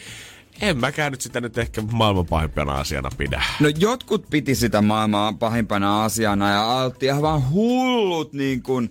en 0.60 0.78
mäkään 0.78 1.12
nyt 1.12 1.20
sitä 1.20 1.40
nyt 1.40 1.58
ehkä 1.58 1.82
maailman 1.92 2.26
pahimpana 2.26 2.80
asiana 2.80 3.10
pidä. 3.18 3.42
No 3.60 3.68
jotkut 3.78 4.26
piti 4.30 4.54
sitä 4.54 4.82
maailmaa 4.82 5.32
pahimpana 5.32 6.04
asiana 6.04 6.50
ja 6.50 6.78
aloitti 6.78 7.06
ihan 7.06 7.22
vaan 7.22 7.50
hullut 7.50 8.32
niin 8.32 8.62
kuin, 8.62 8.90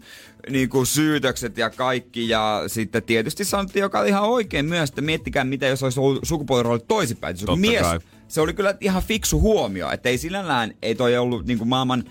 niin 0.50 0.70
kuin 0.70 0.86
syytökset 0.86 1.58
ja 1.58 1.70
kaikki. 1.70 2.30
Ja 2.30 2.64
sitten 2.68 3.04
tietysti 3.04 3.46
sanottiin, 3.46 3.82
joka 3.82 4.00
oli 4.00 4.10
ihan 4.10 4.24
oikein 4.24 4.66
myös, 4.66 4.90
että 4.90 5.02
miettikää 5.02 5.44
mitä 5.44 5.68
jos 5.68 5.84
olisi 5.84 6.00
ollut 6.00 6.20
sukupuolirooli 6.24 6.80
toisinpäin. 6.88 7.38
Se, 7.38 7.46
Totta 7.46 7.60
mies, 7.60 7.82
kai. 7.82 8.00
se 8.28 8.42
oli 8.42 8.54
kyllä 8.54 8.76
ihan 8.82 9.04
fiksu 9.04 9.42
huomio, 9.42 9.92
että 9.92 10.10
ei 10.10 10.18
sinällään, 10.18 10.74
ei 10.82 10.96
toi 10.96 11.18
ollut 11.18 11.46
niin 11.46 11.58
kuin 11.58 11.68
maailman 11.68 12.04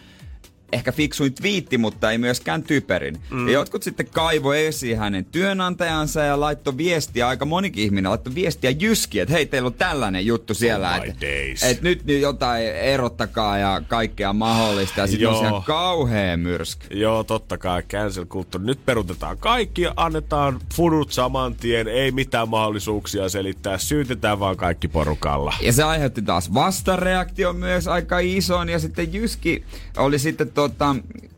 ehkä 0.72 0.92
fiksuin 0.92 1.34
twiitti, 1.34 1.78
mutta 1.78 2.10
ei 2.10 2.18
myöskään 2.18 2.62
typerin. 2.62 3.18
Mm. 3.30 3.46
Ja 3.46 3.52
jotkut 3.52 3.82
sitten 3.82 4.06
kaivo 4.12 4.52
esiin 4.52 4.98
hänen 4.98 5.24
työnantajansa 5.24 6.20
ja 6.20 6.40
laittoi 6.40 6.76
viestiä, 6.76 7.28
aika 7.28 7.44
monikin 7.44 7.84
ihminen 7.84 8.10
laittoi 8.10 8.34
viestiä 8.34 8.70
Jyskiin, 8.70 9.22
että 9.22 9.34
hei, 9.34 9.46
teillä 9.46 9.66
on 9.66 9.74
tällainen 9.74 10.26
juttu 10.26 10.54
siellä, 10.54 10.90
Oh 10.90 11.04
että 11.04 11.26
et 11.62 11.82
nyt, 11.82 12.04
nyt 12.04 12.20
jotain 12.20 12.66
erottakaa 12.66 13.58
ja 13.58 13.82
kaikkea 13.88 14.32
mahdollista. 14.32 15.00
Ja 15.00 15.06
sitten 15.06 15.28
on 15.28 15.46
ihan 15.46 15.62
kauhea 15.62 16.36
myrsky. 16.36 16.86
Joo, 16.98 17.24
totta 17.24 17.58
kai, 17.58 17.82
cancel 17.82 18.24
kulttuuri. 18.24 18.66
Nyt 18.66 18.86
perutetaan 18.86 19.38
kaikki, 19.38 19.86
annetaan 19.96 20.60
fudut 20.74 21.12
saman 21.12 21.54
tien, 21.54 21.88
ei 21.88 22.10
mitään 22.10 22.48
mahdollisuuksia 22.48 23.28
selittää, 23.28 23.78
syytetään 23.78 24.40
vaan 24.40 24.56
kaikki 24.56 24.88
porukalla. 24.88 25.54
Ja 25.60 25.72
se 25.72 25.82
aiheutti 25.82 26.22
taas 26.22 26.54
vastareaktio 26.54 27.52
myös 27.52 27.88
aika 27.88 28.18
ison. 28.18 28.68
Ja 28.68 28.78
sitten 28.78 29.12
Jyski 29.12 29.64
oli 29.96 30.18
sitten 30.18 30.50
tota, 30.58 30.94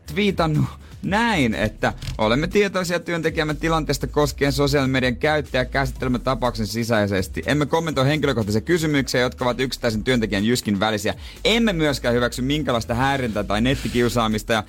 twiitannut 0.09 0.65
näin, 1.03 1.55
että 1.55 1.93
olemme 2.17 2.47
tietoisia 2.47 2.99
työntekijämme 2.99 3.53
tilanteesta 3.53 4.07
koskien 4.07 4.51
sosiaalisen 4.51 4.91
median 4.91 5.15
käyttäjä 5.15 5.65
käsittelemme 5.65 6.19
tapauksen 6.19 6.67
sisäisesti. 6.67 7.43
Emme 7.45 7.65
kommentoi 7.65 8.05
henkilökohtaisia 8.05 8.61
kysymyksiä, 8.61 9.21
jotka 9.21 9.45
ovat 9.45 9.59
yksittäisen 9.59 10.03
työntekijän 10.03 10.45
Jyskin 10.45 10.79
välisiä. 10.79 11.13
Emme 11.45 11.73
myöskään 11.73 12.15
hyväksy 12.15 12.41
minkälaista 12.41 12.93
häirintää 12.93 13.43
tai 13.43 13.61
nettikiusaamista. 13.61 14.53
Ja 14.53 14.63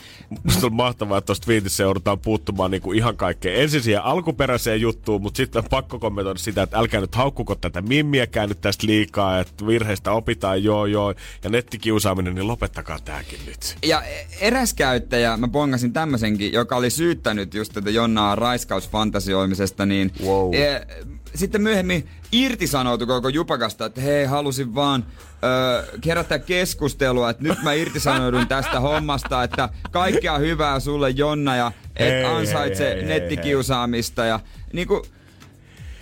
Musta 0.45 0.66
on 0.66 0.75
mahtavaa, 0.75 1.18
että 1.18 1.27
tuosta 1.27 1.45
tweetissä 1.45 1.83
joudutaan 1.83 2.18
puuttumaan 2.18 2.71
niinku 2.71 2.92
ihan 2.92 3.16
kaikkeen. 3.16 3.62
Ensin 3.62 3.83
siihen 3.83 4.03
alkuperäiseen 4.03 4.81
juttuun, 4.81 5.23
mutta 5.23 5.37
sitten 5.37 5.62
on 5.62 5.68
pakko 5.71 5.99
kommentoida 5.99 6.38
sitä, 6.38 6.62
että 6.62 6.79
älkää 6.79 7.01
nyt 7.01 7.14
haukkuko 7.14 7.55
tätä 7.55 7.83
mimmiäkään 7.83 8.49
nyt 8.49 8.61
tästä 8.61 8.87
liikaa, 8.87 9.40
että 9.40 9.66
virheistä 9.66 10.12
opitaan, 10.12 10.64
joo 10.64 10.87
joo, 10.87 11.14
ja 11.45 11.51
nettikiusaaminen, 11.51 12.35
niin 12.35 12.47
lopettakaa 12.47 12.99
tääkin 13.05 13.38
nyt. 13.47 13.77
Ja 13.83 14.03
eräs 14.40 14.75
käyttäjä, 14.75 15.37
mä 15.37 15.49
pongasin 15.49 15.92
tämmöisenkin, 16.23 16.53
joka 16.53 16.77
oli 16.77 16.91
syyttänyt 16.91 17.55
just 17.55 17.73
tätä 17.73 17.91
Jonnaa 17.91 18.35
raiskausfantasioimisesta, 18.35 19.87
niin 19.87 20.12
Wow. 20.25 20.55
e, 20.55 20.87
sitten 21.35 21.62
myöhemmin 21.62 22.09
irtisanoutui 22.33 23.07
koko 23.07 23.29
Jupakasta, 23.29 23.87
että 23.87 24.01
hei, 24.01 24.25
halusin 24.25 24.75
vaan 24.75 25.05
ö, 25.45 25.99
kerätä 26.01 26.39
keskustelua, 26.39 27.31
että 27.31 27.43
nyt 27.43 27.62
mä 27.62 27.73
irtisanoudun 27.73 28.49
tästä 28.49 28.81
hommasta, 28.89 29.43
että 29.43 29.68
kaikkea 29.91 30.39
hyvää 30.39 30.81
sulle 30.81 31.11
Jonna 31.11 31.57
ja 31.57 31.73
et 31.97 32.12
Hei, 32.12 32.25
ansaitse 32.25 32.85
hei, 32.85 32.95
hei, 32.95 33.05
nettikiusaamista 33.05 34.25
ja 34.25 34.41
niinku... 34.73 35.07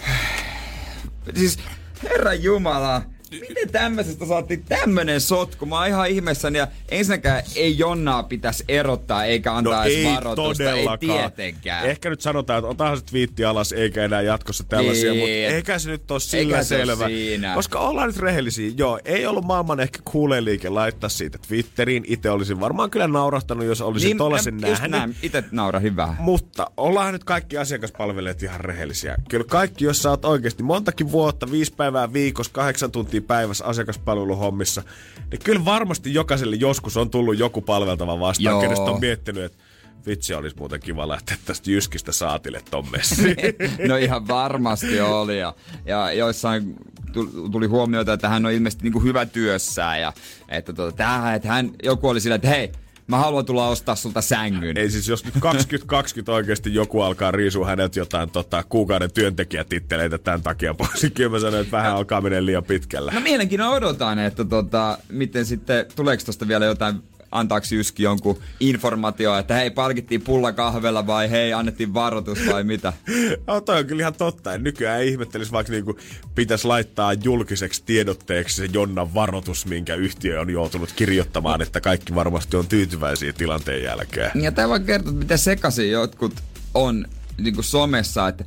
Siis 1.37 1.59
Herran 2.03 2.43
Jumala, 2.43 3.03
Miten 3.31 3.71
tämmöisestä 3.73 4.27
saatiin 4.27 4.65
tämmönen 4.69 5.21
sotku? 5.21 5.67
Mä 5.67 5.79
oon 5.79 5.89
ihan 5.89 6.09
ihmeessäni 6.09 6.59
ja 6.59 6.69
ensinnäkään 6.89 7.43
ei 7.57 7.79
Jonnaa 7.79 8.23
pitäisi 8.23 8.65
erottaa 8.69 9.25
eikä 9.25 9.55
antaa 9.55 9.75
No 9.77 9.83
edes 9.83 9.97
ei 9.97 10.05
varoitusta. 10.15 10.73
Ei 10.73 10.87
tietenkään. 11.01 11.87
Ehkä 11.87 12.11
nyt 12.11 12.21
sanotaan, 12.21 12.59
että 12.59 12.69
otahan 12.69 12.99
se 12.99 13.05
twiitti 13.05 13.45
alas, 13.45 13.73
eikä 13.73 14.05
enää 14.05 14.23
jatkossa 14.23 14.65
tällaisia, 14.65 15.13
Niin. 15.13 15.21
mutta 15.21 15.57
eikä 15.57 15.79
se 15.79 15.91
nyt 15.91 16.11
ole 16.11 16.21
sillä 16.21 16.57
Eikä 16.57 16.63
se 16.65 16.77
selvä. 16.77 17.07
siinä. 17.07 17.55
Koska 17.55 17.79
ollaan 17.79 18.07
nyt 18.09 18.17
rehellisiä. 18.19 18.73
Joo, 18.77 19.01
ei 19.05 19.27
ollut 19.27 19.45
maailman 19.45 19.81
ehkä 19.81 19.99
kuuleen 20.05 20.45
liike 20.45 20.69
laittaa 20.69 21.11
siitä 21.11 21.39
Twitteriin. 21.49 22.05
Itse 22.07 22.31
olisin 22.31 22.61
varmaan 22.61 22.91
kyllä 22.91 23.09
naurahtanut, 23.09 23.65
jos 23.65 23.81
olisin 23.81 24.07
niin, 24.09 24.19
tollasen 24.19 24.57
nähnyt. 24.57 24.91
näin. 24.91 25.17
Itse 25.23 25.45
naurahin 25.51 25.97
vähän. 25.97 26.17
Mutta 26.21 26.71
ollaan 26.77 27.13
nyt 27.13 27.25
kaikki 27.25 27.59
asiakaspalvelijat 27.59 28.43
ihan 28.43 28.61
rehellisiä. 28.61 29.17
Kyllä 29.29 29.45
kaikki, 29.49 29.85
jos 29.85 30.03
sä 30.03 30.11
oot 30.11 30.25
oikeasti 30.25 30.63
montakin 30.63 31.13
vuotta, 31.13 31.51
viisi 31.51 31.73
päivää 31.77 32.13
viikossa, 32.13 32.53
kahdeksan 32.53 32.91
tuntia 32.91 33.20
päivässä 33.23 33.65
asiakaspalveluhommissa, 33.65 34.83
niin 35.31 35.41
kyllä 35.45 35.65
varmasti 35.65 36.15
jokaiselle 36.15 36.57
joskus 36.57 36.97
on 36.97 37.11
tullut 37.11 37.39
joku 37.39 37.61
palveltava 37.61 38.21
vastaan, 38.21 38.53
Joo. 38.53 38.61
kenestä 38.61 38.85
on 38.85 39.01
miettinyt, 39.01 39.45
että 39.45 39.59
vitsi 40.07 40.35
olisi 40.35 40.57
muuten 40.57 40.81
kiva 40.81 41.09
lähteä 41.09 41.37
tästä 41.45 41.71
Jyskistä 41.71 42.13
saatille 42.13 42.63
ton 42.71 42.91
messiin. 42.91 43.37
No 43.89 43.97
ihan 43.97 44.29
varmasti 44.29 45.01
oli. 45.01 45.39
Ja, 45.39 45.55
ja 45.85 46.13
joissain 46.13 46.75
tu- 47.13 47.49
tuli 47.53 47.67
huomioita, 47.67 48.13
että 48.13 48.29
hän 48.29 48.47
on 48.47 48.53
ilmeisesti 48.53 48.85
niin 48.85 48.93
kuin 48.93 49.05
hyvä 49.05 49.27
työssään. 49.27 50.01
Ja 50.01 50.13
että, 50.49 50.73
tota, 50.73 50.97
tämähän, 50.97 51.35
että 51.35 51.49
hän, 51.49 51.71
joku 51.83 52.09
oli 52.09 52.21
sillä, 52.21 52.35
että 52.35 52.49
hei, 52.49 52.73
mä 53.11 53.19
haluan 53.19 53.45
tulla 53.45 53.69
ostaa 53.69 53.97
sulta 53.97 54.21
sängyn. 54.21 54.77
Ei 54.77 54.91
siis, 54.91 55.09
jos 55.09 55.25
nyt 55.25 55.35
2020 55.41 56.33
oikeasti 56.33 56.75
joku 56.75 57.01
alkaa 57.01 57.31
riisua 57.31 57.67
häneltä 57.67 57.99
jotain 57.99 58.31
tota, 58.31 58.65
kuukauden 58.69 59.13
työntekijätitteleitä 59.13 60.19
tämän 60.19 60.43
takia 60.43 60.75
pois, 60.75 61.03
niin 61.03 61.13
kyllä 61.13 61.31
mä 61.31 61.39
sanoin, 61.39 61.63
että 61.63 61.77
vähän 61.77 61.93
alkaa 61.97 62.21
mennä 62.21 62.47
liian 62.47 62.65
pitkälle. 62.65 63.13
No 63.15 63.21
mielenkiinnolla 63.21 63.77
odotan, 63.77 64.19
että 64.19 64.45
tota, 64.45 64.99
miten 65.09 65.47
sitten, 65.47 65.87
tuleeko 65.97 66.23
tosta 66.27 66.49
vielä 66.49 66.65
jotain 66.65 67.03
antaako 67.33 67.67
Jyski 67.71 68.03
jonkun 68.03 68.39
informaatio, 68.61 69.39
että 69.39 69.55
hei, 69.55 69.71
palkittiin 69.71 70.23
pulla 70.23 70.53
kahvella 70.53 71.07
vai 71.07 71.31
hei, 71.31 71.53
annettiin 71.53 71.95
varoitus 71.95 72.39
vai 72.53 72.65
mitä? 72.65 72.93
No 73.47 73.61
toi 73.61 73.79
on 73.79 73.87
kyllä 73.87 74.01
ihan 74.01 74.15
totta. 74.15 74.55
En 74.55 74.65
nykyään 74.65 75.01
ei 75.01 75.09
ihmettelisi, 75.09 75.53
vaikka 75.53 75.73
niinku 75.73 75.99
pitäisi 76.35 76.67
laittaa 76.67 77.13
julkiseksi 77.13 77.83
tiedotteeksi 77.87 78.57
se 78.57 78.69
Jonnan 78.73 79.15
varoitus, 79.15 79.67
minkä 79.67 79.95
yhtiö 79.95 80.41
on 80.41 80.51
joutunut 80.51 80.93
kirjoittamaan, 80.93 81.63
että 81.63 81.81
kaikki 81.81 82.15
varmasti 82.15 82.57
on 82.57 82.67
tyytyväisiä 82.67 83.33
tilanteen 83.33 83.83
jälkeen. 83.83 84.31
Ja 84.35 84.53
tämä 84.53 84.69
vaan 84.69 84.85
kertoo, 84.85 85.13
miten 85.13 85.39
sekaisin 85.39 85.91
jotkut 85.91 86.35
on 86.75 87.07
niin 87.39 87.55
kuin 87.55 87.65
somessa, 87.65 88.29
että 88.29 88.45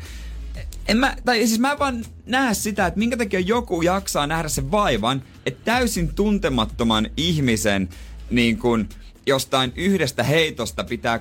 en 0.88 0.98
mä, 0.98 1.16
tai 1.26 1.48
siis 1.48 1.60
mä 1.60 1.72
en 1.72 1.80
vaan 1.80 2.06
näe 2.26 2.54
sitä, 2.54 2.86
että 2.86 3.00
minkä 3.00 3.18
takia 3.18 3.40
joku 3.40 3.82
jaksaa 3.82 4.28
nähdä 4.28 4.50
sen 4.50 4.72
vaivan, 4.72 5.24
että 5.46 5.62
täysin 5.66 6.16
tuntemattoman 6.16 7.10
ihmisen 7.18 7.90
niin 8.30 8.58
kuin 8.58 8.90
jostain 9.26 9.74
yhdestä 9.76 10.24
heitosta 10.24 10.84
pitää 10.84 11.20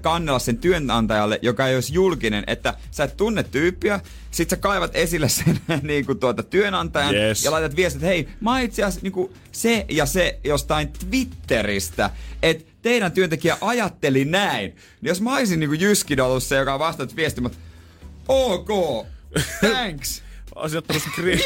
kannella 0.00 0.38
sen 0.38 0.58
työnantajalle, 0.58 1.38
joka 1.42 1.66
ei 1.66 1.74
olisi 1.74 1.94
julkinen, 1.94 2.44
että 2.46 2.74
sä 2.90 3.04
et 3.04 3.16
tunne 3.16 3.42
tyyppiä, 3.42 4.00
sit 4.30 4.50
sä 4.50 4.56
kaivat 4.56 4.90
esille 4.96 5.28
sen 5.28 5.60
niin 5.82 6.06
kuin 6.06 6.18
tuota 6.18 6.42
työnantajan 6.42 7.14
Yes. 7.14 7.44
ja 7.44 7.50
laitat 7.50 7.76
viestit, 7.76 8.02
että 8.02 8.06
hei, 8.06 8.28
mä 8.40 8.50
oon 8.50 8.60
itse 8.60 8.82
asiassa 8.82 9.00
niin 9.02 9.12
kuin 9.12 9.32
se 9.52 9.86
ja 9.88 10.06
se 10.06 10.38
jostain 10.44 10.88
Twitteristä, 10.88 12.10
että 12.42 12.64
teidän 12.82 13.12
työntekijä 13.12 13.56
ajatteli 13.60 14.24
näin. 14.24 14.70
Niin 14.70 15.08
jos 15.08 15.20
mä 15.20 15.36
olisin 15.36 15.60
niin 15.60 15.70
kuin 15.70 15.80
Jyskin 15.80 16.20
ollut 16.20 16.42
se, 16.42 16.56
joka 16.56 16.74
on 16.74 16.80
vastannut 16.80 17.16
viestin, 17.16 17.42
mä, 17.42 17.50
ok, 18.28 18.68
thanks. 19.60 20.22
Olisin 20.54 20.78
ottanut, 20.78 21.02
screen, 21.02 21.40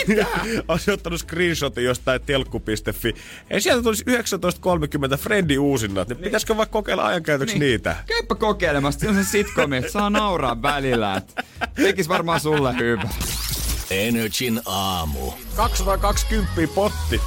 olisin 0.68 0.94
ottanut 0.98 1.20
screenshotin 1.20 1.84
jostain 1.84 2.20
telkku.fi. 2.20 3.14
Ei 3.50 3.60
sieltä 3.60 3.82
tulisi 3.82 4.04
19.30 4.04 5.18
Frendi 5.18 5.58
uusinnat, 5.58 6.08
niin 6.08 6.16
pitäisikö 6.16 6.56
vaikka 6.56 6.72
kokeilla 6.72 7.06
ajankäytöksi 7.06 7.58
niin. 7.58 7.60
niitä? 7.60 7.96
Käypä 8.06 8.34
kokeilemassa, 8.34 9.00
se 9.00 9.08
on 9.08 9.14
se 9.14 9.24
sitcomi, 9.24 9.76
että 9.76 9.92
saa 9.98 10.10
nauraa 10.10 10.62
välillä. 10.62 11.22
Tekis 11.74 12.08
varmaan 12.08 12.40
sulle 12.40 12.76
hyvä. 12.76 13.08
Energin 13.90 14.60
aamu. 14.66 15.32
220 15.56 16.74
potti. 16.74 17.20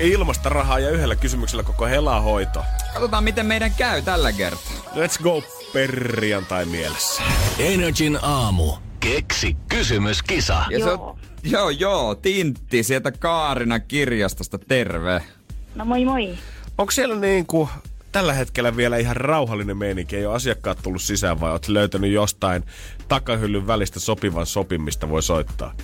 Ilmasta 0.00 0.48
rahaa 0.48 0.78
ja 0.78 0.90
yhdellä 0.90 1.16
kysymyksellä 1.16 1.62
koko 1.62 1.86
helahoito. 1.86 2.64
Katsotaan, 2.92 3.24
miten 3.24 3.46
meidän 3.46 3.74
käy 3.74 4.02
tällä 4.02 4.32
kertaa. 4.32 4.72
Let's 4.94 5.22
go 5.22 5.42
perjantai 5.72 6.64
mielessä. 6.64 7.22
Energin 7.58 8.18
aamu. 8.22 8.72
Keksi 9.02 9.56
kysymyskisa. 9.68 10.64
Ja 10.70 10.78
se 10.78 10.90
on, 10.90 11.18
joo, 11.44 11.70
joo, 11.70 12.14
Tintti 12.14 12.82
sieltä 12.82 13.12
Kaarina 13.12 13.80
kirjastosta, 13.80 14.58
terve. 14.58 15.22
No 15.74 15.84
moi 15.84 16.04
moi. 16.04 16.34
Onko 16.78 16.90
siellä 16.90 17.16
niin 17.16 17.46
kuin 17.46 17.68
tällä 18.12 18.32
hetkellä 18.32 18.76
vielä 18.76 18.96
ihan 18.96 19.16
rauhallinen 19.16 19.76
meininki? 19.76 20.16
Ei 20.16 20.26
ole 20.26 20.34
asiakkaat 20.34 20.78
tullut 20.82 21.02
sisään 21.02 21.40
vai 21.40 21.50
oot 21.50 21.68
löytänyt 21.68 22.12
jostain 22.12 22.64
takahyllyn 23.08 23.66
välistä 23.66 24.00
sopivan 24.00 24.46
sopimista 24.46 25.08
voi 25.08 25.22
soittaa? 25.22 25.74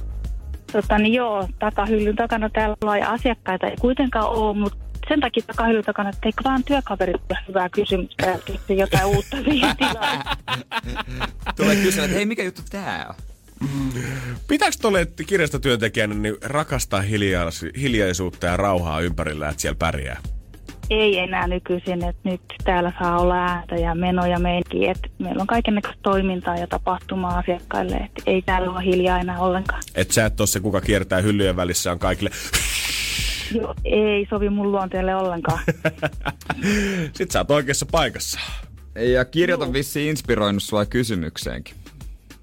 Tota, 0.73 0.99
niin 0.99 1.15
joo, 1.15 1.49
takahyllyn 1.59 2.17
takana 2.17 2.51
täällä 2.51 2.99
ja 2.99 3.11
asiakkaita 3.11 3.67
ei 3.67 3.77
kuitenkaan 3.77 4.29
ole, 4.29 4.57
mutta 4.57 4.88
sen 5.09 5.21
takia 5.21 5.43
takahyllyn 5.47 5.85
takana, 5.85 6.09
että 6.09 6.29
eikö 6.29 6.45
vaan 6.45 6.65
työkaverit 6.65 7.17
ole 7.31 7.39
hyvää 7.49 7.69
kysymystä 7.69 8.27
ja 8.27 8.39
keksi 8.45 8.77
jotain 8.77 9.05
uutta 9.05 9.37
siihen 9.37 9.77
tilaan. 9.77 10.37
Tulee 11.57 11.77
kysellä, 11.77 12.05
että 12.05 12.17
hei, 12.17 12.27
mikä 12.27 12.43
juttu 12.43 12.63
tää 12.71 13.07
on? 13.09 13.15
Pitääkö 14.49 14.77
tuolle 14.81 15.07
kirjastotyöntekijänä 15.27 16.15
niin 16.15 16.37
rakastaa 16.45 17.01
hiljais- 17.01 17.81
hiljaisuutta 17.81 18.47
ja 18.47 18.57
rauhaa 18.57 19.01
ympärillä, 19.01 19.49
että 19.49 19.63
siellä 19.63 19.77
pärjää? 19.79 20.21
Ei 20.91 21.19
enää 21.19 21.47
nykyisin, 21.47 22.05
että 22.05 22.29
nyt 22.29 22.41
täällä 22.65 22.93
saa 22.99 23.19
olla 23.21 23.35
ääntä 23.35 23.75
ja 23.75 23.95
menoja 23.95 24.39
meininki, 24.39 24.89
että 24.89 25.09
meillä 25.19 25.41
on 25.41 25.47
kaikenlaista 25.47 25.93
toimintaa 26.03 26.57
ja 26.57 26.67
tapahtumaa 26.67 27.39
asiakkaille, 27.39 27.97
että 27.97 28.23
ei 28.27 28.43
täällä 28.43 28.71
ole 28.71 28.85
hiljaa 28.85 29.21
enää 29.21 29.39
ollenkaan. 29.39 29.83
Et 29.95 30.11
sä 30.11 30.27
et 30.27 30.41
ole 30.41 30.47
se, 30.47 30.61
kuka 30.61 30.81
kiertää 30.81 31.21
hyllyjen 31.21 31.57
välissä 31.57 31.93
on 31.93 31.99
kaikille. 31.99 32.31
Joo, 33.55 33.75
ei 33.85 34.27
sovi 34.31 34.51
mun 34.51 34.73
luonteelle 34.73 35.15
ollenkaan. 35.15 35.61
Sit 37.17 37.31
sä 37.31 37.41
oot 37.41 37.51
oikeassa 37.51 37.87
paikassa. 37.87 38.41
Ja 38.95 39.25
kirjat 39.25 39.63
on 39.63 39.73
vissiin 39.73 40.11
inspiroinut 40.11 40.63
sua 40.63 40.85
kysymykseenkin. 40.85 41.75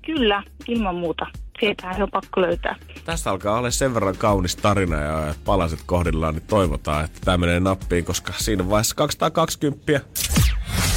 Kyllä, 0.06 0.44
ilman 0.68 0.96
muuta. 0.96 1.26
Sieltähän 1.60 1.96
se 1.96 2.04
on 2.04 2.12
pakko 2.12 2.42
löytää. 2.42 2.76
Tästä 3.06 3.32
alkaa 3.32 3.58
olla 3.58 3.72
sen 3.72 3.94
verran 3.94 4.18
kaunis 4.18 4.56
tarina 4.56 4.96
ja 4.96 5.36
palaset 5.46 5.80
kohdillaan, 5.86 6.34
niin 6.34 6.48
toivotaan, 6.48 7.06
että 7.06 7.20
tämä 7.26 7.38
menee 7.38 7.60
nappiin, 7.60 8.06
koska 8.06 8.34
siinä 8.38 8.70
vaiheessa 8.70 8.96
220 8.96 10.02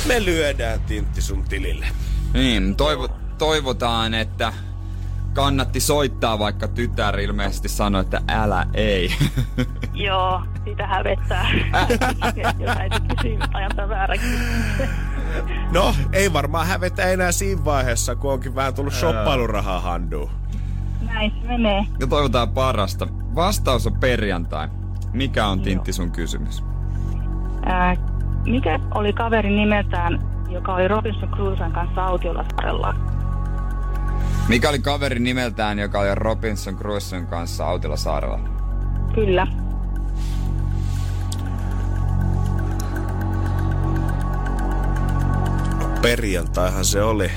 me 0.06 0.24
lyödään 0.24 0.80
tintti 0.80 1.22
sun 1.22 1.44
tilille. 1.48 1.86
Niin, 2.32 2.76
toivo, 2.76 3.08
toivotaan, 3.38 4.14
että 4.14 4.52
kannatti 5.38 5.80
soittaa, 5.80 6.38
vaikka 6.38 6.68
tytär 6.68 7.20
ilmeisesti 7.20 7.68
sanoi, 7.68 8.00
että 8.00 8.20
älä 8.28 8.66
ei. 8.74 9.10
Joo, 9.94 10.42
sitä 10.64 10.86
hävettää. 10.86 11.50
Jos 12.60 12.76
äiti 12.76 12.96
kysyy 13.00 13.38
ajan 13.54 13.88
vääräkin. 13.88 14.28
No, 15.72 15.94
ei 16.12 16.32
varmaan 16.32 16.66
hävetä 16.66 17.02
enää 17.02 17.32
siinä 17.32 17.64
vaiheessa, 17.64 18.16
kun 18.16 18.32
onkin 18.32 18.54
vähän 18.54 18.74
tullut 18.74 18.92
shoppailurahaa 18.92 19.80
handuun. 19.80 20.30
Näin 21.06 21.30
se 21.30 21.48
menee. 21.48 21.86
Ja 22.00 22.06
toivotaan 22.06 22.48
parasta. 22.48 23.08
Vastaus 23.34 23.86
on 23.86 24.00
perjantai. 24.00 24.68
Mikä 25.12 25.46
on 25.46 25.60
Tintti 25.60 25.92
sun 25.92 26.10
kysymys? 26.10 26.64
Ää, 27.66 27.96
mikä 28.46 28.80
oli 28.94 29.12
kaveri 29.12 29.50
nimeltään, 29.50 30.18
joka 30.48 30.74
oli 30.74 30.88
Robinson 30.88 31.28
Crusoen 31.28 31.72
kanssa 31.72 32.04
autiolasarella? 32.04 32.94
Mikä 34.48 34.68
oli 34.68 34.78
kaveri 34.78 35.18
nimeltään, 35.18 35.78
joka 35.78 36.00
oli 36.00 36.14
Robinson 36.14 36.76
Crusoen 36.76 37.26
kanssa 37.26 37.66
Autilla 37.66 37.96
saarella? 37.96 38.38
Kyllä. 39.14 39.46
Perjantaihan 46.02 46.84
se 46.84 47.02
oli. 47.02 47.30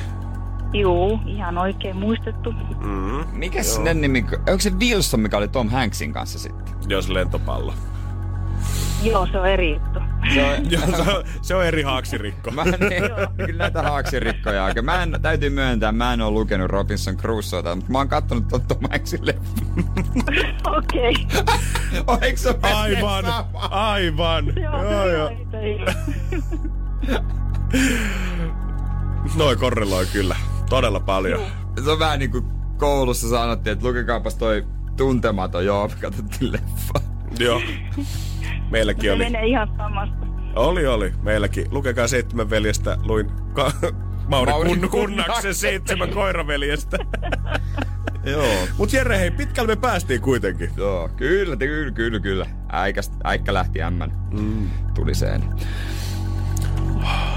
Juu, 0.73 1.19
ihan 1.25 1.57
oikein 1.57 1.97
muistettu. 1.97 2.51
Mm, 2.79 3.25
Mikä 3.31 3.63
sen 3.63 4.01
nimi? 4.01 4.25
Onko 4.37 4.59
se 4.59 4.69
Wilson, 4.79 5.19
mikä 5.19 5.37
oli 5.37 5.47
Tom 5.47 5.69
Hanksin 5.69 6.13
kanssa 6.13 6.39
sitten? 6.39 6.73
jos 6.87 7.09
lentopallo. 7.09 7.73
Joo, 9.01 9.27
se 9.31 9.37
on 9.39 9.47
eri 9.47 9.73
juttu. 9.73 9.99
Se 10.33 10.45
on, 10.45 10.71
Joo, 10.71 10.81
se 11.03 11.11
on, 11.11 11.23
se 11.41 11.55
on 11.55 11.65
eri 11.65 11.81
haaksirikko. 11.81 12.51
Mä 12.51 12.61
en, 12.61 12.89
niin, 12.89 13.03
kyllä 13.45 13.57
näitä 13.63 13.81
haaksirikkoja 13.81 14.65
aika. 14.65 14.81
Mä 14.81 15.03
en, 15.03 15.19
täytyy 15.21 15.49
myöntää, 15.49 15.91
mä 15.91 16.13
en 16.13 16.21
oo 16.21 16.31
lukenut 16.31 16.71
Robinson 16.71 17.17
Crusoeta, 17.17 17.75
mutta 17.75 17.91
mä 17.91 17.97
oon 17.97 18.09
kattonut 18.09 18.47
ton 18.47 18.61
Tom 18.61 18.77
Hanksin. 18.91 19.19
Okei. 20.77 21.13
Oliko 22.07 22.37
se 22.37 22.55
Aivan, 22.61 23.25
aivan. 23.71 24.45
Joo, 24.61 24.91
Joo, 24.91 25.07
joo. 25.07 25.31
Noin 29.37 29.59
korreloi 29.59 30.05
kyllä. 30.05 30.35
Todella 30.69 30.99
paljon. 30.99 31.41
Se 31.83 31.91
on 31.91 31.99
vähän 31.99 32.19
niinku 32.19 32.41
koulussa 32.77 33.29
sanottiin, 33.29 33.73
että 33.73 33.87
lukekaapas 33.87 34.35
toi 34.35 34.65
tuntematon, 34.97 35.65
joo, 35.65 35.87
me 35.87 35.93
katsottiin 36.01 36.51
leffa. 36.51 37.10
Joo. 37.39 37.61
Meilläkin 38.71 39.03
Se 39.03 39.11
oli. 39.11 39.23
menee 39.23 39.45
ihan 39.45 39.67
samasta. 39.77 40.15
Oli, 40.55 40.87
oli. 40.87 41.13
Meilläkin. 41.21 41.65
Lukekaa 41.71 42.07
seitsemän 42.07 42.49
veljestä. 42.49 42.97
Luin 43.03 43.31
ka- 43.53 43.71
Mauri, 44.27 44.51
Mauri 44.51 44.69
Kun- 44.69 44.79
Kunnaksen. 44.89 45.25
Kunnaksen 45.25 45.55
seitsemän 45.55 46.09
koiraveljestä. 46.09 46.97
Joo. 48.31 48.45
Mut 48.77 48.93
Jere, 48.93 49.19
hei, 49.19 49.31
pitkälle 49.31 49.67
me 49.67 49.81
päästiin 49.81 50.21
kuitenkin. 50.21 50.69
Joo, 50.77 51.09
kyllä, 51.15 51.55
kyllä, 51.57 51.91
kyllä, 51.91 52.19
kyllä. 52.19 52.45
Äikä, 52.71 53.01
äikkä 53.23 53.53
lähti 53.53 53.81
ämmän. 53.81 54.11
Mm. 54.31 54.69
Tuli 54.95 55.15
sen. 55.15 55.43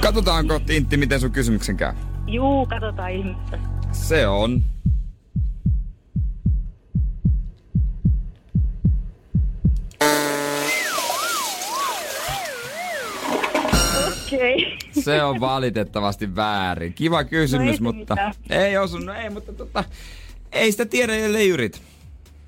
Katsotaanko, 0.00 0.58
Tintti, 0.60 0.96
miten 0.96 1.20
sun 1.20 1.30
kysymyksen 1.30 1.76
käy? 1.76 1.92
Juu, 2.26 2.66
katsotaan 2.66 3.10
ihmistä. 3.10 3.58
Se 3.92 4.26
on. 4.26 4.62
Okei. 14.34 14.54
Okay. 14.54 15.02
Se 15.02 15.22
on 15.22 15.40
valitettavasti 15.40 16.36
väärin. 16.36 16.92
Kiva 16.92 17.24
kysymys, 17.24 17.80
No 17.80 17.90
ei 17.90 17.94
mutta... 17.94 18.14
mitään. 18.14 18.34
Ei 18.50 18.76
osunut, 18.78 19.16
ei, 19.16 19.30
mutta 19.30 19.52
tota... 19.52 19.84
Ei 20.52 20.72
sitä 20.72 20.86
tiedä, 20.86 21.16
ellei 21.16 21.48
yrit. 21.48 21.82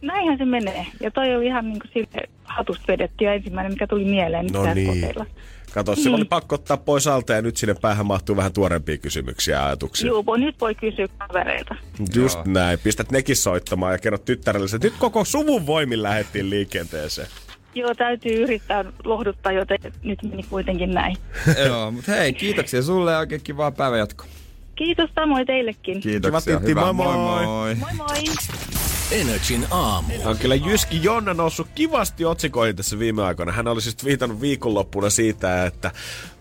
Näinhän 0.03 0.39
se 0.39 0.45
menee. 0.45 0.87
Ja 1.01 1.11
toi 1.11 1.37
oli 1.37 1.47
ihan 1.47 1.65
niin 1.65 1.81
kuin 1.81 1.91
sille 1.95 2.29
hatusta 2.45 2.85
vedetty 2.89 3.25
ja 3.25 3.35
ensimmäinen, 3.35 3.73
mikä 3.73 3.87
tuli 3.87 4.05
mieleen. 4.05 4.47
No 4.47 4.61
mitä 4.61 4.75
niin. 4.75 4.87
kokeilla. 4.87 5.27
Kato, 5.73 5.97
se 5.97 6.11
oli 6.11 6.25
pakko 6.25 6.55
ottaa 6.55 6.77
pois 6.77 7.07
alta 7.07 7.33
ja 7.33 7.43
nyt 7.43 7.57
sinne 7.57 7.75
päähän 7.81 8.07
mahtuu 8.07 8.37
vähän 8.37 8.53
tuorempia 8.53 8.99
kysymyksiä 8.99 9.57
ja 9.57 9.67
ajatuksia. 9.67 10.09
Juu, 10.09 10.27
voi, 10.27 10.41
nyt 10.41 10.61
voi 10.61 10.75
kysyä 10.75 11.09
kavereilta. 11.19 11.75
Just 12.15 12.35
Joo. 12.35 12.45
näin. 12.47 12.79
Pistät 12.79 13.11
nekin 13.11 13.37
soittamaan 13.37 13.93
ja 13.93 13.99
kerrot 13.99 14.25
tyttärelle, 14.25 14.65
että 14.75 14.87
nyt 14.87 14.95
koko 14.99 15.25
suvun 15.25 15.67
voimin 15.67 16.03
lähettiin 16.03 16.51
liikenteeseen. 16.51 17.29
Joo, 17.77 17.95
täytyy 17.95 18.43
yrittää 18.43 18.85
lohduttaa, 19.05 19.53
joten 19.53 19.79
nyt 20.03 20.23
meni 20.23 20.43
kuitenkin 20.43 20.91
näin. 20.91 21.17
Joo, 21.67 21.91
mutta 21.91 22.13
hei, 22.13 22.33
kiitoksia 22.33 22.83
sulle 22.83 23.13
ja 23.13 23.19
oikein 23.19 23.41
kivaa 23.45 23.71
päivänjatkoa. 23.71 24.27
Kiitos 24.75 25.11
samoin 25.15 25.47
teillekin. 25.47 26.01
Kiitoksia, 26.01 26.57
Tintti, 26.57 26.71
hyvä. 26.71 26.93
moi 26.93 27.17
moi. 27.17 27.47
moi. 27.47 27.75
Moi 27.75 27.95
moi! 27.97 28.86
Energin 29.11 29.67
aamu. 29.71 30.13
On 30.25 30.39
kyllä 30.39 30.55
Jyski 30.55 31.01
Jonna 31.03 31.35
noussut 31.35 31.69
kivasti 31.75 32.25
otsikoihin 32.25 32.77
tässä 32.77 32.99
viime 32.99 33.23
aikoina. 33.23 33.53
Hän 33.53 33.69
oli 33.69 33.81
siis 33.81 34.05
viitannut 34.05 34.41
viikonloppuna 34.41 35.11
siitä, 35.11 35.67
että 35.67 35.91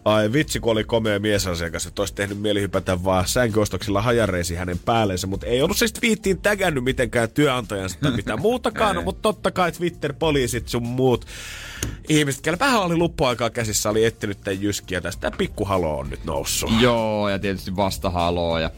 ai 0.05 0.33
vitsi 0.33 0.59
kun 0.59 0.71
oli 0.71 0.83
komea 0.83 1.19
miesasiakas, 1.19 1.85
että 1.85 2.01
olisi 2.01 2.15
tehnyt 2.15 2.41
mieli 2.41 2.61
hypätä 2.61 3.03
vaan 3.03 3.27
sänkyostoksilla 3.27 4.01
hajareisi 4.01 4.55
hänen 4.55 4.79
päälleensä, 4.79 5.27
mutta 5.27 5.45
ei 5.45 5.61
ollut 5.61 5.77
siis 5.77 5.93
twiittiin 5.93 6.41
tägännyt 6.41 6.83
mitenkään 6.83 7.29
työnantajansa 7.29 7.97
tai 8.01 8.11
mitään 8.11 8.41
muutakaan, 8.41 8.95
no, 8.95 9.01
mutta 9.01 9.21
totta 9.21 9.51
kai 9.51 9.71
Twitter-poliisit 9.71 10.67
sun 10.67 10.87
muut 10.87 11.25
ihmiset, 12.09 12.41
kellä 12.41 12.59
vähän 12.59 12.81
oli 12.81 12.97
luppuaikaa 12.97 13.49
käsissä, 13.49 13.89
oli 13.89 14.05
etsinyt 14.05 14.41
tämän 14.41 14.61
Jyskiä 14.61 15.01
tästä. 15.01 15.31
Pikkuhalo 15.31 15.97
on 15.97 16.09
nyt 16.09 16.25
noussut. 16.25 16.71
Joo, 16.81 17.29
ja 17.29 17.39
tietysti 17.39 17.75
vasta 17.75 18.09
haloo 18.09 18.59
ja... 18.59 18.71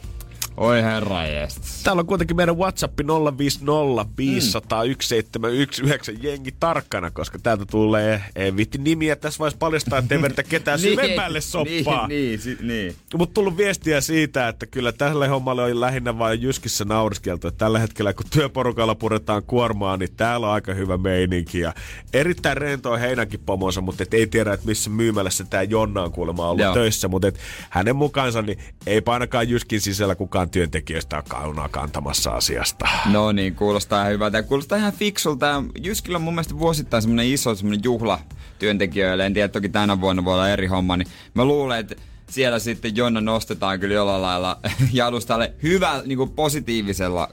Oi 0.58 0.82
herra 0.82 1.26
jestas. 1.26 1.82
Täällä 1.82 2.00
on 2.00 2.06
kuitenkin 2.06 2.36
meidän 2.36 2.58
WhatsApp 2.58 2.98
050 3.38 4.06
500 4.18 4.84
1719 4.84 6.12
jengi 6.26 6.54
tarkkana, 6.60 7.10
koska 7.10 7.38
täältä 7.38 7.66
tulee, 7.66 8.22
ei 8.36 8.56
vitti 8.56 8.78
nimiä 8.78 9.16
tässä 9.16 9.38
vaiheessa 9.38 9.58
paljastaa, 9.58 9.98
ettei 9.98 10.22
vedetä 10.22 10.42
ketään 10.42 10.78
syvemmälle 10.88 11.40
soppaa. 11.40 12.06
Niin, 12.08 12.28
niin, 12.28 12.40
si- 12.40 12.58
niin. 12.62 12.94
Mutta 13.14 13.34
tullut 13.34 13.56
viestiä 13.56 14.00
siitä, 14.00 14.48
että 14.48 14.66
kyllä 14.66 14.92
tälle 14.92 15.28
hommalle 15.28 15.62
on 15.64 15.80
lähinnä 15.80 16.18
vain 16.18 16.42
Jyskissä 16.42 16.84
nauriskeltu. 16.84 17.48
Että 17.48 17.58
tällä 17.58 17.78
hetkellä, 17.78 18.12
kun 18.12 18.26
työporukalla 18.30 18.94
puretaan 18.94 19.42
kuormaa, 19.42 19.96
niin 19.96 20.12
täällä 20.16 20.46
on 20.46 20.52
aika 20.52 20.74
hyvä 20.74 20.96
meininki. 20.96 21.60
Ja 21.60 21.74
erittäin 22.12 22.56
rentoa 22.56 22.96
heinänkin 22.96 23.40
pomonsa, 23.46 23.80
mutta 23.80 24.02
et 24.02 24.14
ei 24.14 24.26
tiedä, 24.26 24.52
että 24.52 24.66
missä 24.66 24.90
myymälässä 24.90 25.44
tämä 25.44 25.62
Jonna 25.62 26.02
on 26.02 26.12
kuulemma 26.12 26.48
ollut 26.48 26.64
Joo. 26.64 26.74
töissä. 26.74 27.08
Mutta 27.08 27.28
et 27.28 27.38
hänen 27.70 27.96
mukaansa, 27.96 28.42
niin 28.42 28.58
ei 28.86 29.02
ainakaan 29.06 29.48
Jyskin 29.48 29.80
sisällä 29.80 30.14
kukaan 30.14 30.47
työntekijöistä 30.48 31.16
ole 31.16 31.24
kaunaa 31.28 31.68
kantamassa 31.68 32.30
asiasta. 32.30 32.88
No 33.12 33.32
niin, 33.32 33.54
kuulostaa 33.54 34.04
hyvältä. 34.04 34.42
Kuulostaa 34.42 34.78
ihan 34.78 34.92
fiksulta. 34.92 35.64
Jyskillä 35.82 36.16
on 36.16 36.22
mun 36.22 36.34
mielestä 36.34 36.58
vuosittain 36.58 37.02
semmonen 37.02 37.26
iso 37.26 37.54
semmonen 37.54 37.80
juhla 37.84 38.20
työntekijöille. 38.58 39.26
En 39.26 39.34
tiedä, 39.34 39.48
toki 39.48 39.68
tänä 39.68 40.00
vuonna 40.00 40.24
voi 40.24 40.34
olla 40.34 40.48
eri 40.48 40.66
homma. 40.66 40.96
Niin 40.96 41.08
mä 41.34 41.44
luulen, 41.44 41.78
että 41.80 41.96
siellä 42.30 42.58
sitten 42.58 42.96
Jonna 42.96 43.20
nostetaan 43.20 43.80
kyllä 43.80 43.94
jollain 43.94 44.22
lailla 44.22 44.60
jalustalle 44.92 45.52
hyvä, 45.62 46.02
niin 46.06 46.18
kuin 46.18 46.30
positiivisella 46.30 47.28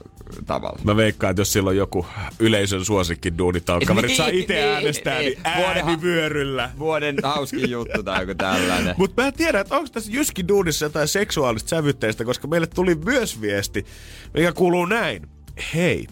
tavalla. 0.46 0.78
Mä 0.84 0.96
veikkaan, 0.96 1.30
että 1.30 1.40
jos 1.40 1.52
sillä 1.52 1.70
on 1.70 1.76
joku 1.76 2.06
yleisön 2.38 2.84
suosikki 2.84 3.38
duunitalkkaverit 3.38 4.16
saa 4.16 4.28
itse 4.28 4.54
Niin, 4.54 4.66
äänestää, 4.68 5.18
niin 5.18 5.32
niin. 5.44 5.56
Vuoden- 5.56 5.84
äänivyöryllä. 5.84 6.70
Vuoden 6.78 7.16
hauskin 7.22 7.70
juttu 7.70 8.02
tai 8.02 8.22
joku 8.22 8.34
tällainen. 8.34 8.94
Mutta 8.98 9.22
mä 9.22 9.28
en 9.28 9.34
tiedä, 9.34 9.60
että 9.60 9.76
onko 9.76 9.88
tässä 9.92 10.12
Jyski 10.12 10.48
Duunissa 10.48 10.84
jotain 10.84 11.08
seksuaalista 11.08 11.68
sävytteistä, 11.68 12.24
koska 12.24 12.48
meille 12.48 12.66
tuli 12.66 12.94
myös 12.94 13.40
viesti, 13.40 13.86
mikä 14.34 14.52
kuuluu 14.52 14.84
näin. 14.86 15.28
Hei, 15.74 16.06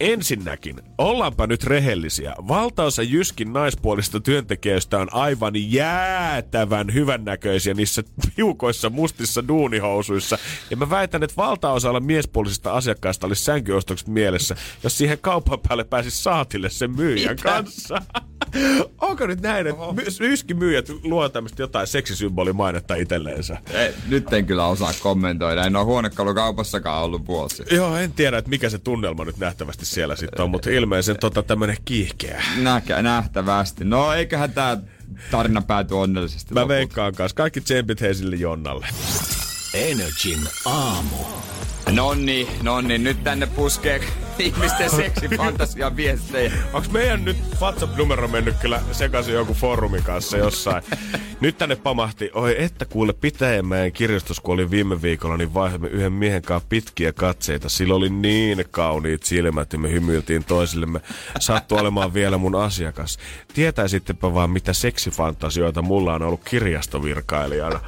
ensinnäkin, 0.00 0.76
ollaanpa 0.98 1.46
nyt 1.46 1.64
rehellisiä. 1.64 2.34
Valtaosa 2.48 3.02
Jyskin 3.02 3.52
naispuolista 3.52 4.20
työntekijöistä 4.20 4.98
on 4.98 5.08
aivan 5.14 5.52
jäätävän 5.72 6.94
hyvännäköisiä 6.94 7.74
niissä 7.74 8.02
piukoissa 8.36 8.90
mustissa 8.90 9.48
duunihousuissa. 9.48 10.38
Ja 10.70 10.76
mä 10.76 10.90
väitän, 10.90 11.22
että 11.22 11.36
valtaosalla 11.36 12.00
miespuolisista 12.00 12.72
asiakkaista 12.72 13.26
olisi 13.26 13.44
sänkyostokset 13.44 14.08
mielessä, 14.08 14.56
jos 14.82 14.98
siihen 14.98 15.18
kaupan 15.20 15.58
päälle 15.68 15.84
pääsisi 15.84 16.22
saatille 16.22 16.70
sen 16.70 16.90
myyjän 16.96 17.32
Mitä? 17.32 17.42
kanssa. 17.42 18.02
Onko 19.00 19.26
nyt 19.26 19.40
näin, 19.40 19.66
että 19.66 20.24
Jyskin 20.24 20.58
myyjät 20.58 20.88
luo 21.02 21.28
tämmöistä 21.28 21.62
jotain 21.62 21.86
seksisymbolimainetta 21.86 22.94
itselleensä? 22.94 23.58
Ei, 23.70 23.94
nyt 24.08 24.32
en 24.32 24.46
kyllä 24.46 24.66
osaa 24.66 24.92
kommentoida. 25.02 25.64
En 25.64 25.76
ole 25.76 25.84
huonekalukaupassakaan 25.84 27.04
ollut 27.04 27.26
vuosi. 27.26 27.62
Joo, 27.70 27.96
en 27.96 28.12
tiedä, 28.12 28.38
että 28.38 28.48
mikä 28.48 28.70
se 28.70 28.78
tunnelma 28.78 29.24
nyt 29.24 29.38
nähtävästi 29.38 29.86
siellä 29.86 30.16
sitten 30.16 30.44
on, 30.44 30.50
mutta 30.50 30.70
ilmeisen 30.86 31.16
tota 31.20 31.42
tämmönen 31.42 31.76
kiihkeä. 31.84 32.42
Näkä, 32.56 33.02
nähtävästi. 33.02 33.84
No 33.84 34.12
eiköhän 34.12 34.52
tää 34.52 34.76
tarina 35.30 35.62
pääty 35.62 35.94
onnellisesti 35.94 36.54
Mä 36.54 36.60
lopulta. 36.60 36.74
veikkaan 36.74 37.14
kanssa. 37.14 37.36
Kaikki 37.36 37.60
tsempit 37.60 38.00
hei 38.00 38.14
sille 38.14 38.36
Jonnalle. 38.36 38.86
Energin 39.76 40.40
aamu. 40.64 41.16
Nonni, 41.92 42.48
nonni, 42.62 42.98
nyt 42.98 43.24
tänne 43.24 43.46
puskee 43.46 44.00
ihmisten 44.38 44.90
seksifantasia 44.90 45.96
viestejä. 45.96 46.52
Onks 46.72 46.90
meidän 46.90 47.24
nyt 47.24 47.36
WhatsApp-numero 47.60 48.28
mennyt 48.28 48.56
kyllä 48.56 48.82
sekaisin 48.92 49.34
joku 49.34 49.54
foorumin 49.54 50.02
kanssa 50.02 50.36
jossain? 50.36 50.82
nyt 51.40 51.58
tänne 51.58 51.76
pamahti, 51.76 52.30
oi 52.34 52.54
että 52.58 52.84
kuule 52.84 53.12
Pitäjänmäen 53.12 53.92
kirjastus, 53.92 54.40
kun 54.40 54.54
oli 54.54 54.70
viime 54.70 55.02
viikolla, 55.02 55.36
niin 55.36 55.54
vaihdamme 55.54 55.88
yhden 55.88 56.12
miehen 56.12 56.42
kanssa 56.42 56.68
pitkiä 56.68 57.12
katseita. 57.12 57.68
Sillä 57.68 57.94
oli 57.94 58.10
niin 58.10 58.64
kauniit 58.70 59.22
silmät 59.22 59.72
ja 59.72 59.78
me 59.78 59.92
hymyiltiin 59.92 60.44
toisillemme. 60.44 61.00
Sattu 61.40 61.76
olemaan 61.76 62.14
vielä 62.14 62.38
mun 62.38 62.54
asiakas. 62.54 63.18
Tietäisittepä 63.54 64.34
vaan, 64.34 64.50
mitä 64.50 64.72
seksifantasioita 64.72 65.82
mulla 65.82 66.14
on 66.14 66.22
ollut 66.22 66.44
kirjastovirkailijana. 66.44 67.80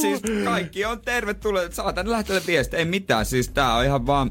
Siis 0.00 0.20
kaikki 0.44 0.84
on 0.84 1.00
tervetulleet. 1.00 1.74
Saatan 1.74 2.10
lähteä 2.10 2.40
viestiä. 2.46 2.78
Ei 2.78 2.84
mitään. 2.84 3.26
Siis 3.26 3.48
tää 3.48 3.74
on 3.74 3.84
ihan 3.84 4.06
vaan... 4.06 4.30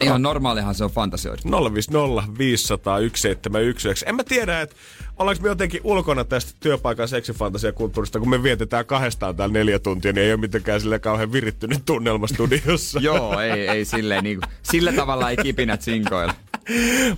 Ihan 0.00 0.22
normaalihan 0.22 0.74
se 0.74 0.84
on 0.84 0.90
fantasioida. 0.90 1.42
050 1.74 2.38
500 2.38 2.96
1719. 2.96 4.06
En 4.06 4.14
mä 4.14 4.24
tiedä, 4.24 4.60
että 4.60 4.76
ollaanko 5.16 5.42
me 5.42 5.48
jotenkin 5.48 5.80
ulkona 5.84 6.24
tästä 6.24 6.52
työpaikan 6.60 7.08
seksifantasiakulttuurista, 7.08 8.18
kun 8.18 8.30
me 8.30 8.42
vietetään 8.42 8.86
kahdestaan 8.86 9.36
täällä 9.36 9.52
neljä 9.52 9.78
tuntia, 9.78 10.12
niin 10.12 10.24
ei 10.24 10.32
ole 10.32 10.40
mitenkään 10.40 10.80
sille 10.80 10.98
kauhean 10.98 11.32
virittynyt 11.32 11.82
tunnelma 11.84 12.26
studiossa. 12.26 13.00
Joo, 13.00 13.40
ei, 13.40 13.68
ei 13.68 13.84
silleen 13.84 14.24
niinku, 14.24 14.46
sillä 14.62 14.92
tavalla 14.92 15.30
ei 15.30 15.36
kipinät 15.36 15.82
sinkoilla. 15.82 16.34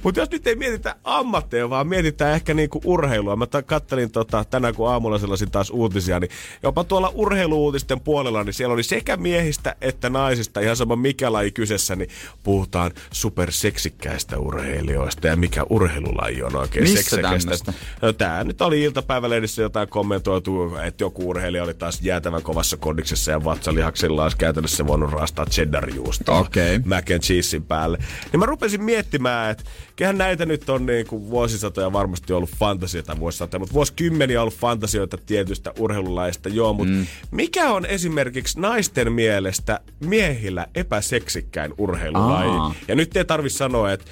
Mutta 0.03 0.21
jos 0.21 0.31
nyt 0.31 0.47
ei 0.47 0.57
mietitä 0.57 0.97
ammatteja, 1.05 1.71
vaan 1.71 1.87
mietitään 1.87 2.35
ehkä 2.35 2.55
niinku 2.55 2.81
urheilua. 2.85 3.37
Mä 3.37 3.47
kattelin 3.67 4.11
tota, 4.11 4.45
tänään, 4.51 4.75
kun 4.75 4.91
aamulla 4.91 5.19
sellaisin 5.19 5.51
taas 5.51 5.71
uutisia, 5.71 6.21
niin 6.21 6.31
jopa 6.63 6.85
tuolla 6.85 7.13
urheiluutisten 7.15 8.01
puolella, 8.01 8.45
niin 8.45 8.55
siellä 8.55 8.73
oli 8.73 8.83
sekä 8.83 9.17
miehistä 9.17 9.77
että 9.81 10.11
naisista, 10.11 10.61
ihan 10.61 10.77
sama 10.77 10.97
mikä 10.97 11.33
laji 11.33 11.51
kyseessä, 11.51 11.97
niin 11.97 12.11
puhutaan 12.43 12.91
superseksikkäistä 13.13 14.39
urheilijoista 14.39 15.27
ja 15.27 15.37
mikä 15.37 15.65
urheilulaji 15.71 16.43
on 16.43 16.57
oikein 16.57 16.83
Missä 16.83 16.97
seksekästä. 16.97 17.29
tämmöstä? 17.41 17.73
No, 18.03 18.13
tää 18.13 18.45
nyt 18.45 18.63
oli 18.63 18.83
iltapäivälehdissä 18.83 19.63
jotain 19.63 19.89
kommentoitu, 19.89 20.77
että 20.87 21.05
joku 21.05 21.29
urheilija 21.29 21.63
oli 21.65 21.75
taas 21.75 22.03
jäätävän 22.03 22.43
kovassa 22.43 22.77
kondiksessa 22.77 23.31
ja 23.31 23.45
vatsalihaksilla 23.45 24.23
olisi 24.23 24.37
käytännössä 24.37 24.87
voinut 24.87 25.13
raastaa 25.13 25.47
cheddarjuustoa 25.47 26.39
Okei. 26.39 26.79
mac 26.79 27.11
and 27.11 27.21
cheesein 27.21 27.63
päälle. 27.63 27.99
Niin 28.33 28.41
mä 28.41 28.47
rupesin 28.47 28.83
miettimään, 28.85 29.38
tää, 29.39 29.51
että 29.51 29.65
kyllähän 29.97 30.19
näitä 30.19 30.47
nyt 30.47 30.71
on 30.71 30.87
niin 30.87 31.07
kuin 31.07 31.31
vuosisatoja 31.31 31.93
varmasti 31.93 32.33
ollut 32.33 32.51
fantasioita 32.51 33.19
vuosisatoja, 33.19 33.59
mutta 33.59 33.75
vuosikymmeniä 33.75 34.39
on 34.39 34.43
ollut 34.43 34.55
fantasioita 34.55 35.19
tietystä 35.27 35.73
urheilulaista, 35.79 36.49
joo, 36.49 36.73
mutta 36.73 36.95
mm. 36.95 37.07
mikä 37.31 37.73
on 37.73 37.87
esimerkiksi 37.87 38.61
naisten 38.61 39.13
mielestä 39.13 39.81
miehillä 40.01 40.67
epäseksikkäin 40.75 41.75
urheilulaji? 41.79 42.51
Aa. 42.51 42.75
Ja 42.89 42.95
nyt 42.95 43.17
ei 43.17 43.25
tarvi 43.25 43.51
sanoa, 43.51 43.93
että 43.93 44.05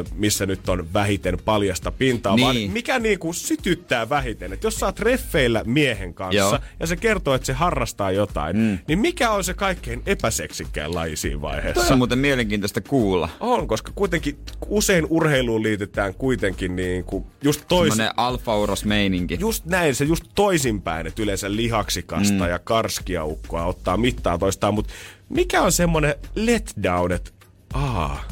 ö, 0.00 0.04
missä 0.14 0.46
nyt 0.46 0.68
on 0.68 0.92
vähiten 0.94 1.38
paljasta 1.44 1.90
pintaa, 1.92 2.36
Niin. 2.36 2.44
vaan 2.44 2.56
mikä 2.72 2.98
niinku 2.98 3.32
sytyttää 3.32 4.08
vähiten. 4.08 4.52
Että 4.52 4.66
jos 4.66 4.76
sä 4.76 4.86
oot 4.86 5.00
reffeillä 5.00 5.62
miehen 5.66 6.14
kanssa 6.14 6.36
Joo. 6.38 6.58
ja 6.80 6.86
se 6.86 6.96
kertoo, 6.96 7.34
että 7.34 7.46
se 7.46 7.52
harrastaa 7.52 8.10
jotain, 8.10 8.56
mm. 8.56 8.78
niin 8.88 8.98
mikä 8.98 9.30
on 9.30 9.44
se 9.44 9.54
kaikkein 9.54 10.02
epäseksikkäin 10.06 10.94
laji 10.94 11.16
siinä 11.16 11.40
vaiheessa? 11.40 11.84
Se 11.86 11.92
on 11.92 11.98
muuten 11.98 12.18
mielenkiintoista 12.18 12.80
kuulla. 12.80 13.28
On, 13.40 13.68
koska 13.68 13.92
kuitenkin 13.94 14.38
usein 14.68 15.06
urheiluun 15.10 15.62
liitetään 15.62 16.14
kuitenkin 16.14 16.76
niin 16.76 17.04
kuin 17.04 17.26
just 17.42 17.64
tois... 17.68 17.94
Semmoinen 17.94 18.18
alfa-uros-meininki. 18.18 19.36
Just 19.40 19.64
näin, 19.66 19.94
se 19.94 20.04
just 20.04 20.24
toisinpäin, 20.34 21.06
että 21.06 21.22
yleensä 21.22 21.56
lihaksikasta 21.56 22.44
mm. 22.44 22.50
ja 22.50 22.58
karskia 22.58 23.24
ukkoa 23.24 23.64
ottaa 23.64 23.96
mittaa 23.96 24.38
toistaan, 24.38 24.74
mutta 24.74 24.92
mikä 25.28 25.62
on 25.62 25.72
semmonen 25.72 26.14
letdown, 26.34 27.12
että 27.12 27.30
aa, 27.74 28.24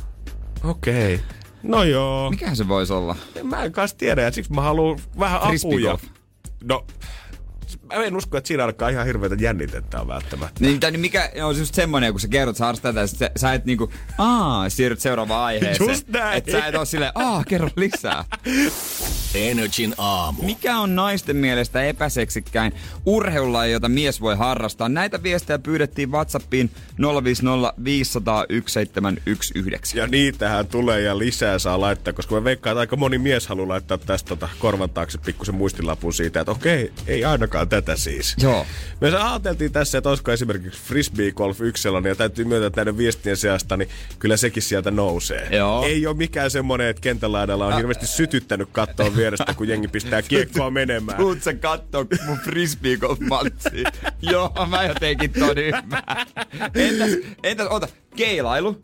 okei, 0.64 1.14
okay. 1.14 1.26
no 1.62 1.82
joo. 1.82 2.30
Mikähän 2.30 2.56
se 2.56 2.68
voisi 2.68 2.92
olla? 2.92 3.16
Mä 3.42 3.64
en 3.64 3.72
kanssa 3.72 3.96
tiedä, 3.96 4.22
ja 4.22 4.32
siksi 4.32 4.52
mä 4.52 4.60
haluan 4.60 4.98
vähän 5.18 5.40
apuja. 5.42 5.98
No, 6.64 6.86
mä 7.86 8.04
en 8.04 8.16
usko, 8.16 8.36
että 8.36 8.48
siinä 8.48 8.64
alkaa 8.64 8.88
ihan 8.88 9.06
hirveätä 9.06 9.36
jännitettä 9.38 10.00
on 10.00 10.08
välttämättä. 10.08 10.60
Niin, 10.60 10.80
tai 10.80 10.90
niin 10.90 11.00
mikä 11.00 11.30
on 11.42 11.58
just 11.58 11.74
semmonen, 11.74 12.12
kun 12.12 12.20
sä 12.20 12.28
kerrot, 12.28 12.56
ja 12.94 13.06
sit 13.06 13.18
sä, 13.18 13.30
sä 13.36 13.52
et 13.52 13.64
niinku, 13.64 13.92
aa, 14.18 14.68
siirryt 14.68 15.00
seuraavaan 15.00 15.44
aiheeseen. 15.44 15.90
Just 15.90 16.08
näin. 16.08 16.38
Et 16.38 16.50
sä 16.50 16.66
et 16.66 16.74
oo 16.74 16.84
silleen, 16.84 17.12
aa, 17.14 17.44
kerro 17.44 17.70
lisää. 17.76 18.24
Energin 19.34 19.94
aamu. 19.98 20.42
Mikä 20.42 20.78
on 20.78 20.96
naisten 20.96 21.36
mielestä 21.36 21.84
epäseksikkäin 21.84 22.72
urheilulaji, 23.06 23.72
jota 23.72 23.88
mies 23.88 24.20
voi 24.20 24.36
harrastaa? 24.36 24.88
Näitä 24.88 25.22
viestejä 25.22 25.58
pyydettiin 25.58 26.12
WhatsAppiin 26.12 26.70
050 27.24 27.74
500 27.84 28.44
1719. 28.46 29.98
Ja 29.98 30.06
niitähän 30.06 30.66
tulee 30.66 31.00
ja 31.00 31.18
lisää 31.18 31.58
saa 31.58 31.80
laittaa, 31.80 32.12
koska 32.12 32.34
mä 32.34 32.44
veikkaan, 32.44 32.72
että 32.72 32.80
aika 32.80 32.96
moni 32.96 33.18
mies 33.18 33.46
haluaa 33.46 33.68
laittaa 33.68 33.98
tästä 33.98 34.28
tota 34.28 34.48
korvan 34.58 34.90
taakse 34.90 35.18
pikkusen 35.18 35.54
muistilapun 35.54 36.14
siitä, 36.14 36.40
että 36.40 36.52
okei, 36.52 36.92
ei 37.06 37.24
ainakaan 37.24 37.68
tätä 37.68 37.83
siis. 37.96 38.34
Joo. 38.42 38.66
Me 39.00 39.16
ajateltiin 39.16 39.72
tässä, 39.72 39.98
että 39.98 40.10
olisiko 40.10 40.32
esimerkiksi 40.32 40.82
frisbee 40.82 41.32
golf 41.32 41.60
yksi 41.60 41.82
sellainen, 41.82 42.10
ja 42.10 42.16
täytyy 42.16 42.44
myöntää, 42.44 42.70
näiden 42.76 42.98
viestien 42.98 43.36
seasta, 43.36 43.76
niin 43.76 43.88
kyllä 44.18 44.36
sekin 44.36 44.62
sieltä 44.62 44.90
nousee. 44.90 45.48
Joo. 45.50 45.84
Ei 45.84 46.06
ole 46.06 46.16
mikään 46.16 46.50
semmonen, 46.50 46.88
että 46.88 47.02
kentälaidalla 47.02 47.66
on 47.66 47.76
hirveästi 47.76 48.06
sytyttänyt 48.06 48.68
kattoa 48.72 49.16
vierestä, 49.16 49.54
kun 49.54 49.68
jengi 49.68 49.88
pistää 49.88 50.22
kiekkoa 50.32 50.70
menemään. 50.70 51.18
Tuut 51.18 51.42
sä 51.42 51.54
kattoo 51.54 52.06
mun 52.26 52.38
frisbee 52.38 52.96
golf 52.96 53.18
Joo, 54.22 54.52
mä 54.68 54.84
jotenkin 54.84 55.32
ton 55.32 55.58
ymmärrän. 55.58 56.26
Entäs, 56.74 57.10
entäs, 57.42 57.66
ota, 57.70 57.88
keilailu, 58.16 58.82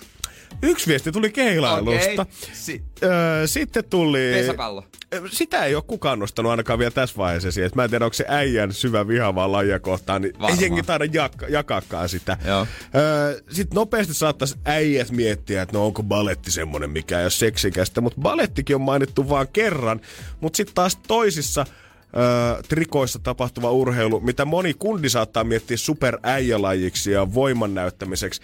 Yksi 0.62 0.86
viesti 0.86 1.12
tuli 1.12 1.30
keilailusta. 1.30 2.22
Okei. 2.22 2.34
Si- 2.52 2.82
Öö, 3.02 3.46
sitten 3.46 3.84
tuli... 3.84 4.30
pesäpallo. 4.34 4.84
Sitä 5.30 5.64
ei 5.64 5.74
ole 5.74 5.84
kukaan 5.86 6.18
nostanut 6.18 6.50
ainakaan 6.50 6.78
vielä 6.78 6.90
tässä 6.90 7.16
vaiheessa 7.16 7.48
esiin. 7.48 7.70
Mä 7.74 7.84
en 7.84 7.90
tiedä, 7.90 8.04
onko 8.04 8.14
se 8.14 8.24
äijän 8.28 8.72
syvä 8.72 9.08
viha 9.08 9.34
vaan 9.34 9.52
lajia 9.52 9.80
kohtaan, 9.80 10.22
niin 10.22 10.32
Varmaan. 10.34 10.52
ei 10.58 10.64
jengi 10.64 10.82
taida 10.82 11.04
jak- 11.04 11.48
jakaakaan 11.50 12.08
sitä. 12.08 12.36
Joo. 12.44 12.66
Öö, 12.94 13.40
Sitten 13.50 13.74
nopeasti 13.76 14.14
saattaisi 14.14 14.56
äijät 14.64 15.10
miettiä, 15.10 15.62
että 15.62 15.76
no 15.78 15.86
onko 15.86 16.02
baletti 16.02 16.50
semmonen, 16.50 16.90
mikä 16.90 17.18
ei 17.18 17.24
ole 17.24 17.30
seksikästä. 17.30 18.00
Mutta 18.00 18.20
balettikin 18.20 18.76
on 18.76 18.82
mainittu 18.82 19.28
vaan 19.28 19.48
kerran. 19.52 20.00
Mutta 20.40 20.56
sitten 20.56 20.74
taas 20.74 20.98
toisissa 21.08 21.66
öö, 22.16 22.62
trikoissa 22.68 23.18
tapahtuva 23.18 23.70
urheilu, 23.70 24.20
mitä 24.20 24.44
moni 24.44 24.74
kundi 24.74 25.08
saattaa 25.08 25.44
miettiä 25.44 25.76
superäijälajiksi 25.76 27.10
ja 27.10 27.34
voiman 27.34 27.74
näyttämiseksi, 27.74 28.40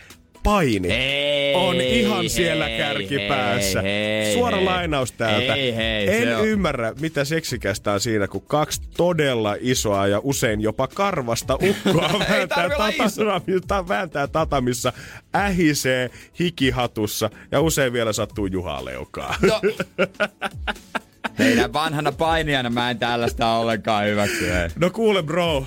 paini 0.47 0.93
Ei, 0.93 1.55
on 1.55 1.81
ihan 1.81 2.29
siellä 2.31 2.65
hei, 2.67 2.79
kärkipäässä. 2.79 3.83
hei, 3.83 4.25
hei, 4.25 4.35
Suora 4.35 4.57
hei. 4.57 4.65
lainaus 4.65 5.13
täältä. 5.13 5.55
Ei, 5.55 5.77
hei, 5.77 6.23
en 6.23 6.37
on- 6.37 6.47
ymmärrä, 6.49 6.93
mitä 7.01 7.25
seksikästä 7.25 7.93
on 7.93 8.01
siinä, 8.01 8.29
kun 8.29 8.43
kaksi 8.47 8.81
todella 8.97 9.57
isoa 9.61 10.07
ja 10.07 10.21
usein 10.23 10.61
jopa 10.61 10.87
karvasta 10.89 11.55
ukkoa 11.55 12.11
vääntää, 12.31 12.69
tatamissa, 12.69 13.89
vääntää 13.89 14.27
tatamissa, 14.27 14.93
ähisee 15.37 16.11
hikihatussa 16.41 17.31
ja 17.53 17.61
usein 17.61 17.93
vielä 17.93 18.13
sattuu 18.13 18.47
Juhaa 18.47 18.85
leukaa. 18.85 19.35
No. 19.43 19.61
Heidän 21.39 21.73
vanhana 21.73 22.13
painijana 22.13 22.71
mä 22.71 22.91
en 22.91 22.99
tällaista 22.99 23.49
ollenkaan 23.53 24.07
hyväksy. 24.07 24.51
Hei. 24.53 24.69
No 24.79 24.91
kuule 24.91 25.23
bro, 25.23 25.67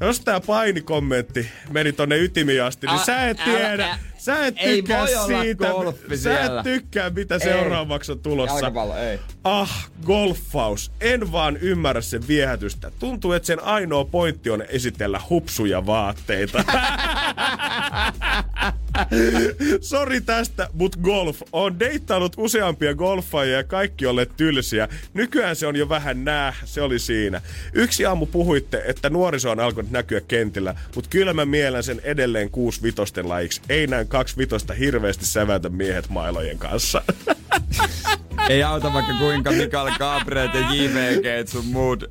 jos 0.00 0.20
tää 0.20 0.40
painikommentti 0.40 1.48
meni 1.70 1.92
tonne 1.92 2.16
ytimiin 2.18 2.62
asti, 2.62 2.86
niin 2.86 3.00
Ä- 3.00 3.04
sä 3.04 3.28
et 3.28 3.40
älä- 3.40 3.44
tiedä, 3.58 3.86
ä- 3.90 3.98
sä 4.24 4.46
et 4.46 4.54
ei 4.58 4.76
tykkää 4.76 5.06
siitä, 5.06 5.70
golfi 5.70 6.16
sä 6.16 6.40
et 6.40 6.52
tykkää 6.62 7.10
mitä 7.10 7.34
Ei. 7.34 7.40
seuraavaksi 7.40 8.12
on 8.12 8.18
tulossa. 8.18 8.56
Jalkapallo, 8.56 8.96
ei. 8.96 9.18
Ah, 9.44 9.90
golfaus. 10.06 10.92
En 11.00 11.32
vaan 11.32 11.56
ymmärrä 11.56 12.00
sen 12.00 12.28
viehätystä. 12.28 12.90
Tuntuu, 12.98 13.32
että 13.32 13.46
sen 13.46 13.64
ainoa 13.64 14.04
pointti 14.04 14.50
on 14.50 14.62
esitellä 14.68 15.20
hupsuja 15.30 15.86
vaatteita. 15.86 16.64
Sori 19.80 20.20
tästä, 20.20 20.68
mut 20.72 20.96
golf. 20.96 21.42
On 21.52 21.78
deittailut 21.78 22.32
useampia 22.36 22.94
golfaajia 22.94 23.56
ja 23.56 23.64
kaikki 23.64 24.06
olleet 24.06 24.36
tylsiä. 24.36 24.88
Nykyään 25.14 25.56
se 25.56 25.66
on 25.66 25.76
jo 25.76 25.88
vähän 25.88 26.24
nää, 26.24 26.54
se 26.64 26.82
oli 26.82 26.98
siinä. 26.98 27.40
Yksi 27.72 28.06
aamu 28.06 28.26
puhuitte, 28.26 28.82
että 28.86 29.10
nuoriso 29.10 29.50
on 29.50 29.60
alkanut 29.60 29.90
näkyä 29.90 30.20
kentillä, 30.20 30.74
mutta 30.94 31.10
kyllä 31.10 31.32
mä 31.32 31.44
mielen 31.44 31.82
sen 31.82 32.00
edelleen 32.04 32.50
kuusi 32.50 32.82
vitosten. 32.82 33.26
Ei 33.68 33.86
näin 33.86 34.08
kaksi 34.08 34.36
vitosta 34.36 34.74
hirveästi 34.74 35.26
sävätä 35.26 35.68
miehet 35.68 36.08
mailojen 36.08 36.58
kanssa. 36.58 37.02
Ei 38.48 38.62
auta 38.62 38.92
vaikka 38.92 39.12
kuinka 39.18 39.50
Mikael 39.52 39.90
Gabriel 39.98 40.48
ja 40.54 40.74
JVG 40.74 41.48
sun 41.48 41.66
muut 41.66 42.04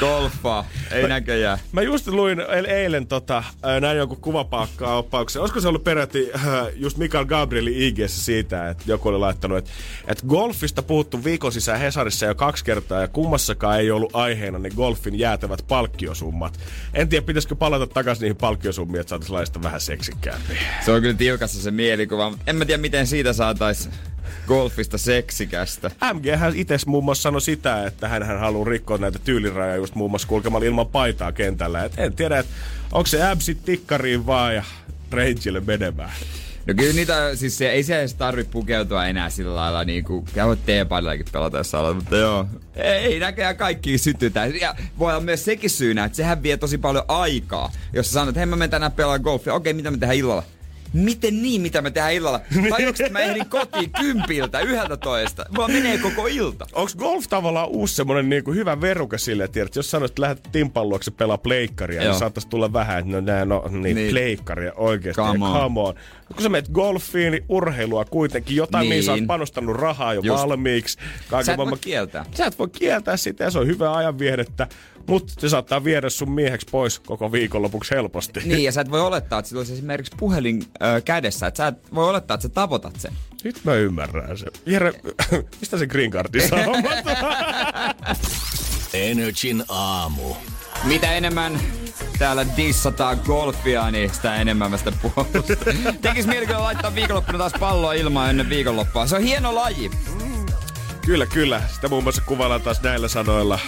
golfaa. 0.00 0.66
Ei 0.90 1.08
näköjään. 1.08 1.58
Mä 1.72 1.82
just 1.82 2.06
luin 2.06 2.38
eil- 2.38 2.70
eilen 2.70 3.06
tota, 3.06 3.44
näin 3.80 3.98
jonkun 3.98 4.20
kuvapaakkaa 4.20 4.98
oppauksen. 4.98 5.42
Olisiko 5.42 5.60
se 5.60 5.68
ollut 5.68 5.84
peräti 5.84 6.30
just 6.74 6.96
Mikael 6.96 7.24
Gabrielin 7.24 7.82
ig 7.82 7.98
siitä, 8.06 8.68
että 8.70 8.84
joku 8.86 9.08
oli 9.08 9.18
laittanut, 9.18 9.58
että, 9.58 9.70
että 10.06 10.26
golfista 10.26 10.82
puhuttu 10.82 11.24
viikon 11.24 11.52
sisään 11.52 11.80
Hesarissa 11.80 12.26
jo 12.26 12.34
kaksi 12.34 12.64
kertaa 12.64 13.00
ja 13.00 13.08
kummassakaan 13.08 13.80
ei 13.80 13.90
ollut 13.90 14.16
aiheena 14.16 14.58
ne 14.58 14.70
golfin 14.70 15.18
jäätävät 15.18 15.64
palkkiosummat. 15.68 16.60
En 16.94 17.08
tiedä, 17.08 17.26
pitäisikö 17.26 17.54
palata 17.54 17.86
takaisin 17.86 18.22
niihin 18.22 18.36
palkkiosummiin, 18.36 19.00
että 19.00 19.10
saataisiin 19.10 19.36
laista 19.36 19.62
vähän 19.62 19.80
seksikkäämpiä. 19.80 20.60
Se 20.84 20.92
on 20.92 21.02
kyllä 21.02 21.14
tiukassa 21.14 21.62
se 21.62 21.70
mielikuva, 21.70 22.30
mutta 22.30 22.44
en 22.46 22.56
mä 22.56 22.64
tiedä 22.64 22.80
miten 22.80 23.06
siitä 23.06 23.32
saatais 23.32 23.90
golfista 24.46 24.98
seksikästä. 24.98 25.90
MG 26.14 26.26
hän 26.36 26.56
itse 26.56 26.76
muun 26.86 27.04
muassa 27.04 27.22
sanoi 27.22 27.40
sitä, 27.40 27.86
että 27.86 28.08
hän, 28.08 28.22
hän 28.22 28.40
haluaa 28.40 28.68
rikkoa 28.68 28.98
näitä 28.98 29.18
tyylirajoja 29.18 29.76
just 29.76 29.94
muun 29.94 30.10
muassa 30.10 30.28
kulkemalla 30.28 30.66
ilman 30.66 30.86
paitaa 30.86 31.32
kentällä. 31.32 31.84
Et 31.84 31.92
en 31.98 32.12
tiedä, 32.12 32.38
että 32.38 32.52
onko 32.92 33.06
se 33.06 33.22
äbsit 33.22 33.64
tikkariin 33.64 34.26
vaan 34.26 34.54
ja 34.54 34.64
rangeille 35.10 35.60
menemään. 35.60 36.12
No 36.66 36.74
kyllä 36.74 36.92
niitä, 36.92 37.36
siis 37.36 37.58
se, 37.58 37.70
ei 37.70 37.82
se 37.82 37.98
edes 37.98 38.14
tarvitse 38.14 38.52
pukeutua 38.52 39.06
enää 39.06 39.30
sillä 39.30 39.54
lailla 39.54 39.84
niinku, 39.84 40.24
voit 40.44 40.66
teepaidallakin 40.66 41.26
pelata 41.32 41.58
jos 41.58 41.72
haluat, 41.72 41.96
mutta 41.96 42.16
joo. 42.16 42.46
Ei 42.74 43.18
näköjään 43.18 43.56
kaikki 43.56 43.98
sytytään. 43.98 44.60
Ja 44.60 44.74
voi 44.98 45.12
olla 45.12 45.24
myös 45.24 45.44
sekin 45.44 45.70
syynä, 45.70 46.04
että 46.04 46.16
sehän 46.16 46.42
vie 46.42 46.56
tosi 46.56 46.78
paljon 46.78 47.04
aikaa. 47.08 47.72
Jos 47.92 48.06
sä 48.06 48.12
sanot, 48.12 48.28
että 48.28 48.40
hei 48.40 48.46
mä 48.46 48.56
menen 48.56 48.70
tänään 48.70 48.92
pelaamaan 48.92 49.20
golfia, 49.20 49.54
okei 49.54 49.72
mitä 49.72 49.90
me 49.90 49.98
tehdään 49.98 50.18
illalla? 50.18 50.42
Miten 50.92 51.42
niin, 51.42 51.60
mitä 51.60 51.82
me 51.82 51.90
tehdään 51.90 52.14
illalla? 52.14 52.40
Tajuuks, 52.70 53.00
että 53.00 53.12
mä 53.12 53.20
ehdin 53.20 53.46
kotiin 53.48 53.90
kympiltä, 53.92 54.60
yhdeltä 54.60 54.96
toista? 54.96 55.46
Mulla 55.50 55.68
menee 55.68 55.98
koko 55.98 56.26
ilta. 56.26 56.66
Onko 56.72 56.92
golf 56.98 57.24
tavallaan 57.28 57.68
uusi 57.68 57.94
semmonen 57.94 58.28
niinku 58.28 58.52
hyvä 58.52 58.80
veruke 58.80 59.18
sille, 59.18 59.44
että 59.44 59.52
tiedät, 59.52 59.76
jos 59.76 59.90
sanoit, 59.90 60.10
että 60.10 60.22
lähdet 60.22 60.48
timpan 60.52 60.88
luokse 60.88 61.10
pelaa 61.10 61.38
pleikkaria, 61.38 62.02
Joo. 62.02 62.10
niin 62.12 62.18
saattaisi 62.18 62.48
tulla 62.48 62.72
vähän, 62.72 62.98
että 62.98 63.12
no 63.12 63.20
nää, 63.20 63.44
no 63.44 63.64
niin, 63.70 63.82
Niin. 63.82 63.96
niin. 63.96 64.10
pleikkaria 64.10 64.72
oikeesti. 64.76 65.22
Come 65.22 65.46
on. 65.46 65.52
Come 65.52 65.80
on. 65.80 65.94
Kun 66.34 66.42
sä 66.42 66.48
menet 66.48 66.68
golfiin, 66.72 67.30
niin 67.32 67.44
urheilua 67.48 68.04
kuitenkin, 68.04 68.56
jotain 68.56 68.82
niin. 68.82 68.88
mihin 68.88 69.02
sä 69.04 69.12
oot 69.12 69.20
Niin. 69.20 69.26
panostanut 69.26 69.76
rahaa 69.76 70.14
jo 70.14 70.20
Just. 70.24 70.42
valmiiksi. 70.42 70.98
Kaiken 71.30 71.46
Sä 71.46 71.52
et 71.52 71.58
voi 71.58 71.78
kieltää. 71.80 72.24
Sä 72.34 72.46
et 72.46 72.58
voi 72.58 72.68
kieltää 72.68 73.16
sitä 73.16 73.44
ja 73.44 73.50
se 73.50 73.58
on 73.58 73.66
hyvä 73.66 73.96
ajanviehdettä, 73.96 74.66
mutta 75.08 75.32
se 75.38 75.48
saattaa 75.48 75.84
viedä 75.84 76.10
sun 76.10 76.30
mieheksi 76.30 76.66
pois 76.70 76.98
koko 76.98 77.32
viikonlopuksi 77.32 77.94
helposti. 77.94 78.40
Niin, 78.44 78.64
ja 78.64 78.72
sä 78.72 78.80
et 78.80 78.90
voi 78.90 79.00
olettaa, 79.00 79.38
että 79.38 79.48
sillä 79.48 79.60
olisi 79.60 79.72
esimerkiksi 79.72 80.12
puhelin 80.18 80.62
ö, 80.82 81.00
kädessä. 81.00 81.46
Että 81.46 81.58
sä 81.58 81.66
et 81.66 81.94
voi 81.94 82.08
olettaa, 82.08 82.34
että 82.34 82.42
sä 82.42 82.48
tavoitat 82.48 82.96
sen. 82.98 83.12
Nyt 83.44 83.60
mä 83.64 83.74
ymmärrän 83.74 84.38
sen. 84.38 84.48
Jere, 84.66 84.92
mistä 85.60 85.78
se 85.78 85.86
green 85.86 86.10
cardi 86.10 86.48
saa? 86.48 86.58
Energin 88.94 89.64
aamu. 89.68 90.34
Mitä 90.84 91.12
enemmän 91.12 91.60
täällä 92.18 92.46
dissataan 92.56 93.20
golfia, 93.26 93.90
niin 93.90 94.14
sitä 94.14 94.36
enemmän 94.36 94.70
mä 94.70 94.76
sitä 94.76 94.92
puolustan. 95.02 95.56
Tekis 96.02 96.26
mieli 96.26 96.46
kyllä 96.46 96.62
laittaa 96.62 96.94
viikonloppuna 96.94 97.38
taas 97.38 97.52
palloa 97.60 97.92
ilmaan 97.92 98.30
ennen 98.30 98.48
viikonloppua. 98.48 99.06
Se 99.06 99.16
on 99.16 99.22
hieno 99.22 99.54
laji. 99.54 99.90
Kyllä, 101.06 101.26
kyllä. 101.26 101.62
Sitä 101.74 101.88
muun 101.88 102.02
muassa 102.02 102.22
kuvaillaan 102.26 102.62
taas 102.62 102.82
näillä 102.82 103.08
sanoilla. 103.08 103.58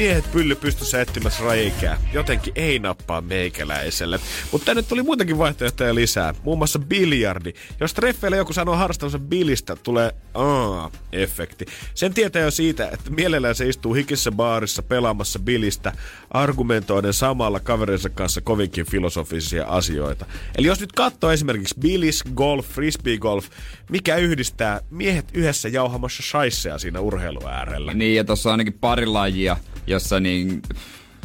Miehet 0.00 0.32
pylly 0.32 0.54
pystyssä 0.54 1.00
etsimässä 1.00 1.44
reikää. 1.44 1.98
Jotenkin 2.12 2.52
ei 2.56 2.78
nappaa 2.78 3.20
meikäläiselle. 3.20 4.20
Mutta 4.52 4.64
tänne 4.64 4.82
tuli 4.82 5.02
muitakin 5.02 5.38
vaihtoehtoja 5.38 5.94
lisää. 5.94 6.34
Muun 6.42 6.58
muassa 6.58 6.78
biljardi. 6.78 7.52
Jos 7.80 7.94
treffeillä 7.94 8.36
joku 8.36 8.52
sanoo 8.52 8.76
harrastavansa 8.76 9.18
bilistä, 9.18 9.76
tulee 9.76 10.12
aa-efekti. 10.34 11.66
Sen 11.94 12.14
tietää 12.14 12.42
jo 12.42 12.50
siitä, 12.50 12.88
että 12.88 13.10
mielellään 13.10 13.54
se 13.54 13.68
istuu 13.68 13.94
hikissä 13.94 14.32
baarissa 14.32 14.82
pelaamassa 14.82 15.38
bilistä, 15.38 15.92
argumentoiden 16.30 17.14
samalla 17.14 17.60
kaverinsa 17.60 18.08
kanssa 18.08 18.40
kovinkin 18.40 18.86
filosofisia 18.86 19.66
asioita. 19.66 20.26
Eli 20.58 20.66
jos 20.66 20.80
nyt 20.80 20.92
katsoo 20.92 21.30
esimerkiksi 21.30 21.74
bilis, 21.80 22.24
golf, 22.34 22.68
frisbee 22.68 23.18
golf, 23.18 23.46
mikä 23.90 24.16
yhdistää 24.16 24.80
miehet 24.90 25.26
yhdessä 25.34 25.68
jauhamassa 25.68 26.22
shaisseja 26.22 26.78
siinä 26.78 27.00
urheiluäärellä. 27.00 27.94
Niin, 27.94 28.16
ja 28.16 28.24
tossa 28.24 28.48
on 28.48 28.52
ainakin 28.52 28.78
pari 28.80 29.06
lajia, 29.06 29.56
jossa 29.86 30.20
niin 30.20 30.62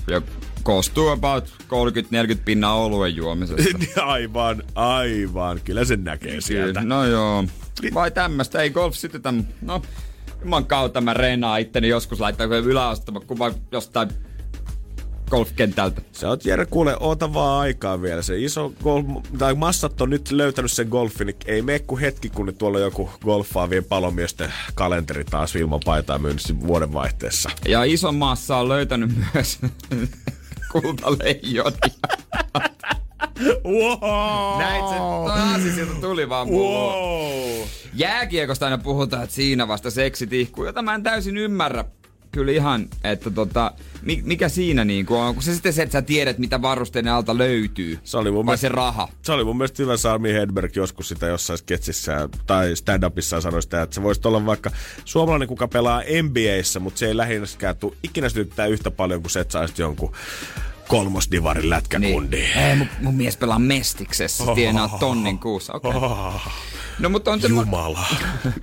jo 0.08 0.22
koostuu 0.64 1.08
about 1.08 1.54
30-40 1.64 1.68
pinnaa 2.46 2.76
oluen 2.76 3.16
juomisesta. 3.16 3.64
aivan, 4.04 4.64
aivan. 4.76 5.60
Kyllä 5.64 5.86
sen 5.86 6.04
näkee 6.04 6.42
sieltä. 6.42 6.82
No 6.82 7.06
joo. 7.06 7.44
Vai 7.94 8.12
tämmöstä, 8.12 8.62
ei 8.62 8.70
golf 8.70 8.96
sitten 8.96 9.22
täm... 9.22 9.44
No, 9.62 9.82
Juman 10.42 10.66
kautta 10.66 11.02
mä 11.02 11.14
reenaan 11.14 11.62
itteni 11.62 11.88
joskus 11.88 12.20
laittaa 12.20 12.48
yläastama 12.48 13.20
kuva 13.20 13.52
jostain 13.72 14.10
golfkentältä. 15.36 16.02
Sä 16.12 16.30
oot 16.30 16.46
Jere, 16.46 16.66
kuule, 16.66 16.98
oota 17.00 17.34
vaan 17.34 17.60
aikaa 17.62 18.02
vielä. 18.02 18.22
Se 18.22 18.40
iso 18.40 18.74
golf, 18.84 19.06
tai 19.38 19.54
massat 19.56 20.02
on 20.02 20.10
nyt 20.10 20.32
löytänyt 20.32 20.72
sen 20.72 20.88
golfin, 20.88 21.28
niin 21.28 21.38
ei 21.46 21.62
mene 21.62 21.80
kuin 21.80 22.02
hetki, 22.02 22.30
kun 22.30 22.54
tuolla 22.58 22.80
joku 22.80 23.10
golfaavien 23.26 23.84
palomiesten 23.84 24.54
kalenteri 24.76 25.26
taas 25.26 25.56
ilman 25.56 25.80
paitaa 25.86 26.20
myynnissä 26.20 26.60
vuodenvaihteessa. 26.60 27.50
Ja 27.68 27.84
iso 27.84 28.12
massa 28.12 28.58
on 28.58 28.70
löytänyt 28.70 29.12
myös 29.34 29.60
kultaleijonia. 30.72 31.72
Wow. 33.66 34.60
Näit 34.60 34.86
se 34.90 34.96
taas 35.28 35.76
sieltä 35.76 36.02
tuli 36.02 36.30
vaan 36.30 36.50
wow. 36.50 37.68
Jääkiekosta 37.94 38.66
aina 38.66 38.78
puhutaan, 38.78 39.24
että 39.24 39.36
siinä 39.36 39.68
vasta 39.68 39.92
seksi 39.92 40.28
tihkuu, 40.28 40.66
jota 40.66 40.82
mä 40.82 40.96
en 40.96 41.04
täysin 41.04 41.38
ymmärrä 41.38 41.86
kyllä 42.36 42.52
ihan, 42.52 42.88
että 43.04 43.32
tota, 43.32 43.72
mikä 44.24 44.50
siinä 44.50 44.86
niinku 44.86 45.16
on, 45.16 45.34
kun 45.34 45.44
se 45.44 45.54
sitten 45.54 45.74
se, 45.74 45.84
että 45.84 45.94
sä 45.94 46.02
tiedät, 46.02 46.38
mitä 46.38 46.62
varusteiden 46.62 47.14
alta 47.14 47.38
löytyy. 47.38 48.00
Se 48.04 48.18
oli 48.18 48.32
mun 48.32 48.46
vai 48.46 48.52
mielestä, 48.52 48.68
se 48.68 48.70
raha. 48.70 49.08
Se 49.22 49.32
oli 49.32 49.44
mun 49.44 49.58
mielestä 49.58 49.84
hyvä 49.84 49.98
Sami 49.98 50.34
Hedberg 50.34 50.76
joskus 50.76 51.10
sitä 51.10 51.28
jossain 51.28 51.58
sketsissä 51.58 52.30
tai 52.48 52.74
stand-upissa 52.76 53.42
sanoi 53.42 53.62
sitä, 53.62 53.82
että 53.82 53.96
se 53.96 54.04
voisi 54.04 54.22
olla 54.26 54.46
vaikka 54.46 54.72
suomalainen, 55.06 55.48
kuka 55.48 55.68
pelaa 55.68 56.02
NBAissa, 56.24 56.80
mutta 56.80 57.00
se 57.00 57.08
ei 57.08 57.18
lähinnäkään 57.18 57.76
tule 57.76 57.94
ikinä 58.04 58.30
sytyttää 58.30 58.66
yhtä 58.66 58.92
paljon 58.92 59.22
kuin 59.22 59.32
se, 59.32 59.40
että 59.40 59.52
saisit 59.52 59.80
jonkun 59.80 60.12
kolmosdivarin 60.88 61.70
lätkäkundi. 61.70 62.38
Niin. 62.38 62.58
Ei, 62.58 62.76
mun, 62.76 62.88
mun 63.02 63.16
mies 63.16 63.38
pelaa 63.38 63.60
Mestiksessä, 63.60 64.44
oh. 64.44 64.56
tienaa 64.56 64.98
tonnin 65.00 65.40
kuussa. 65.40 65.74
Okay. 65.74 65.92
Oh. 65.96 66.42
No, 67.00 67.10
mutta 67.10 67.32
on 67.32 67.40
Jumala. 67.50 68.06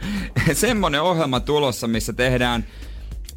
semmonen 0.53 1.03
ohjelma 1.03 1.41
tulossa, 1.41 1.89
missä 1.89 2.13
tehdään 2.13 2.65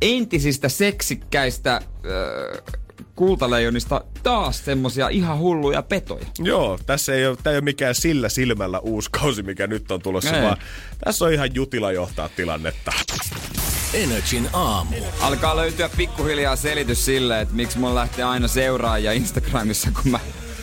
entisistä 0.01 0.69
seksikkäistä 0.69 1.75
äh, 1.75 2.75
kultaleijonista 3.15 4.03
taas 4.23 4.65
semmosia 4.65 5.09
ihan 5.09 5.39
hulluja 5.39 5.81
petoja. 5.81 6.25
Joo, 6.39 6.79
tässä 6.85 7.13
ei 7.13 7.27
ole, 7.27 7.37
tää 7.43 7.51
ei 7.51 7.57
ole 7.57 7.63
mikään 7.63 7.95
sillä 7.95 8.29
silmällä 8.29 8.79
uusi 8.79 9.09
kausi, 9.11 9.43
mikä 9.43 9.67
nyt 9.67 9.91
on 9.91 10.01
tulossa, 10.01 10.37
ei. 10.37 10.43
vaan 10.43 10.57
tässä 11.05 11.25
on 11.25 11.33
ihan 11.33 11.55
jutila 11.55 11.91
johtaa 11.91 12.29
tilannetta. 12.29 12.91
Energin 13.93 14.49
aamu. 14.53 14.95
Alkaa 15.21 15.55
löytyä 15.55 15.89
pikkuhiljaa 15.97 16.55
selitys 16.55 17.05
sille, 17.05 17.41
että 17.41 17.55
miksi 17.55 17.77
mun 17.77 17.95
lähtee 17.95 18.25
aina 18.25 18.47
seuraaja 18.47 19.11
Instagramissa, 19.11 19.89
kun 19.91 20.11
mä 20.11 20.19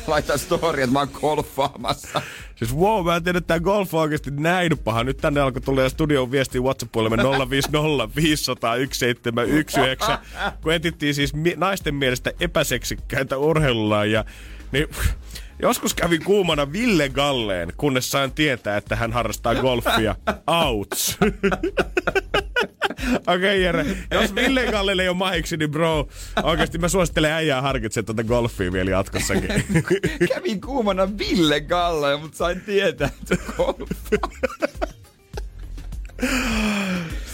laitan 0.07 0.38
story, 0.38 0.82
että 0.82 0.92
mä 0.92 0.98
oon 0.98 1.09
golfaamassa. 1.12 2.22
Siis 2.55 2.76
wow, 2.76 3.05
mä 3.05 3.16
en 3.16 3.24
tiedä, 3.24 3.38
että 3.38 3.48
tämä 3.48 3.61
golf 3.61 3.94
on 3.94 4.00
oikeasti 4.00 4.30
näin 4.30 4.78
paha. 4.78 5.05
Nyt 5.05 5.16
tänne 5.16 5.40
alkoi 5.40 5.62
tulla 5.62 5.88
studion 5.88 6.30
viesti 6.30 6.61
WhatsApp-puolelle 6.61 7.48
050 7.50 8.16
500 8.16 8.74
1719, 8.76 10.18
kun 10.62 10.72
etittiin 10.72 11.14
siis 11.14 11.34
mi- 11.34 11.55
naisten 11.57 11.94
mielestä 11.94 12.32
epäseksikkäitä 12.40 13.38
urheilulajia. 13.38 14.24
Niin 14.72 14.88
Joskus 15.59 15.94
kävin 15.94 16.24
kuumana 16.24 16.72
Ville 16.72 17.09
Galleen, 17.09 17.72
kunnes 17.76 18.11
sain 18.11 18.32
tietää, 18.32 18.76
että 18.76 18.96
hän 18.96 19.12
harrastaa 19.12 19.55
golfia. 19.55 20.14
Outs. 20.46 21.18
Okei 23.26 23.34
okay, 23.36 23.57
Jere, 23.57 23.86
jos 24.11 24.34
Ville 24.34 24.66
Gallelle 24.66 25.03
ei 25.03 25.09
ole 25.09 25.16
mahiksi, 25.16 25.57
niin 25.57 25.70
bro, 25.70 26.09
oikeasti 26.42 26.78
mä 26.78 26.88
suosittelen 26.88 27.32
äijää 27.32 27.62
harkitsemaan 27.62 28.07
tuota 28.07 28.24
golfia 28.24 28.72
vielä 28.72 28.90
jatkossakin. 28.90 29.48
Kävin 30.34 30.61
kuumana 30.61 31.18
Ville 31.18 31.61
Galleen, 31.61 32.20
mutta 32.20 32.36
sain 32.36 32.61
tietää, 32.61 33.11
että 33.22 33.36
golf. 33.57 33.90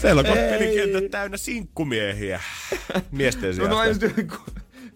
Siellä 0.01 0.19
on 0.19 0.25
pelikentät 0.25 1.11
täynnä 1.11 1.37
sinkkumiehiä. 1.37 2.41
Miesten 3.11 3.53
sijasta. 3.53 3.75
No, 3.75 3.83
no, 3.83 3.91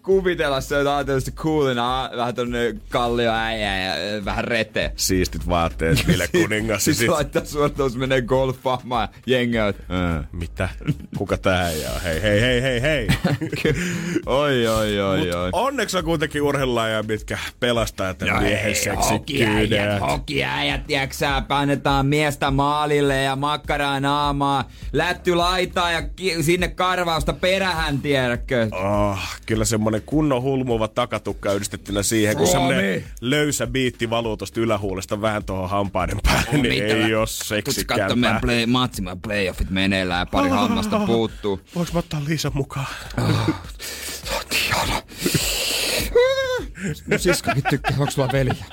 kuvitella 0.04 0.60
se, 0.60 0.78
että 0.78 0.94
on 0.96 1.06
tietysti 1.06 1.32
coolina, 1.32 2.10
vähän 2.16 2.34
tonne 2.34 2.74
kallio 2.88 3.32
äijä 3.32 3.78
ja 3.78 4.24
vähän 4.24 4.44
rete. 4.44 4.92
Siistit 4.96 5.48
vaatteet, 5.48 6.04
Ville 6.08 6.28
kuningas. 6.28 6.84
Sitten 6.84 6.98
sit 6.98 7.08
laittaa 7.08 7.44
suoraan, 7.44 7.90
menee 7.96 8.22
golfaamaan 8.22 9.08
jengi 9.26 9.58
äh. 9.58 9.74
Mitä? 10.32 10.68
Kuka 11.18 11.36
tää 11.36 11.70
on? 11.94 12.00
Hei, 12.00 12.22
hei, 12.22 12.40
hei, 12.40 12.62
hei, 12.62 12.80
hei. 12.82 13.08
oi, 14.26 14.66
oi, 14.66 15.00
oi, 15.00 15.32
oi. 15.32 15.48
onneksi 15.52 15.98
on 15.98 16.04
kuitenkin 16.04 16.42
urheilulaajia, 16.42 17.02
mitkä 17.02 17.38
pelastaa 17.60 18.14
tämän 18.14 18.34
no 18.34 18.40
miehen 18.40 18.74
seksikkyyden. 18.76 20.00
Hokiäijät, 20.00 20.86
tiiäksä, 20.86 21.42
painetaan 21.48 22.06
miestä 22.06 22.50
maalille 22.50 23.22
ja 23.22 23.36
makkaraa 23.36 24.00
naamaa, 24.00 24.68
lätty 24.92 25.34
laitaa 25.34 25.92
ja 25.92 26.02
ki- 26.02 26.42
sinne 26.42 26.68
karvausta 26.68 27.32
perähän, 27.32 27.98
tiedätkö? 27.98 28.68
Oh, 28.72 29.18
kyllä 29.46 29.64
semmonen 29.64 29.93
semmonen 29.94 30.06
kunnon 30.06 30.42
hulmuva 30.42 30.88
takatukka 30.88 31.52
yhdistettynä 31.52 32.02
siihen, 32.02 32.36
kun 32.36 32.46
semmonen 32.46 33.04
löysä 33.20 33.66
biitti 33.66 34.10
valuu 34.10 34.36
tosta 34.36 34.60
ylähuulesta 34.60 35.20
vähän 35.20 35.44
tuohon 35.44 35.70
hampaiden 35.70 36.18
päälle, 36.22 36.48
oh, 36.48 36.54
niin 36.54 36.84
mitä? 36.84 37.06
ei 37.06 37.14
oo 37.14 37.26
seksikämpää. 37.26 38.06
Katso 38.06 38.16
meidän 38.16 38.40
play, 38.40 38.66
matsimme 38.66 39.16
playoffit 39.22 39.70
meneillään 39.70 40.20
ja 40.20 40.26
pari 40.26 40.50
oh, 40.50 40.56
hammasta 40.56 41.00
puuttuu. 41.06 41.60
Voinko 41.74 41.92
mä 41.92 41.98
ottaa 41.98 42.22
Liisa 42.28 42.50
mukaan? 42.54 42.86
Oh, 43.18 43.54
No 47.06 47.18
siskokin 47.18 47.62
tykkää, 47.70 47.96
onks 47.98 48.14
sulla 48.14 48.28
veliä? 48.32 48.64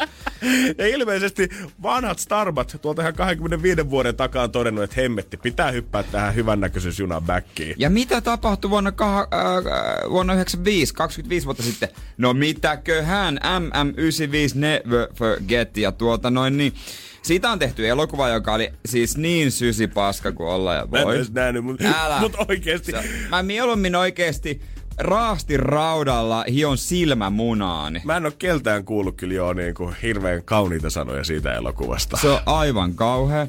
Ja 0.77 0.87
ilmeisesti 0.87 1.49
vanhat 1.81 2.19
starbat 2.19 2.77
tuolta 2.81 3.01
ihan 3.01 3.13
25 3.13 3.89
vuoden 3.89 4.15
takaa 4.15 4.43
on 4.43 4.51
todennut, 4.51 4.83
että 4.83 5.01
hemmetti, 5.01 5.37
pitää 5.37 5.71
hyppää 5.71 6.03
tähän 6.03 6.35
hyvännäköisyysjunan 6.35 7.23
backiin. 7.23 7.75
Ja 7.77 7.89
mitä 7.89 8.21
tapahtui 8.21 8.71
vuonna, 8.71 8.89
kah- 8.89 9.35
äh, 9.35 10.09
vuonna 10.09 10.33
95, 10.33 10.93
25 10.93 11.45
vuotta 11.45 11.63
sitten? 11.63 11.89
No 12.17 12.33
mitäköhän, 12.33 13.39
MM95 13.43 14.57
Never 14.59 15.07
Forget 15.13 15.77
ja 15.77 15.91
tuota 15.91 16.31
noin 16.31 16.57
niin. 16.57 16.73
Siitä 17.21 17.51
on 17.51 17.59
tehty 17.59 17.89
elokuva, 17.89 18.29
joka 18.29 18.53
oli 18.53 18.73
siis 18.85 19.17
niin 19.17 19.51
sysi 19.51 19.87
paska 19.87 20.31
kuin 20.31 20.49
olla 20.49 20.73
ja 20.73 20.91
voi. 20.91 21.05
Mä 21.05 21.21
en 21.21 21.25
nähnyt, 21.33 21.63
mutta 21.63 21.83
mut 22.19 22.35
oikeesti. 22.47 22.91
Mä 23.29 23.43
mieluummin 23.43 23.95
oikeesti 23.95 24.61
raasti 25.01 25.57
raudalla 25.57 26.45
hion 26.51 26.77
silmämunaani. 26.77 28.01
Mä 28.03 28.17
en 28.17 28.25
oo 28.25 28.31
keltään 28.39 28.85
kuullut 28.85 29.15
kyllä 29.15 29.33
joo 29.33 29.53
niin 29.53 29.73
kuin 29.73 29.95
hirveän 30.01 30.43
kauniita 30.43 30.89
sanoja 30.89 31.23
siitä 31.23 31.53
elokuvasta. 31.53 32.17
Se 32.17 32.29
on 32.29 32.39
aivan 32.45 32.95
kauhea. 32.95 33.47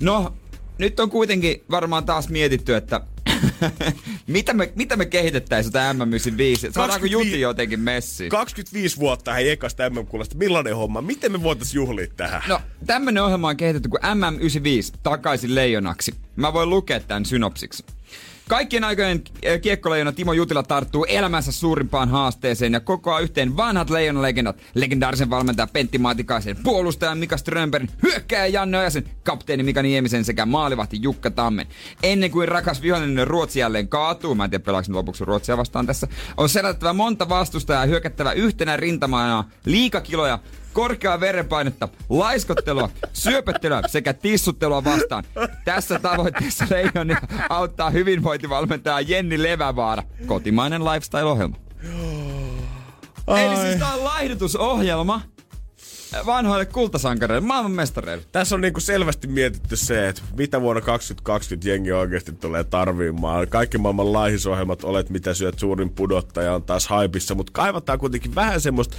No, 0.00 0.34
nyt 0.78 1.00
on 1.00 1.10
kuitenkin 1.10 1.64
varmaan 1.70 2.04
taas 2.04 2.28
mietitty, 2.28 2.74
että 2.74 3.00
mitä, 4.26 4.54
me, 4.54 4.72
mitä 4.76 4.96
me 4.96 5.06
kehitettäisiin 5.06 5.68
sitä 5.68 5.92
M95? 5.92 6.72
Saadaanko 6.72 7.06
Juti 7.06 7.40
jotenkin 7.40 7.80
messi? 7.80 8.28
25 8.28 8.96
vuotta 8.96 9.32
hei 9.32 9.50
ekasta 9.50 9.90
MM-kullasta. 9.90 10.36
Millainen 10.38 10.76
homma? 10.76 11.00
Miten 11.00 11.32
me 11.32 11.42
voitais 11.42 11.74
juhlia 11.74 12.06
tähän? 12.16 12.42
No, 12.48 12.60
tämmönen 12.86 13.22
ohjelma 13.22 13.48
on 13.48 13.56
kehitetty 13.56 13.88
kuin 13.88 14.02
MM95 14.02 14.98
takaisin 15.02 15.54
leijonaksi. 15.54 16.14
Mä 16.36 16.52
voin 16.52 16.70
lukea 16.70 17.00
tämän 17.00 17.24
synopsiksi. 17.24 17.84
Kaikkien 18.48 18.84
aikojen 18.84 19.22
kiekkoleijona 19.62 20.12
Timo 20.12 20.32
Jutila 20.32 20.62
tarttuu 20.62 21.04
elämänsä 21.08 21.52
suurimpaan 21.52 22.08
haasteeseen 22.08 22.72
ja 22.72 22.80
kokoaa 22.80 23.20
yhteen 23.20 23.56
vanhat 23.56 23.90
leijonalegendat. 23.90 24.56
Legendaarisen 24.74 25.30
valmentaja 25.30 25.66
Pentti 25.66 25.98
Maatikaisen, 25.98 26.56
puolustaja 26.64 27.14
Mika 27.14 27.36
Strömberg, 27.36 27.90
hyökkääjä 28.02 28.46
Janne 28.46 28.78
Ojasen, 28.78 29.04
kapteeni 29.24 29.62
Mika 29.62 29.82
Niemisen 29.82 30.24
sekä 30.24 30.46
maalivahti 30.46 30.98
Jukka 31.02 31.30
Tammen. 31.30 31.66
Ennen 32.02 32.30
kuin 32.30 32.48
rakas 32.48 32.82
vihollinen 32.82 33.26
Ruotsi 33.26 33.60
jälleen 33.60 33.88
kaatuu, 33.88 34.34
mä 34.34 34.44
en 34.44 34.50
tiedä 34.50 34.64
pelaako 34.64 34.92
lopuksi 34.92 35.24
Ruotsia 35.24 35.56
vastaan 35.56 35.86
tässä, 35.86 36.08
on 36.36 36.48
selättävä 36.48 36.92
monta 36.92 37.28
vastustajaa 37.28 37.82
ja 37.82 37.86
hyökättävä 37.86 38.32
yhtenä 38.32 38.76
rintamana 38.76 39.44
liikakiloja 39.64 40.38
korkeaa 40.72 41.20
verenpainetta, 41.20 41.88
laiskottelua, 42.08 42.90
syöpöttelyä 43.12 43.82
sekä 43.86 44.12
tissuttelua 44.14 44.84
vastaan. 44.84 45.24
Tässä 45.64 45.98
tavoitteessa 45.98 46.66
Leijonia 46.70 47.20
auttaa 47.48 47.90
hyvinvointivalmentaja 47.90 49.00
Jenni 49.00 49.42
Levävaara, 49.42 50.02
kotimainen 50.26 50.84
lifestyle-ohjelma. 50.84 51.56
Eli 53.28 53.56
siis 53.56 53.76
tää 53.76 53.94
on 53.94 54.04
laihdutusohjelma 54.04 55.20
vanhoille 56.26 56.66
kultasankareille, 56.66 57.46
maailmanmestareille. 57.46 58.24
Tässä 58.32 58.54
on 58.54 58.60
niinku 58.60 58.80
selvästi 58.80 59.28
mietitty 59.28 59.76
se, 59.76 60.08
että 60.08 60.22
mitä 60.36 60.60
vuonna 60.60 60.80
2020 60.80 61.68
jengi 61.68 61.92
oikeasti 61.92 62.32
tulee 62.32 62.64
tarvimaan. 62.64 63.48
Kaikki 63.48 63.78
maailman 63.78 64.12
laihisohjelmat, 64.12 64.84
olet 64.84 65.10
mitä 65.10 65.34
syöt, 65.34 65.58
suurin 65.58 65.90
pudottaja 65.90 66.54
on 66.54 66.62
taas 66.62 66.86
haipissa, 66.86 67.34
mutta 67.34 67.52
kaivataan 67.52 67.98
kuitenkin 67.98 68.34
vähän 68.34 68.60
semmoista 68.60 68.96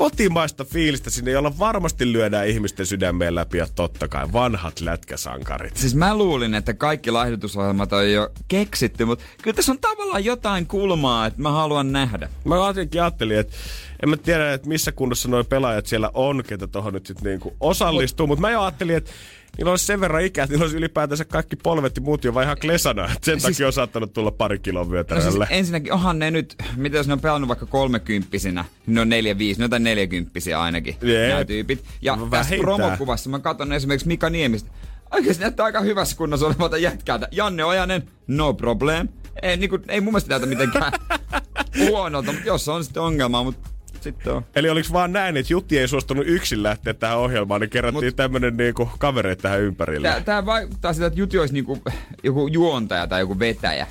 kotimaista 0.00 0.64
fiilistä 0.64 1.10
sinne, 1.10 1.30
jolla 1.30 1.58
varmasti 1.58 2.12
lyödään 2.12 2.48
ihmisten 2.48 2.86
sydämeen 2.86 3.34
läpi 3.34 3.58
ja 3.58 3.66
totta 3.74 4.08
kai 4.08 4.32
vanhat 4.32 4.80
lätkäsankarit. 4.80 5.76
Siis 5.76 5.94
mä 5.94 6.16
luulin, 6.16 6.54
että 6.54 6.74
kaikki 6.74 7.10
laihdutusohjelmat 7.10 7.92
on 7.92 8.12
jo 8.12 8.30
keksitty, 8.48 9.04
mutta 9.04 9.24
kyllä 9.42 9.54
tässä 9.54 9.72
on 9.72 9.78
tavallaan 9.78 10.24
jotain 10.24 10.66
kulmaa, 10.66 11.26
että 11.26 11.42
mä 11.42 11.50
haluan 11.50 11.92
nähdä. 11.92 12.28
Mä 12.44 12.56
jotenkin 12.56 13.02
ajattelin, 13.02 13.38
että 13.38 13.56
en 14.02 14.08
mä 14.08 14.16
tiedä, 14.16 14.52
että 14.52 14.68
missä 14.68 14.92
kunnossa 14.92 15.28
nuo 15.28 15.44
pelaajat 15.44 15.86
siellä 15.86 16.10
on, 16.14 16.42
ketä 16.46 16.66
tuohon 16.66 16.94
nyt 16.94 17.06
sitten 17.06 17.24
niinku 17.24 17.56
osallistuu, 17.60 18.26
mutta 18.26 18.40
mä 18.40 18.50
jo 18.50 18.62
ajattelin, 18.62 18.96
että 18.96 19.10
niillä 19.58 19.70
olisi 19.70 19.86
sen 19.86 20.00
verran 20.00 20.22
ikää, 20.24 20.42
että 20.44 20.52
niillä 20.54 20.64
olisi 20.64 20.76
ylipäätänsä 20.76 21.24
kaikki 21.24 21.56
polvet 21.56 21.96
ja 21.96 22.02
muut 22.02 22.24
jo 22.24 22.34
vaan 22.34 22.44
ihan 22.44 22.56
klesana. 22.60 23.04
Et 23.04 23.24
sen 23.24 23.40
siis, 23.40 23.52
takia 23.52 23.66
on 23.66 23.72
saattanut 23.72 24.12
tulla 24.12 24.30
pari 24.30 24.58
kilon 24.58 24.90
vyötärölle. 24.90 25.38
No 25.38 25.46
siis 25.46 25.58
ensinnäkin, 25.58 25.92
onhan 25.92 26.18
ne 26.18 26.30
nyt, 26.30 26.56
mitä 26.76 26.96
jos 26.96 27.06
ne 27.06 27.12
on 27.12 27.20
pelannut 27.20 27.48
vaikka 27.48 27.66
kolmekymppisinä, 27.66 28.64
niin 28.86 28.94
ne 28.94 29.00
on 29.00 29.08
neljä, 29.08 29.38
viisi, 29.38 29.60
ne 29.60 29.76
on 29.76 29.82
neljäkymppisiä 29.82 30.60
ainakin, 30.60 30.96
Jeep. 31.02 31.28
nämä 31.28 31.44
tyypit. 31.44 31.84
Ja 32.02 32.12
Vähintään. 32.12 32.30
tässä 32.30 32.56
promokuvassa 32.60 33.30
mä 33.30 33.38
katson 33.38 33.72
esimerkiksi 33.72 34.08
Mika 34.08 34.30
Niemistä. 34.30 34.70
Oikeasti 35.10 35.42
näyttää 35.42 35.64
aika 35.64 35.80
hyvässä 35.80 36.16
kunnossa 36.16 36.46
olevalta 36.46 36.78
jätkältä. 36.78 37.28
Janne 37.30 37.64
Ojanen, 37.64 38.02
no 38.26 38.54
problem. 38.54 39.08
Ei, 39.42 39.56
niin 39.56 39.70
kuin, 39.70 39.82
ei 39.88 40.00
mun 40.00 40.12
mielestä 40.12 40.30
näytä 40.30 40.46
mitenkään 40.46 40.92
huonolta, 41.88 42.32
mutta 42.32 42.48
jos 42.48 42.68
on 42.68 42.84
sitten 42.84 43.02
ongelma, 43.02 43.42
mutta 43.44 43.70
sitten 44.02 44.32
on. 44.32 44.44
Eli 44.54 44.68
oliko 44.68 44.88
vaan 44.92 45.12
näin, 45.12 45.36
että 45.36 45.52
Jutti 45.52 45.78
ei 45.78 45.88
suostunut 45.88 46.26
yksin 46.26 46.62
lähteä 46.62 46.94
tähän 46.94 47.18
ohjelmaan, 47.18 47.60
niin 47.60 47.70
kerättiin 47.70 48.04
Mut, 48.04 48.16
tämmönen 48.16 48.56
niinku 48.56 48.90
kavereita 48.98 49.42
tähän 49.42 49.60
ympärille. 49.60 50.08
Tää, 50.08 50.20
tää 50.20 50.46
vaikuttaa 50.46 50.92
sitä, 50.92 51.06
että 51.06 51.20
Jutti 51.20 51.38
olisi 51.38 51.54
niinku 51.54 51.78
joku 52.22 52.48
juontaja 52.48 53.06
tai 53.06 53.20
joku 53.20 53.38
vetäjä. 53.38 53.86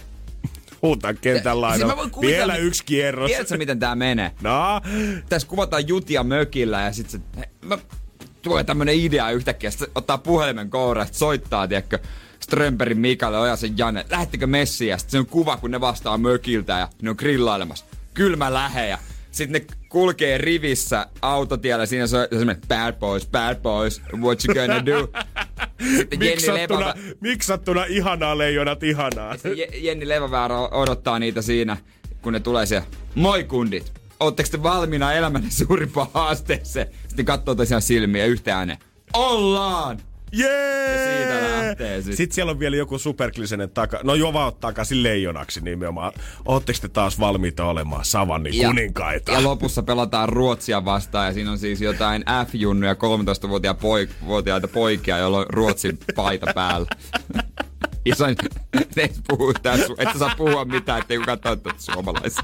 Huutaan 0.82 1.18
kentän 1.22 1.62
laidalla. 1.62 2.03
Siis 2.03 2.22
Vielä 2.22 2.53
mi- 2.53 2.60
yksi 2.60 2.86
kierros. 2.86 3.32
Tiedätkö, 3.32 3.57
miten 3.57 3.80
tää 3.80 3.95
menee? 3.95 4.32
No? 4.41 4.82
Tässä 5.30 5.47
kuvataan 5.47 5.88
Jutia 5.88 6.24
mökillä 6.24 6.82
ja 6.82 6.91
sitten 6.93 7.22
se... 7.36 7.49
Mä, 7.62 7.78
tulee 8.41 8.64
tämmönen 8.64 8.95
idea 8.95 9.30
yhtäkkiä, 9.30 9.72
sitten 9.72 9.88
ottaa 9.95 10.18
puhelimen 10.18 10.70
kouraan, 10.70 11.07
soittaa, 11.12 11.68
tiedätkö, 11.68 11.99
Strömperin 12.39 12.97
Mikalle, 12.97 13.39
Ojasen 13.39 13.78
Janne, 13.78 14.05
lähettekö 14.10 14.47
messiä? 14.47 14.97
Sitten 14.97 15.12
se 15.12 15.20
on 15.20 15.26
kuva, 15.26 15.57
kun 15.57 15.72
ne 15.72 15.82
vastaa 15.82 16.18
mökiltä 16.18 16.74
ja 16.74 16.89
ne 17.01 17.10
on 17.10 17.16
grillailemassa. 17.20 17.86
Kylmä 18.14 18.53
lähejä 18.53 18.99
sitten 19.32 19.61
ne 19.61 19.75
kulkee 19.89 20.38
rivissä 20.38 21.07
autotiellä, 21.21 21.86
siinä 21.86 22.07
se 22.07 22.17
on 22.17 22.27
semmoinen 22.30 22.61
bad 22.67 22.93
boys, 22.93 23.27
bad 23.27 23.55
boys, 23.55 24.01
what 24.21 24.45
you 24.45 24.55
gonna 24.55 24.86
do? 24.86 25.09
Sitten 25.99 26.53
Levävä... 26.53 26.93
Miksattuna 27.21 27.86
ihanaa 27.86 28.38
leijonat 28.38 28.84
ihanaa. 28.84 29.36
Jenni 29.86 30.07
Leväväärä 30.07 30.59
odottaa 30.59 31.19
niitä 31.19 31.41
siinä, 31.41 31.77
kun 32.21 32.34
ne 32.34 32.39
tulee 32.39 32.65
siellä. 32.65 32.88
Moi 33.15 33.43
kundit, 33.43 33.93
ootteko 34.19 34.49
te 34.51 34.63
valmiina 34.63 35.13
elämänne 35.13 35.49
suurimpaan 35.51 36.07
haasteeseen? 36.13 36.88
Sitten 37.07 37.25
katsoo 37.25 37.55
tosiaan 37.55 37.82
silmiä 37.82 38.25
yhteen 38.25 38.57
ääneen. 38.57 38.80
Ollaan! 39.13 40.09
Jee! 40.32 40.91
Ja 40.91 41.17
siitä 41.17 41.41
lähtee 41.41 42.01
sit. 42.01 42.15
Sitten 42.15 42.36
siellä 42.36 42.51
on 42.51 42.59
vielä 42.59 42.75
joku 42.75 42.97
superklisenen 42.97 43.69
taka... 43.69 43.99
No 44.03 44.15
jo 44.15 44.34
vaan 44.34 44.53
takaisin 44.59 45.03
leijonaksi 45.03 45.61
nimenomaan. 45.61 46.13
Ootteko 46.45 46.80
te 46.82 46.89
taas 46.89 47.19
valmiita 47.19 47.65
olemaan 47.65 48.05
savannin 48.05 48.57
ja, 48.57 48.67
kuninkaita? 48.67 49.32
Ja 49.32 49.43
lopussa 49.43 49.84
pelataan 49.84 50.30
Ruotsia 50.30 50.86
vastaan 50.86 51.27
ja 51.27 51.34
siinä 51.34 51.51
on 51.51 51.59
siis 51.59 51.82
jotain 51.82 52.23
F-junnuja 52.47 52.93
13-vuotiaita 52.93 53.82
poik- 53.82 54.69
poikia, 54.73 55.17
joilla 55.17 55.38
on 55.38 55.45
Ruotsin 55.49 55.99
paita 56.15 56.53
päällä. 56.55 56.88
Isoin, 58.05 58.36
et 58.97 59.19
puhu 59.27 59.53
tässä, 59.53 59.93
että 59.97 60.19
saa 60.19 60.34
puhua 60.38 60.65
mitään, 60.65 61.01
ettei 61.01 61.17
kukaan 61.17 61.39
toivottavasti 61.39 61.91
suomalaisia. 61.91 62.43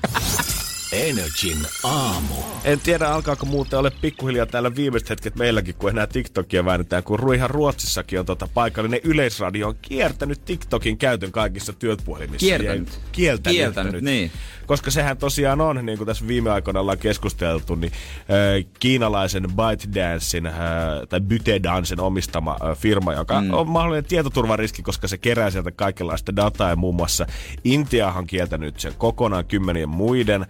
Energin 0.95 1.57
aamu. 1.83 2.35
En 2.63 2.79
tiedä, 2.79 3.07
alkaako 3.07 3.45
muuten 3.45 3.79
ole 3.79 3.91
pikkuhiljaa 4.01 4.45
täällä 4.45 4.75
viimeiset 4.75 5.09
hetket 5.09 5.35
meilläkin, 5.35 5.75
kun 5.75 5.89
enää 5.89 6.07
TikTokia 6.07 6.65
väännetään, 6.65 7.03
kun 7.03 7.19
Ruihan 7.19 7.49
Ruotsissakin 7.49 8.19
on 8.19 8.25
tota 8.25 8.47
paikallinen 8.53 8.99
yleisradio 9.03 9.67
on 9.67 9.75
kiertänyt 9.81 10.45
TikTokin 10.45 10.97
käytön 10.97 11.31
kaikissa 11.31 11.73
työpuhelimissa. 11.73 12.45
Kiertänyt. 12.45 12.99
Kieltänyt. 13.11 13.57
Kieltänyt, 13.57 14.01
niin. 14.01 14.31
Koska 14.65 14.91
sehän 14.91 15.17
tosiaan 15.17 15.61
on, 15.61 15.85
niin 15.85 15.97
kuin 15.97 16.07
tässä 16.07 16.27
viime 16.27 16.51
aikoina 16.51 16.79
ollaan 16.79 16.97
keskusteltu, 16.97 17.75
niin 17.75 17.91
äh, 17.93 18.71
kiinalaisen 18.79 19.43
ByteDancein 19.43 20.45
äh, 20.45 20.53
tai 21.09 21.21
ByteDancen 21.21 21.99
omistama 21.99 22.57
äh, 22.63 22.77
firma, 22.77 23.13
joka 23.13 23.41
mm. 23.41 23.53
on 23.53 23.69
mahdollinen 23.69 24.05
tietoturvariski, 24.05 24.83
koska 24.83 25.07
se 25.07 25.17
kerää 25.17 25.49
sieltä 25.49 25.71
kaikenlaista 25.71 26.35
dataa 26.35 26.69
ja 26.69 26.75
muun 26.75 26.95
muassa 26.95 27.25
Intiahan 27.63 28.17
on 28.17 28.27
kieltänyt 28.27 28.79
sen 28.79 28.93
kokonaan 28.97 29.45
kymmenien 29.45 29.89
muiden 29.89 30.41
äh, 30.41 30.47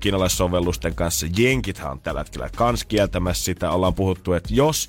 kiinalaissovellusten 0.00 0.94
kanssa. 0.94 1.26
Jenkithän 1.36 1.90
on 1.90 2.00
tällä 2.00 2.20
hetkellä 2.20 2.50
kans 2.56 2.84
kieltämässä 2.84 3.44
sitä. 3.44 3.70
Ollaan 3.70 3.94
puhuttu, 3.94 4.32
että 4.32 4.54
jos 4.54 4.88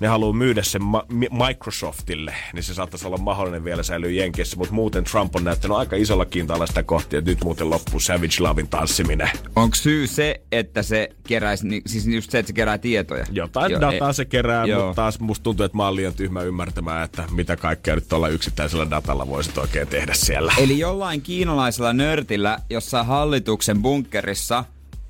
ne 0.00 0.08
haluaa 0.08 0.32
myydä 0.32 0.62
sen 0.62 0.82
ma- 0.82 1.06
Microsoftille, 1.46 2.34
niin 2.52 2.62
se 2.62 2.74
saattaisi 2.74 3.06
olla 3.06 3.16
mahdollinen 3.16 3.64
vielä 3.64 3.82
säilyä 3.82 4.10
Jenkeissä, 4.10 4.56
mutta 4.56 4.74
muuten 4.74 5.04
Trump 5.04 5.36
on 5.36 5.44
näyttänyt 5.44 5.76
aika 5.76 5.96
isolla 5.96 6.24
kiintaalla 6.24 6.66
sitä 6.66 6.82
kohti, 6.82 7.16
että 7.16 7.30
nyt 7.30 7.44
muuten 7.44 7.70
loppuu 7.70 8.00
Savage 8.00 8.36
Lovin 8.38 8.68
tanssiminen. 8.68 9.30
Onko 9.56 9.76
syy 9.76 10.06
se, 10.06 10.40
että 10.52 10.82
se 10.82 11.10
keräisi, 11.28 11.68
niin, 11.68 11.82
siis 11.86 12.06
just 12.06 12.30
se, 12.30 12.38
että 12.38 12.48
se 12.48 12.52
kerää 12.52 12.78
tietoja? 12.78 13.26
Jotain 13.32 13.72
jo, 13.72 13.80
dataa 13.80 14.08
ei, 14.08 14.14
se 14.14 14.24
kerää, 14.24 14.64
joo. 14.64 14.86
mutta 14.86 15.02
taas 15.02 15.20
musta 15.20 15.42
tuntuu, 15.42 15.66
että 15.66 15.76
mä 15.76 15.84
oon 15.84 15.96
liian 15.96 16.14
tyhmä 16.14 16.42
ymmärtämään, 16.42 17.04
että 17.04 17.24
mitä 17.30 17.56
kaikkea 17.56 17.94
nyt 17.94 18.08
tuolla 18.08 18.28
yksittäisellä 18.28 18.90
datalla 18.90 19.28
voisit 19.28 19.58
oikein 19.58 19.88
tehdä 19.88 20.14
siellä. 20.14 20.52
Eli 20.58 20.78
jollain 20.78 21.22
kiinalaisella 21.22 21.92
nörtillä, 21.92 22.58
jossa 22.70 23.04
hallituksen 23.04 23.82
bunkerissa 23.82 24.64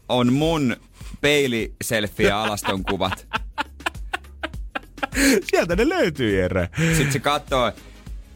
on 0.09 0.33
mun 0.33 0.77
peiliselfie 1.21 2.31
alaston 2.31 2.85
kuvat. 2.85 3.27
Sieltä 5.51 5.77
ne 5.77 5.89
löytyy, 5.89 6.41
Jere. 6.41 6.69
Sitten 6.97 7.13
se 7.13 7.19
katsoo, 7.19 7.73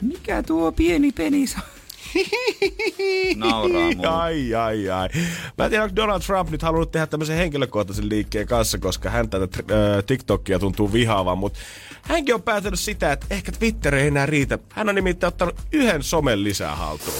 mikä 0.02 0.42
tuo 0.42 0.72
pieni 0.72 1.12
penis 1.12 1.56
on? 1.56 1.62
Nauraa 3.36 3.90
mulle. 3.94 4.08
Ai, 4.08 4.54
ai, 4.54 4.90
ai. 4.90 5.08
Mä 5.58 5.64
en 5.64 5.70
tiedä, 5.70 5.84
onko 5.84 5.96
Donald 5.96 6.20
Trump 6.20 6.50
nyt 6.50 6.62
halunnut 6.62 6.92
tehdä 6.92 7.06
tämmöisen 7.06 7.36
henkilökohtaisen 7.36 8.08
liikkeen 8.08 8.46
kanssa, 8.46 8.78
koska 8.78 9.10
hän 9.10 9.28
tätä 9.28 9.58
äh, 9.60 10.04
TikTokia 10.06 10.58
tuntuu 10.58 10.92
vihaavan, 10.92 11.38
mutta 11.38 11.58
hänkin 12.02 12.34
on 12.34 12.42
päätänyt 12.42 12.80
sitä, 12.80 13.12
että 13.12 13.26
ehkä 13.30 13.52
Twitter 13.52 13.94
ei 13.94 14.06
enää 14.06 14.26
riitä. 14.26 14.58
Hän 14.72 14.88
on 14.88 14.94
nimittäin 14.94 15.28
ottanut 15.28 15.56
yhden 15.72 16.02
somen 16.02 16.44
lisää 16.44 16.76
haltuun. 16.76 17.16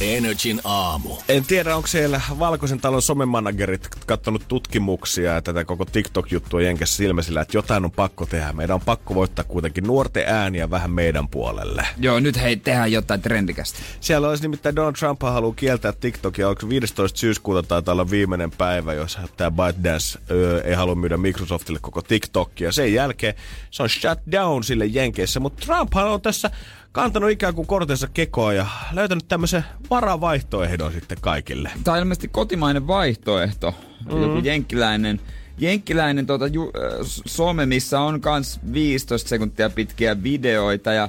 Energin 0.00 0.60
aamu. 0.64 1.16
En 1.28 1.44
tiedä, 1.44 1.76
onko 1.76 1.88
siellä 1.88 2.20
Valkoisen 2.38 2.80
talon 2.80 3.02
somemanagerit 3.02 3.88
katsonut 4.06 4.48
tutkimuksia 4.48 5.32
ja 5.32 5.42
tätä 5.42 5.64
koko 5.64 5.84
TikTok-juttua 5.84 6.62
jenkessä 6.62 6.96
silmäsillä, 6.96 7.40
että 7.40 7.56
jotain 7.56 7.84
on 7.84 7.90
pakko 7.90 8.26
tehdä. 8.26 8.52
Meidän 8.52 8.74
on 8.74 8.80
pakko 8.80 9.14
voittaa 9.14 9.44
kuitenkin 9.44 9.84
nuorten 9.84 10.24
ääniä 10.26 10.70
vähän 10.70 10.90
meidän 10.90 11.28
puolelle. 11.28 11.86
Joo, 12.00 12.20
nyt 12.20 12.40
hei, 12.40 12.56
tehdään 12.56 12.92
jotain 12.92 13.22
trendikästä. 13.22 13.78
Siellä 14.00 14.27
olisi 14.28 14.42
nimittäin 14.42 14.76
Donald 14.76 14.94
Trump 14.94 15.22
haluaa 15.22 15.54
kieltää 15.54 15.92
TikTokia. 15.92 16.48
Onko 16.48 16.68
15. 16.68 17.18
syyskuuta 17.18 17.62
taitaa 17.62 17.92
olla 17.92 18.10
viimeinen 18.10 18.50
päivä, 18.50 18.94
jos 18.94 19.18
tämä 19.36 19.50
ByteDance 19.50 20.18
öö, 20.30 20.60
ei 20.60 20.74
halua 20.74 20.94
myydä 20.94 21.16
Microsoftille 21.16 21.78
koko 21.82 22.02
TikTokia. 22.02 22.72
Sen 22.72 22.94
jälkeen 22.94 23.34
se 23.70 23.82
on 23.82 23.88
shut 23.88 24.18
down 24.32 24.64
sille 24.64 24.86
jenkeissä, 24.86 25.40
mutta 25.40 25.66
Trump 25.66 25.96
on 25.96 26.20
tässä 26.20 26.50
kantanut 26.92 27.30
ikään 27.30 27.54
kuin 27.54 27.66
kortensa 27.66 28.08
kekoa 28.14 28.52
ja 28.52 28.66
löytänyt 28.92 29.28
tämmöisen 29.28 29.64
varavaihtoehdon 29.90 30.92
sitten 30.92 31.18
kaikille. 31.20 31.70
Tämä 31.84 31.94
on 31.94 31.98
ilmeisesti 31.98 32.28
kotimainen 32.28 32.86
vaihtoehto. 32.86 33.74
Mm. 34.12 34.22
Joku 34.22 34.38
jenkkiläinen 34.38 35.20
jenkkiläinen 35.58 36.26
tuota, 36.26 36.46
ju, 36.46 36.62
äh, 36.62 37.06
some, 37.26 37.66
missä 37.66 38.00
on 38.00 38.20
kans 38.20 38.60
15 38.72 39.28
sekuntia 39.28 39.70
pitkiä 39.70 40.22
videoita 40.22 40.92
ja 40.92 41.08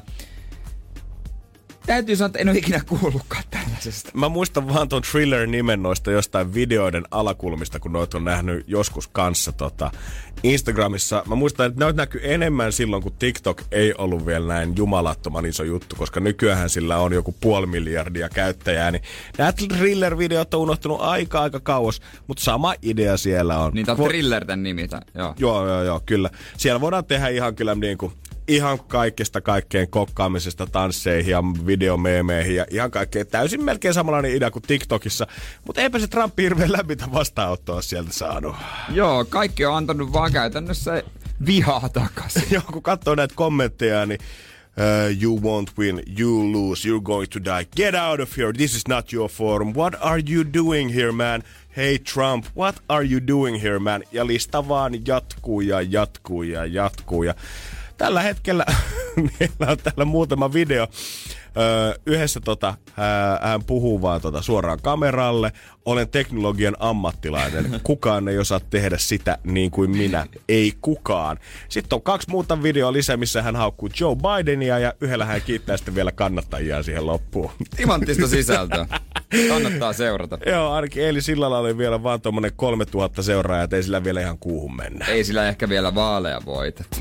täytyy 1.94 2.16
sanoa, 2.16 2.26
että 2.26 2.40
en 2.40 2.50
ole 2.50 2.58
ikinä 2.58 2.82
kuullutkaan. 2.88 3.44
Tällaisesta. 3.52 4.12
Mä 4.14 4.30
muistan 4.30 4.68
vaan 4.74 4.90
ton 4.90 5.02
thriller-nimen 5.02 5.84
noista 5.84 6.12
jostain 6.12 6.54
videoiden 6.54 7.04
alakulmista, 7.12 7.80
kun 7.80 7.94
noit 7.94 8.14
on 8.14 8.24
nähnyt 8.24 8.64
joskus 8.68 9.08
kanssa 9.08 9.52
tota 9.52 9.92
Instagramissa. 10.44 11.24
Mä 11.28 11.36
muistan, 11.36 11.66
että 11.66 11.80
noit 11.86 11.96
näkyy 11.96 12.22
enemmän 12.24 12.72
silloin, 12.72 13.04
kun 13.04 13.12
TikTok 13.20 13.62
ei 13.72 13.94
ollut 13.98 14.26
vielä 14.26 14.48
näin 14.48 14.74
jumalattoman 14.76 15.46
iso 15.46 15.64
juttu, 15.64 15.96
koska 15.96 16.20
nykyään 16.20 16.70
sillä 16.70 16.98
on 16.98 17.14
joku 17.14 17.36
puoli 17.42 17.68
miljardia 17.68 18.30
käyttäjää, 18.30 18.92
niin 18.92 19.04
nämä 19.38 19.52
thriller-videot 19.52 20.54
on 20.54 20.62
unohtunut 20.62 21.02
aika 21.02 21.42
aika 21.42 21.60
kauas, 21.60 22.02
mutta 22.28 22.44
sama 22.44 22.74
idea 22.82 23.18
siellä 23.18 23.58
on. 23.58 23.74
Niin 23.74 23.86
tää 23.86 23.96
on 24.00 24.06
thriller 24.06 24.46
tän 24.46 24.64
nimi, 24.64 24.88
joo. 25.16 25.34
Joo, 25.38 25.68
joo, 25.68 25.84
joo, 25.84 26.02
kyllä. 26.06 26.30
Siellä 26.58 26.82
voidaan 26.82 27.06
tehdä 27.06 27.28
ihan 27.28 27.56
kyllä 27.56 27.76
niin 27.76 27.98
kuin 27.98 28.14
ihan 28.50 28.80
kaikesta 28.80 29.42
kaikkeen 29.42 29.90
kokkaamisesta 29.90 30.68
tansseihin 30.68 31.32
ja 31.32 31.44
videomeemeihin 31.66 32.56
ja 32.56 32.66
ihan 32.70 32.92
kaikkeen. 32.92 33.28
Täysin 33.28 33.64
melkein 33.64 33.94
samanlainen 33.94 34.36
idea 34.36 34.52
kuin 34.52 34.64
TikTokissa, 34.68 35.28
mutta 35.66 35.82
eipä 35.82 36.00
se 36.00 36.08
Trump 36.08 36.34
hirveän 36.38 36.72
lämpitä 36.72 37.06
vastaanottoa 37.14 37.82
sieltä 37.82 38.14
saanut. 38.14 38.56
Joo, 38.90 39.26
kaikki 39.26 39.66
on 39.66 39.76
antanut 39.76 40.14
vaan 40.14 40.32
käytännössä 40.32 41.04
vihaa 41.46 41.90
takaisin. 41.90 42.44
Joo, 42.56 42.64
kun 42.72 42.84
katsoo 42.84 43.16
näitä 43.16 43.36
kommentteja, 43.36 44.06
niin 44.06 44.20
Uh, 44.78 45.24
you 45.24 45.38
won't 45.38 45.78
win, 45.78 46.02
you 46.20 46.52
lose, 46.52 46.86
you're 46.86 47.02
going 47.02 47.28
to 47.28 47.40
die. 47.40 47.66
Get 47.76 47.96
out 47.96 48.20
of 48.20 48.38
here, 48.38 48.54
this 48.54 48.76
is 48.76 48.88
not 48.88 49.12
your 49.12 49.30
forum. 49.30 49.74
What 49.74 49.96
are 50.02 50.20
you 50.20 50.44
doing 50.54 50.94
here, 50.94 51.12
man? 51.12 51.44
Hey 51.76 51.98
Trump, 51.98 52.46
what 52.56 52.80
are 52.88 53.04
you 53.04 53.20
doing 53.28 53.62
here, 53.62 53.80
man? 53.80 54.04
Ja 54.12 54.28
lista 54.28 54.68
vaan 54.68 54.94
jatkuu 55.08 55.62
ja 55.62 55.82
jatkuu 55.82 56.44
ja 56.44 56.66
jatkuu. 56.66 57.24
Ja 57.24 57.34
tällä 58.00 58.22
hetkellä 58.22 58.66
meillä 59.40 59.72
on 59.72 59.78
täällä 59.78 60.06
muutama 60.06 60.54
video. 60.54 60.88
Öö, 61.58 61.94
yhdessä 62.06 62.40
tota, 62.40 62.74
hän 63.42 63.64
puhuu 63.64 64.02
vaan 64.02 64.22
tota 64.22 64.42
suoraan 64.42 64.80
kameralle. 64.82 65.52
Olen 65.86 66.10
teknologian 66.10 66.76
ammattilainen. 66.80 67.80
Kukaan 67.84 68.28
ei 68.28 68.38
osaa 68.38 68.60
tehdä 68.60 68.98
sitä 68.98 69.38
niin 69.44 69.72
kuin 69.72 69.92
minä. 69.92 70.28
Ei 70.50 70.74
kukaan. 70.82 71.38
Sitten 71.70 71.96
on 71.96 72.02
kaksi 72.02 72.30
muuta 72.30 72.64
videoa 72.64 72.94
lisää, 72.94 73.18
missä 73.18 73.42
hän 73.42 73.56
haukkuu 73.56 73.90
Joe 74.00 74.16
Bidenia 74.16 74.80
ja 74.80 74.94
yhdellä 75.02 75.26
hän 75.26 75.42
kiittää 75.42 75.78
sitten 75.78 75.96
vielä 75.96 76.12
kannattajia 76.12 76.84
siihen 76.84 77.06
loppuun. 77.06 77.52
Timanttista 77.76 78.28
sisältöä. 78.38 78.86
Kannattaa 79.50 79.94
seurata. 79.94 80.38
Joo, 80.46 80.72
ainakin 80.72 81.04
Eili 81.04 81.22
Sillalla 81.22 81.58
oli 81.58 81.78
vielä 81.78 82.04
vaan 82.04 82.22
tuommoinen 82.22 82.52
3000 82.56 83.22
seuraajaa, 83.22 83.68
ei 83.72 83.84
sillä 83.84 84.04
vielä 84.04 84.22
ihan 84.22 84.38
kuuhun 84.40 84.76
mennä. 84.76 85.06
Ei 85.06 85.24
sillä 85.24 85.48
ehkä 85.48 85.70
vielä 85.70 85.96
vaaleja 85.96 86.42
voitettu. 86.46 86.98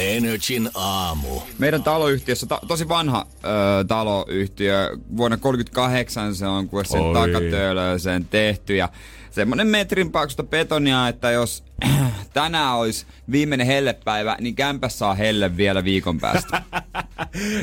Energin 0.00 0.70
aamu. 0.74 1.40
Meidän 1.58 1.82
taloyhtiössä, 1.82 2.46
ta- 2.46 2.60
tosi 2.68 2.88
vanha 2.88 3.26
ö, 3.44 3.84
taloyhtiö, 3.84 4.96
vuonna 5.16 5.36
38 5.36 6.34
se 6.34 6.46
on, 6.46 6.68
kun 6.68 6.84
sen 6.84 7.00
Oi. 7.00 7.14
takatöölöön 7.14 8.00
tehty 8.30 8.76
ja 8.76 8.88
semmonen 9.30 9.66
metrin 9.66 10.12
paksusta 10.12 10.42
betonia, 10.42 11.08
että 11.08 11.30
jos 11.30 11.64
tänään 12.32 12.74
olisi 12.74 13.06
viimeinen 13.30 13.66
hellepäivä, 13.66 14.36
niin 14.40 14.54
kämpässä 14.54 14.98
saa 14.98 15.14
helle 15.14 15.56
vielä 15.56 15.84
viikon 15.84 16.20
päästä. 16.20 16.62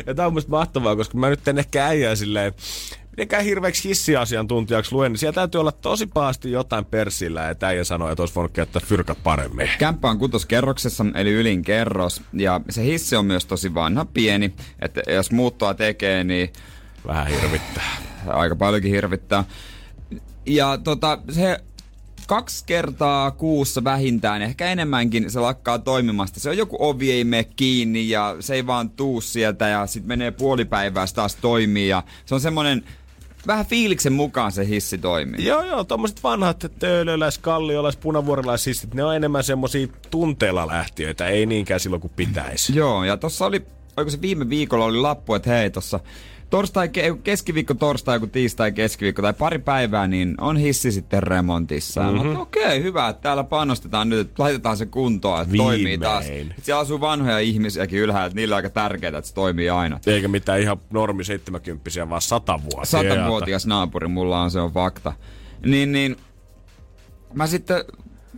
Ja 0.05 0.15
tää 0.15 0.27
on 0.27 0.33
musta 0.33 0.51
mahtavaa, 0.51 0.95
koska 0.95 1.17
mä 1.17 1.29
nyt 1.29 1.47
en 1.47 1.57
ehkä 1.59 1.85
äijää 1.85 2.15
silleen, 2.15 2.53
mitenkään 3.13 3.43
hirveäksi 3.43 3.89
hissiasiantuntijaksi 3.89 4.91
luen, 4.91 5.11
niin 5.11 5.19
siellä 5.19 5.33
täytyy 5.35 5.61
olla 5.61 5.71
tosi 5.71 6.07
pahasti 6.07 6.51
jotain 6.51 6.85
persillä, 6.85 7.49
että 7.49 7.67
äijä 7.67 7.83
sanoo, 7.83 8.09
että 8.09 8.21
olisi 8.21 8.35
voinut 8.35 8.51
käyttää 8.51 8.81
fyrkat 8.85 9.17
paremmin. 9.23 9.69
Kämppä 9.79 10.09
on 10.09 10.19
kutoskerroksessa, 10.19 11.05
eli 11.15 11.31
ylin 11.31 11.61
kerros, 11.61 12.21
ja 12.33 12.61
se 12.69 12.83
hissi 12.83 13.15
on 13.15 13.25
myös 13.25 13.45
tosi 13.45 13.73
vanha, 13.73 14.05
pieni, 14.05 14.53
että 14.79 15.01
jos 15.07 15.31
muuttoa 15.31 15.73
tekee, 15.73 16.23
niin 16.23 16.53
Vähän 17.07 17.27
hirvittää. 17.27 17.97
aika 18.27 18.55
paljonkin 18.55 18.91
hirvittää. 18.91 19.43
Ja 20.45 20.77
tota, 20.77 21.19
se 21.31 21.59
kaksi 22.27 22.63
kertaa 22.65 23.31
kuussa 23.31 23.83
vähintään, 23.83 24.41
ehkä 24.41 24.65
enemmänkin 24.65 25.31
se 25.31 25.39
lakkaa 25.39 25.79
toimimasta. 25.79 26.39
Se 26.39 26.49
on 26.49 26.57
joku 26.57 26.77
ovi 26.79 27.11
ei 27.11 27.23
mene 27.23 27.43
kiinni 27.43 28.09
ja 28.09 28.35
se 28.39 28.53
ei 28.53 28.67
vaan 28.67 28.89
tuu 28.89 29.21
sieltä 29.21 29.67
ja 29.67 29.87
sitten 29.87 30.07
menee 30.07 30.31
puolipäivää 30.31 31.05
se 31.07 31.15
taas 31.15 31.35
toimii 31.35 31.87
ja 31.87 32.03
se 32.25 32.35
on 32.35 32.41
semmonen 32.41 32.83
vähän 33.47 33.65
fiiliksen 33.65 34.13
mukaan 34.13 34.51
se 34.51 34.67
hissi 34.67 34.97
toimii. 34.97 35.45
Joo, 35.45 35.63
joo, 35.65 35.83
tommoset 35.83 36.23
vanhat 36.23 36.65
töölöläis, 36.79 37.37
kalliolais, 37.37 37.97
punavuorilaishissit, 37.97 38.93
ne 38.93 39.03
on 39.03 39.15
enemmän 39.15 39.43
semmosia 39.43 39.87
tunteella 40.11 40.67
lähtiöitä, 40.67 41.27
ei 41.27 41.45
niinkään 41.45 41.79
silloin 41.79 42.01
kun 42.01 42.09
pitäisi. 42.09 42.75
Joo, 42.75 43.03
ja 43.03 43.17
tossa 43.17 43.45
oli, 43.45 43.65
oliko 43.97 44.11
se 44.11 44.21
viime 44.21 44.49
viikolla 44.49 44.85
oli 44.85 44.97
lappu, 44.97 45.33
että 45.33 45.49
hei 45.49 45.69
tossa 45.69 45.99
torstai, 46.53 46.87
ke- 46.87 47.17
keskiviikko, 47.23 47.73
torstai, 47.73 48.19
kun 48.19 48.29
tiistai, 48.29 48.71
keskiviikko 48.71 49.21
tai 49.21 49.33
pari 49.33 49.59
päivää, 49.59 50.07
niin 50.07 50.35
on 50.41 50.57
hissi 50.57 50.91
sitten 50.91 51.23
remontissa. 51.23 52.03
Mm-hmm. 52.03 52.29
Mhm. 52.29 52.39
Okei, 52.39 52.63
okay, 52.63 52.83
hyvä, 52.83 53.09
että 53.09 53.21
täällä 53.21 53.43
panostetaan 53.43 54.09
nyt, 54.09 54.19
että 54.19 54.43
laitetaan 54.43 54.77
se 54.77 54.85
kuntoon, 54.85 55.41
että 55.41 55.51
Viimein. 55.51 55.69
toimii 55.69 55.97
taas. 55.97 56.25
Sitten 56.25 56.55
siellä 56.61 56.81
asuu 56.81 57.01
vanhoja 57.01 57.39
ihmisiäkin 57.39 57.99
ylhäällä, 57.99 58.25
että 58.25 58.35
niillä 58.35 58.53
on 58.53 58.57
aika 58.57 58.69
tärkeää, 58.69 59.17
että 59.17 59.27
se 59.27 59.33
toimii 59.33 59.69
aina. 59.69 59.99
Eikä 60.07 60.27
mitään 60.27 60.61
ihan 60.61 60.77
normi 60.89 61.23
70 61.23 62.09
vaan 62.09 62.21
100 62.21 62.59
vuotta. 62.63 62.85
Satavuotias 62.85 63.65
naapuri 63.65 64.07
mulla 64.07 64.41
on, 64.41 64.51
se 64.51 64.59
on 64.59 64.71
fakta. 64.71 65.13
Niin, 65.65 65.91
niin 65.91 66.15
mä 67.33 67.47
sitten 67.47 67.83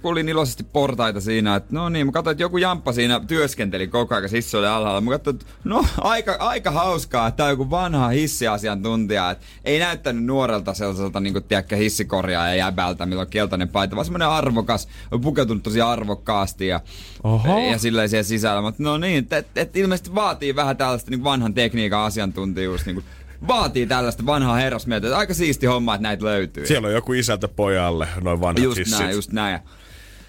kuulin 0.05 0.29
iloisesti 0.29 0.63
portaita 0.63 1.21
siinä, 1.21 1.55
että 1.55 1.69
no 1.71 1.89
niin, 1.89 2.05
mä 2.05 2.11
katsoin, 2.11 2.31
että 2.31 2.43
joku 2.43 2.57
jamppa 2.57 2.91
siinä 2.93 3.21
työskenteli 3.27 3.87
koko 3.87 4.15
ajan, 4.15 4.29
hissi 4.31 4.57
oli 4.57 4.67
alhaalla. 4.67 5.01
Mä 5.01 5.11
katsoin, 5.11 5.35
että 5.35 5.45
no 5.63 5.85
aika, 5.97 6.35
aika 6.39 6.71
hauskaa, 6.71 7.27
että 7.27 7.37
tää 7.37 7.45
on 7.45 7.49
joku 7.49 7.69
vanha 7.69 8.07
hissiasiantuntija, 8.07 9.31
että 9.31 9.45
ei 9.63 9.79
näyttänyt 9.79 10.25
nuorelta 10.25 10.73
sellaiselta 10.73 11.19
niin 11.19 11.33
kuin, 11.33 11.43
tiedäkö, 11.43 11.75
hissikorjaa 11.75 12.47
ja 12.47 12.55
jäbältä, 12.55 13.05
millä 13.05 13.21
on 13.21 13.27
keltainen 13.27 13.69
paita, 13.69 13.95
vaan 13.95 14.05
semmoinen 14.05 14.27
arvokas, 14.27 14.87
pukeutunut 15.21 15.63
tosi 15.63 15.81
arvokkaasti 15.81 16.67
ja, 16.67 16.79
Oho. 17.23 17.59
ja 17.59 17.77
silleen 17.77 18.09
siellä 18.09 18.23
sisällä. 18.23 18.61
Mutta 18.61 18.83
no 18.83 18.97
niin, 18.97 19.17
että 19.17 19.37
et, 19.37 19.47
et 19.55 19.77
ilmeisesti 19.77 20.15
vaatii 20.15 20.55
vähän 20.55 20.77
tällaista 20.77 21.11
niin 21.11 21.23
vanhan 21.23 21.53
tekniikan 21.53 21.99
asiantuntijuus, 22.01 22.85
niin 22.85 22.95
kuin, 22.95 23.05
vaatii 23.47 23.87
tällaista 23.87 24.25
vanhaa 24.25 24.55
herrasmieltä. 24.55 25.17
Aika 25.17 25.33
siisti 25.33 25.65
homma, 25.65 25.95
että 25.95 26.03
näitä 26.03 26.25
löytyy. 26.25 26.65
Siellä 26.65 26.87
on 26.87 26.93
joku 26.93 27.13
isältä 27.13 27.47
pojalle, 27.47 28.07
noin 28.21 28.41
vanhat 28.41 28.63
Just 28.63 28.77
hissit. 28.77 28.99
näin, 28.99 29.15
just 29.15 29.31
näin. 29.31 29.59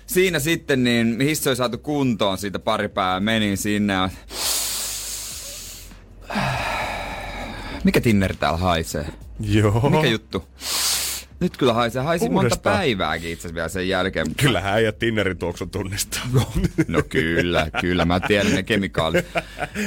Ja 0.07 0.13
Siinä 0.15 0.39
sitten 0.39 0.85
niin 0.85 1.21
hissi 1.21 1.49
oli 1.49 1.57
saatu 1.57 1.79
kuntoon 1.79 2.39
siitä 2.39 2.59
pari 2.59 2.89
päivää. 2.89 3.21
Menin 3.21 3.57
sinne 3.57 3.93
ja... 3.93 4.11
Mikä 7.85 8.01
tinneri 8.01 8.37
täällä 8.37 8.59
haisee? 8.59 9.07
Joo. 9.41 9.91
Mikä 9.91 10.07
juttu? 10.09 10.45
Nyt 11.41 11.57
kyllä 11.57 11.73
haisee. 11.73 12.03
Haisi 12.03 12.29
monta 12.29 12.57
päivääkin 12.57 13.31
itse 13.31 13.55
vielä 13.55 13.69
sen 13.69 13.89
jälkeen. 13.89 14.29
mutta- 14.29 14.43
Kyllähän 14.43 14.75
äijät 14.75 14.99
Tinnerin 14.99 15.39
tuoksun 15.39 15.71
tunnistaa. 15.71 16.23
No 16.89 17.03
kyllä, 17.09 17.71
kyllä. 17.81 18.05
Mä 18.05 18.21
tiedän 18.21 18.55
ne 18.55 18.63
kemikaalit. 18.63 19.27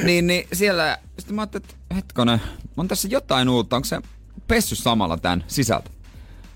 Niin, 0.04 0.28
niin 0.28 0.48
siellä... 0.54 0.98
Sitten 1.18 1.36
mä 1.36 1.42
ajattelin, 1.42 1.64
että 1.66 1.96
hetkonen, 1.96 2.42
on 2.78 2.88
tässä 2.88 3.08
jotain 3.12 3.50
uutta. 3.50 3.76
Onko 3.76 3.86
se 3.86 4.02
pessy 4.48 4.76
samalla 4.76 5.18
tän 5.18 5.44
sisältä? 5.48 5.90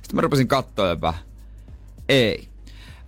Sitten 0.02 0.16
mä 0.16 0.22
rupesin 0.22 0.48
katsoa 0.48 0.90
jopa. 0.90 1.14
Ei. 2.10 2.48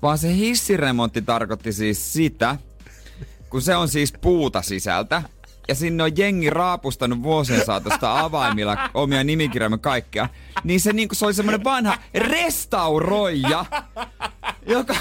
Vaan 0.02 0.18
se 0.18 0.36
hissiremontti 0.36 1.22
tarkoitti 1.22 1.74
siis 1.74 2.14
sitä, 2.14 2.58
kun 3.50 3.62
se 3.62 3.76
on 3.76 3.88
siis 3.88 4.14
puuta 4.22 4.62
sisältä, 4.62 5.24
ja 5.68 5.76
sinne 5.76 6.04
on 6.04 6.18
jengi 6.18 6.50
raapustanut 6.50 7.24
vuosien 7.24 7.66
saatosta 7.66 8.20
avaimilla 8.20 8.90
omia 8.94 9.24
nimikirjoja 9.24 9.78
kaikkea, 9.78 10.30
niin 10.64 10.80
se, 10.80 10.94
niin 10.94 11.10
se 11.14 11.26
oli 11.26 11.34
semmoinen 11.34 11.64
vanha 11.64 11.98
restauroija, 12.14 13.66
joka 14.68 14.96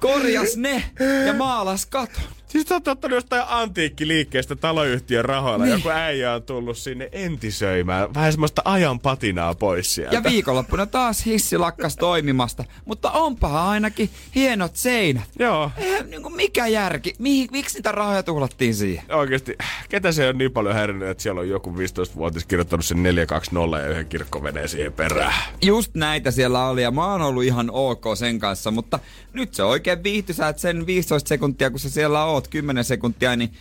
korjas 0.00 0.56
ne 0.56 0.90
ja 1.26 1.32
maalas 1.32 1.86
katon. 1.86 2.24
Siis 2.52 2.68
sä 2.68 2.74
oot 2.74 2.88
ottanut 2.88 3.14
jostain 3.14 3.42
antiikkiliikkeestä 3.48 4.56
taloyhtiön 4.56 5.24
rahoilla. 5.24 5.64
Niin. 5.64 5.72
Joku 5.72 5.88
äijä 5.88 6.34
on 6.34 6.42
tullut 6.42 6.78
sinne 6.78 7.08
entisöimään. 7.12 8.14
Vähän 8.14 8.32
semmoista 8.32 8.62
ajan 8.64 9.00
patinaa 9.00 9.54
pois 9.54 9.94
sieltä. 9.94 10.14
Ja 10.14 10.22
viikonloppuna 10.24 10.86
taas 10.86 11.26
hissi 11.26 11.58
lakkas 11.58 11.96
toimimasta, 11.96 12.64
mutta 12.84 13.10
onpahan 13.10 13.68
ainakin 13.68 14.10
hienot 14.34 14.76
seinät. 14.76 15.24
Joo. 15.38 15.70
Eihän 15.76 16.10
niinku 16.10 16.30
mikä 16.30 16.66
järki, 16.66 17.14
Mihin, 17.18 17.48
miksi 17.52 17.78
niitä 17.78 17.92
rahoja 17.92 18.22
tuhlattiin 18.22 18.74
siihen? 18.74 19.04
Oikeesti, 19.10 19.56
ketä 19.88 20.12
se 20.12 20.28
on 20.28 20.38
niin 20.38 20.52
paljon 20.52 20.74
häirinnyt, 20.74 21.08
että 21.08 21.22
siellä 21.22 21.40
on 21.40 21.48
joku 21.48 21.70
15-vuotias 21.70 22.44
kirjoittanut 22.44 22.84
sen 22.84 23.02
420 23.02 23.78
ja 23.78 23.90
yhden 23.90 24.06
kirkkoveneen 24.06 24.68
siihen 24.68 24.92
perään. 24.92 25.34
Just 25.62 25.94
näitä 25.94 26.30
siellä 26.30 26.68
oli 26.68 26.82
ja 26.82 26.90
mä 26.90 27.12
oon 27.12 27.22
ollut 27.22 27.44
ihan 27.44 27.70
ok 27.70 28.04
sen 28.14 28.38
kanssa, 28.38 28.70
mutta 28.70 28.98
nyt 29.32 29.54
se 29.54 29.62
oikein 29.62 30.02
viihtysää, 30.02 30.48
että 30.48 30.62
sen 30.62 30.86
15 30.86 31.28
sekuntia, 31.28 31.70
kun 31.70 31.78
sä 31.78 31.90
siellä 31.90 32.24
oot, 32.42 32.48
10 32.48 32.84
sekuntia, 32.84 33.36
niin 33.36 33.52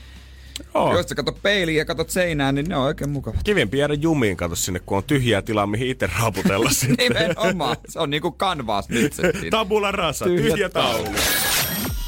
Oo. 0.74 0.98
jos 0.98 1.06
sä 1.10 1.16
katsot 1.16 1.42
peiliin 1.42 1.78
ja 1.78 1.86
katsot 1.86 2.10
seinään, 2.10 2.56
niin 2.56 2.70
ne 2.70 2.76
on 2.78 2.84
oikein 2.84 3.10
mukavat. 3.10 3.44
Kivempi 3.44 3.78
jäädä 3.78 3.94
jumiin, 3.94 4.38
kato 4.38 4.56
sinne, 4.56 4.80
kun 4.80 4.98
on 4.98 5.04
tyhjää 5.04 5.42
tilaa, 5.42 5.68
mihin 5.68 5.88
itse 5.88 6.10
raaputella 6.20 6.70
sitten. 6.80 6.98
Nimenomaan, 6.98 7.78
se 7.90 8.00
on 8.00 8.10
niinku 8.10 8.32
kanvaas 8.32 8.90
nyt 8.90 9.14
se. 9.14 9.34
Tabula 9.52 9.92
rasa, 9.92 10.26
Tyhjä 10.26 10.50
tyhjä 10.52 10.70
taulu. 10.70 11.08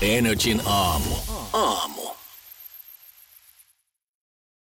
Energin 0.01 0.61
aamu. 0.65 1.15
Aamu. 1.53 2.01